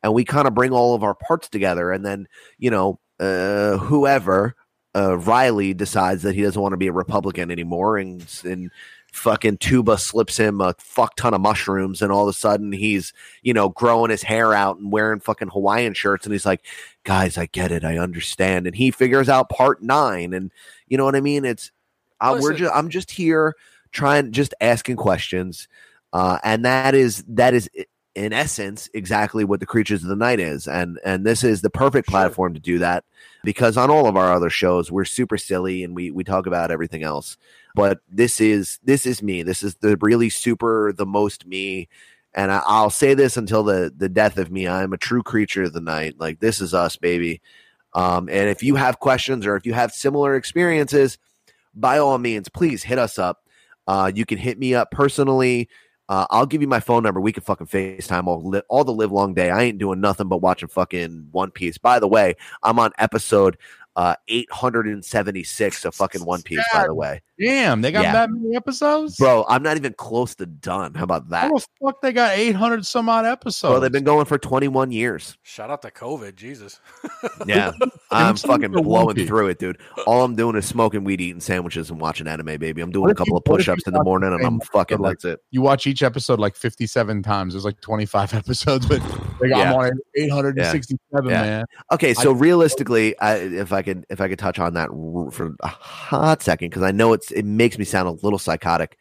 [0.02, 2.28] And we kind of bring all of our parts together, and then,
[2.58, 4.56] you know, uh, whoever,
[4.98, 8.72] uh, Riley decides that he doesn't want to be a Republican anymore, and, and
[9.14, 13.14] fucking Tuba slips him a fuck ton of mushrooms, and all of a sudden he's,
[13.44, 16.66] you know, growing his hair out and wearing fucking Hawaiian shirts, and he's like,
[17.04, 20.52] guys, I get it, I understand, and he figures out part nine, and
[20.88, 21.46] you know what I mean?
[21.46, 21.72] It's
[22.20, 23.56] uh, we're just I'm just here
[23.92, 25.68] trying just asking questions,
[26.14, 27.86] uh, and that is that is i-
[28.18, 31.70] in essence exactly what the creatures of the night is, and and this is the
[31.70, 32.20] perfect Sure.
[32.20, 33.06] platform to do that
[33.44, 36.72] because on all of our other shows we're super silly and we we talk about
[36.72, 37.38] everything else,
[37.76, 39.44] but this is this is me.
[39.44, 41.88] This is the really super the most me.
[42.34, 44.68] And I, I'll say this until the the death of me.
[44.68, 46.16] I'm a true creature of the night.
[46.20, 47.42] Like this is us, baby.
[47.94, 51.18] Um, and if you have questions or if you have similar experiences,
[51.76, 53.44] by all means, please hit us up.
[53.88, 55.70] Uh, you can hit me up personally.
[56.10, 57.20] Uh, I'll give you my phone number.
[57.20, 59.50] We can fucking FaceTime all, li- all the live long day.
[59.50, 61.78] I ain't doing nothing but watching fucking One Piece.
[61.78, 63.58] By the way, I'm on episode
[63.98, 67.22] uh, 876 of fucking One Piece, by the way.
[67.40, 68.14] Damn, they got Yeah.
[68.14, 70.96] that many episodes, Bro, I'm not even close to done.
[70.96, 71.44] How about that?
[71.52, 73.74] How the fuck they got eight hundred some odd episodes?
[73.74, 75.38] Bro, they've been going for 21 years.
[75.44, 76.36] Shout out to COVID.
[76.36, 76.80] Jesus.
[77.46, 77.72] Yeah.
[78.12, 79.78] I'm fucking blowing through it, dude.
[80.08, 82.82] All I'm doing is smoking weed, eating sandwiches, and watching anime, baby.
[82.82, 84.60] I'm doing What a if you- couple of push ups in the morning and I'm
[84.62, 85.40] fucking, like- that's it.
[85.52, 87.54] you watch each episode like fifty-seven times.
[87.54, 89.02] There's like twenty-five episodes, but
[89.40, 89.74] they got Yeah.
[89.74, 91.42] I'm on eight hundred and sixty-seven, Yeah.
[91.42, 91.66] man.
[91.92, 94.90] Okay, so realistically, I, if I could, if I could touch on that
[95.34, 98.98] for a hot second, because I know it's it makes me sound a little psychotic.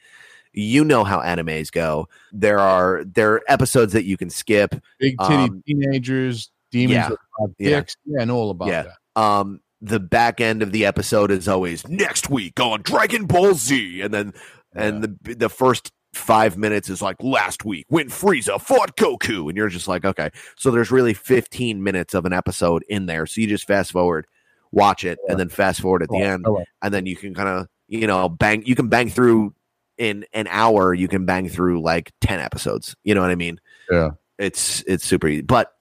[0.53, 2.09] You know how animes go.
[2.33, 4.75] There are there are episodes that you can skip.
[4.99, 7.09] Big titty Um, teenagers, demons yeah.
[7.09, 7.83] five Yeah.
[8.07, 8.85] Yeah, I know all about Yeah.
[9.15, 9.21] that.
[9.23, 14.01] Um, the back end of the episode is always next week on Dragon Ball Z,
[14.01, 14.33] and then
[14.75, 19.57] and the the first five minutes is like last week when Frieza fought Goku, and
[19.57, 23.43] you're just like, okay, so there's really 15 minutes of an episode in there, so
[23.43, 24.27] you just fast forward,
[24.73, 26.47] watch it, and then fast forward at the end,
[26.83, 29.55] and then you can kind of you know bang, you can bang through
[29.99, 32.95] in an hour, you can bang through like 10 episodes.
[33.05, 33.61] You know what I mean?
[33.91, 34.11] Yeah.
[34.39, 35.73] it's it's super easy, but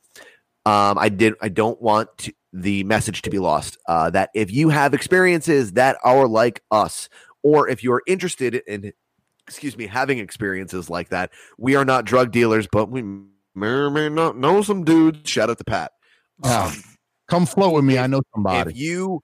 [0.65, 1.35] um, I did.
[1.41, 3.77] I don't want to, the message to be lost.
[3.87, 7.09] Uh, that if you have experiences that are like us,
[7.43, 8.93] or if you're interested in,
[9.47, 13.89] excuse me, having experiences like that, we are not drug dealers, but we may or
[13.91, 15.29] may not know some dudes.
[15.29, 15.91] Shout out to Pat.
[16.43, 16.73] Um,
[17.27, 17.97] Come float with me.
[17.97, 18.71] I know somebody.
[18.71, 19.21] if you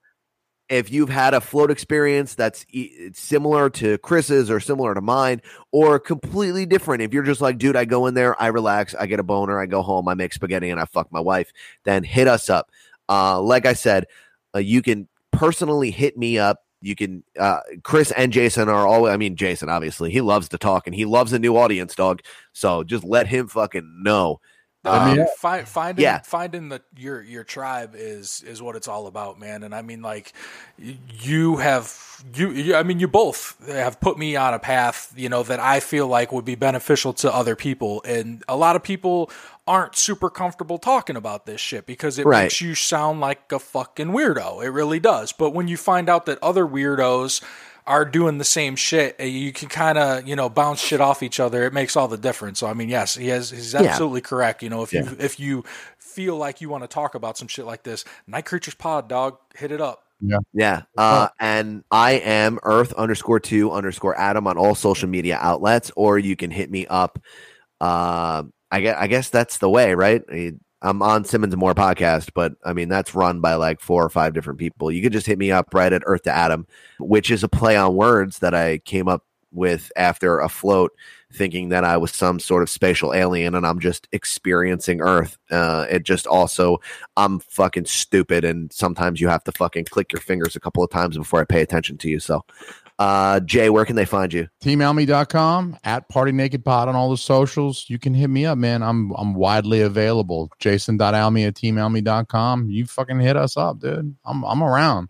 [0.72, 5.42] if you've had a float experience that's e- similar to Chris's or similar to mine
[5.70, 9.04] or completely different, if you're just like, dude, I go in there, I relax, I
[9.04, 11.52] get a boner, I go home, I make spaghetti, and I fuck my wife,
[11.84, 12.70] then hit us up.
[13.06, 14.06] Uh, like I said,
[14.54, 16.64] uh, you can personally hit me up.
[16.80, 20.58] You can, uh, Chris and Jason are all, I mean, Jason, obviously, he loves to
[20.58, 22.22] talk and he loves a new audience, dog.
[22.52, 24.40] So just let him fucking know.
[24.84, 26.22] Um, Fi- finding yeah.
[26.22, 29.62] finding the your your tribe is is what it's all about, man.
[29.62, 30.32] And I mean, like
[30.76, 32.74] you have you, you.
[32.74, 36.08] I mean, you both have put me on a path, you know, that I feel
[36.08, 38.02] like would be beneficial to other people.
[38.04, 39.30] And a lot of people
[39.68, 42.42] aren't super comfortable talking about this shit because it Right.
[42.44, 44.64] makes you sound like a fucking weirdo.
[44.64, 45.30] It really does.
[45.32, 47.40] But when you find out that other weirdos
[47.86, 51.22] are doing the same shit, uh, you can kind of you know bounce shit off
[51.22, 51.64] each other.
[51.64, 52.60] It makes all the difference.
[52.60, 53.50] So I mean, yes, he has.
[53.50, 54.62] He's absolutely correct.
[54.62, 55.64] You know, if you if you
[55.98, 59.38] feel like you want to talk about some shit like this, Night Creatures Pod, dog,
[59.54, 60.04] hit it up.
[60.22, 60.38] Yeah.
[60.52, 60.82] Yeah.
[60.96, 66.18] Uh, and I am Earth underscore two underscore Adam on all social media outlets, or
[66.18, 67.18] you can hit me up.
[67.80, 70.22] Uh, I guess, I guess that's the way, right?
[70.82, 74.34] I'm on Simmons More podcast, but I mean, that's run by like four or five
[74.34, 74.90] different people.
[74.90, 76.66] You could just hit me up right at Earth to Adam,
[76.98, 80.92] which is a play on words that I came up with after a float
[81.32, 85.38] thinking that I was some sort of spatial alien and I'm just experiencing Earth.
[85.50, 86.78] Uh, it just also,
[87.16, 90.90] I'm fucking stupid and sometimes you have to fucking click your fingers a couple of
[90.90, 92.18] times before I pay attention to you.
[92.18, 92.44] So,
[92.98, 94.48] Uh, Jay, where can they find you?
[94.62, 97.86] teamelmy.com at party naked pod on all the socials.
[97.88, 98.82] You can hit me up man.
[98.82, 100.50] I'm i'm widely available.
[100.58, 104.14] Jason.almy at teamelmy.com you fucking hit us up dude.
[104.24, 105.08] I'm i'm around.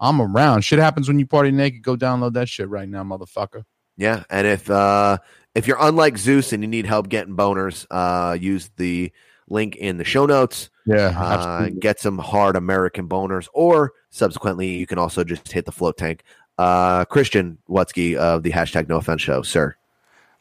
[0.00, 0.62] I'm around.
[0.62, 1.82] Shit happens when you party naked.
[1.82, 3.64] Go download that shit right now motherfucker.
[3.96, 5.18] Yeah, and if uh
[5.54, 9.12] if you're unlike Zeus and you need help getting boners, uh use the
[9.48, 10.70] link in the show notes.
[10.86, 15.72] yeah Uh, get some hard American boners, or subsequently you can also just hit the
[15.72, 16.22] float tank.
[16.58, 19.76] Uh Christian Wutsky of the hashtag No Offense Show, sir.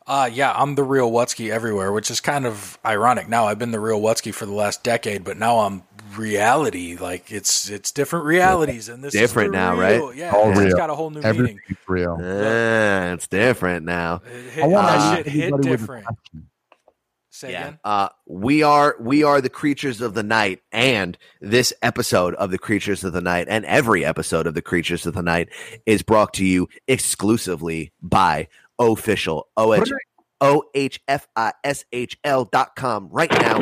[0.05, 3.29] Uh, yeah, I'm the real Wutsky everywhere, which is kind of ironic.
[3.29, 5.83] Now I've been the real Wutsky for the last decade, but now I'm
[6.17, 6.97] reality.
[6.97, 10.07] Like it's it's different realities, and this Different is now, real.
[10.07, 10.17] right?
[10.17, 10.75] Yeah, All it's real.
[10.75, 11.77] got a whole new everything's meaning.
[11.87, 14.21] real Uh, it's different now.
[14.25, 16.07] It hit, I want Uh, that shit hit everybody with a different.
[17.43, 17.49] Question.
[17.49, 17.67] Say yeah.
[17.67, 17.79] again.
[17.83, 22.57] Uh, we are we are the creatures of the night, and this episode of the
[22.57, 25.49] creatures of the night, and every episode of the creatures of the night,
[25.85, 28.47] is brought to you exclusively by
[28.79, 29.91] Ohfishl o h
[30.41, 33.59] o h f i s h l dot com right now.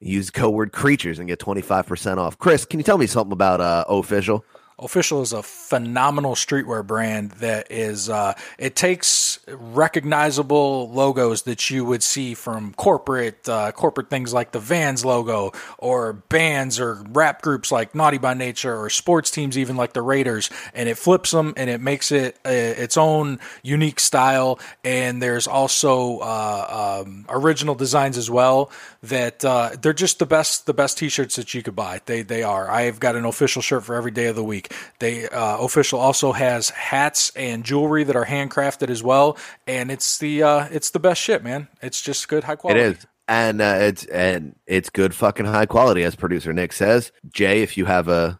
[0.00, 2.38] Use code word creatures and get twenty five percent off.
[2.38, 4.42] Chris, can you tell me something about uh, Ohfishl?
[4.82, 11.84] Ohfishl is a phenomenal streetwear brand that is uh, it takes recognizable logos that you
[11.84, 17.42] would see from corporate uh, corporate things like the Vans logo or bands or rap
[17.42, 21.30] groups like Naughty by Nature or sports teams even like the Raiders and it flips
[21.30, 24.58] them and it makes it uh, its own unique style.
[24.82, 28.72] And there's also uh, um, original designs as well
[29.04, 32.00] that uh, they're just the best the best t-shirts that you could buy.
[32.06, 32.68] They they are.
[32.68, 36.32] I've got an official shirt for every day of the week they uh, Ohfishl also
[36.32, 39.36] has hats and jewelry that are handcrafted as well,
[39.66, 41.68] and it's the uh, it's the best shit, man.
[41.82, 42.80] It's just good high quality.
[42.80, 43.06] is.
[43.28, 47.12] And uh, it's and it's good fucking high quality, as producer Nick says.
[47.32, 48.38] Jay, if you have a,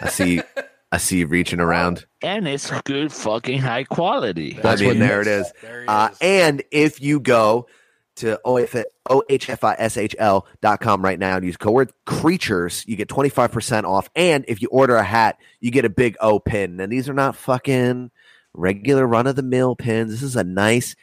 [0.00, 0.40] I see,
[0.92, 2.06] I see you reaching around.
[2.22, 4.58] and it's good fucking high quality.
[4.62, 5.52] That's I mean, what there it is.
[5.60, 6.18] There Uh, is.
[6.20, 7.66] and if you go
[8.16, 14.10] to ohfishl dot com right now and use code word creatures, you get 25% off.
[14.14, 16.80] And if you order a hat, you get a big O pin.
[16.80, 18.10] And these are not fucking
[18.54, 20.10] regular run of the mill pins.
[20.10, 20.96] This is a nice,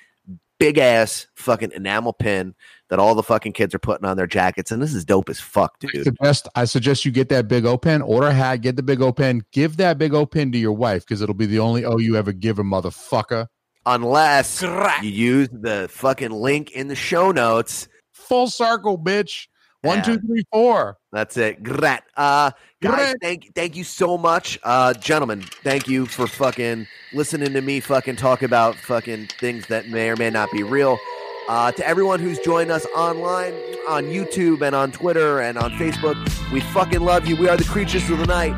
[0.59, 2.55] big ass fucking enamel pin
[2.89, 4.71] that all the fucking kids are putting on their jackets.
[4.71, 6.03] And this is dope as fuck, I dude.
[6.03, 9.01] suggest I suggest you get that big O pin, order a hat, get the big
[9.01, 11.85] O pin, give that big O pin to your wife because it'll be the only
[11.85, 13.47] O you ever give her, motherfucker.
[13.87, 15.01] Unless Crack.
[15.01, 17.87] you use the fucking link in the show notes.
[18.13, 19.47] Full circle, bitch.
[19.81, 20.03] One, Yeah.
[20.03, 20.97] two, three, four.
[21.13, 21.63] That's it.
[21.63, 22.03] Grat.
[22.17, 22.51] Uh
[22.81, 24.59] guys, thank thank you so much.
[24.63, 29.87] Uh gentlemen, thank you for fucking listening to me fucking talk about fucking things that
[29.87, 30.99] may or may not be real.
[31.47, 33.53] Uh, to everyone who's joined us online
[33.87, 36.17] on YouTube and on Twitter and on Facebook,
[36.51, 37.37] we fucking love you.
[37.37, 38.53] We are the creatures of the night.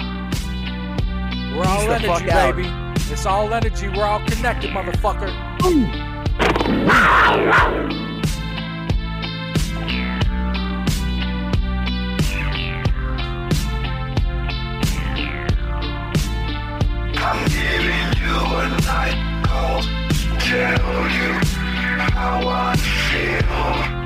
[1.56, 2.56] We're all Peace the energy, fuck out.
[2.56, 2.89] baby.
[3.12, 3.90] It's all energy.
[3.90, 5.30] We're all connected, motherfucker.
[17.22, 21.34] I'm giving you a night to tell you
[22.14, 24.00] how I feel.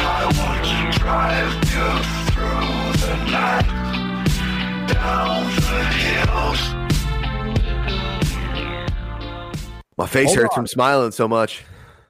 [0.00, 1.88] I want to drive you
[2.32, 3.97] through the night.
[9.98, 10.54] My face Hold hurts on.
[10.54, 11.64] from smiling so much.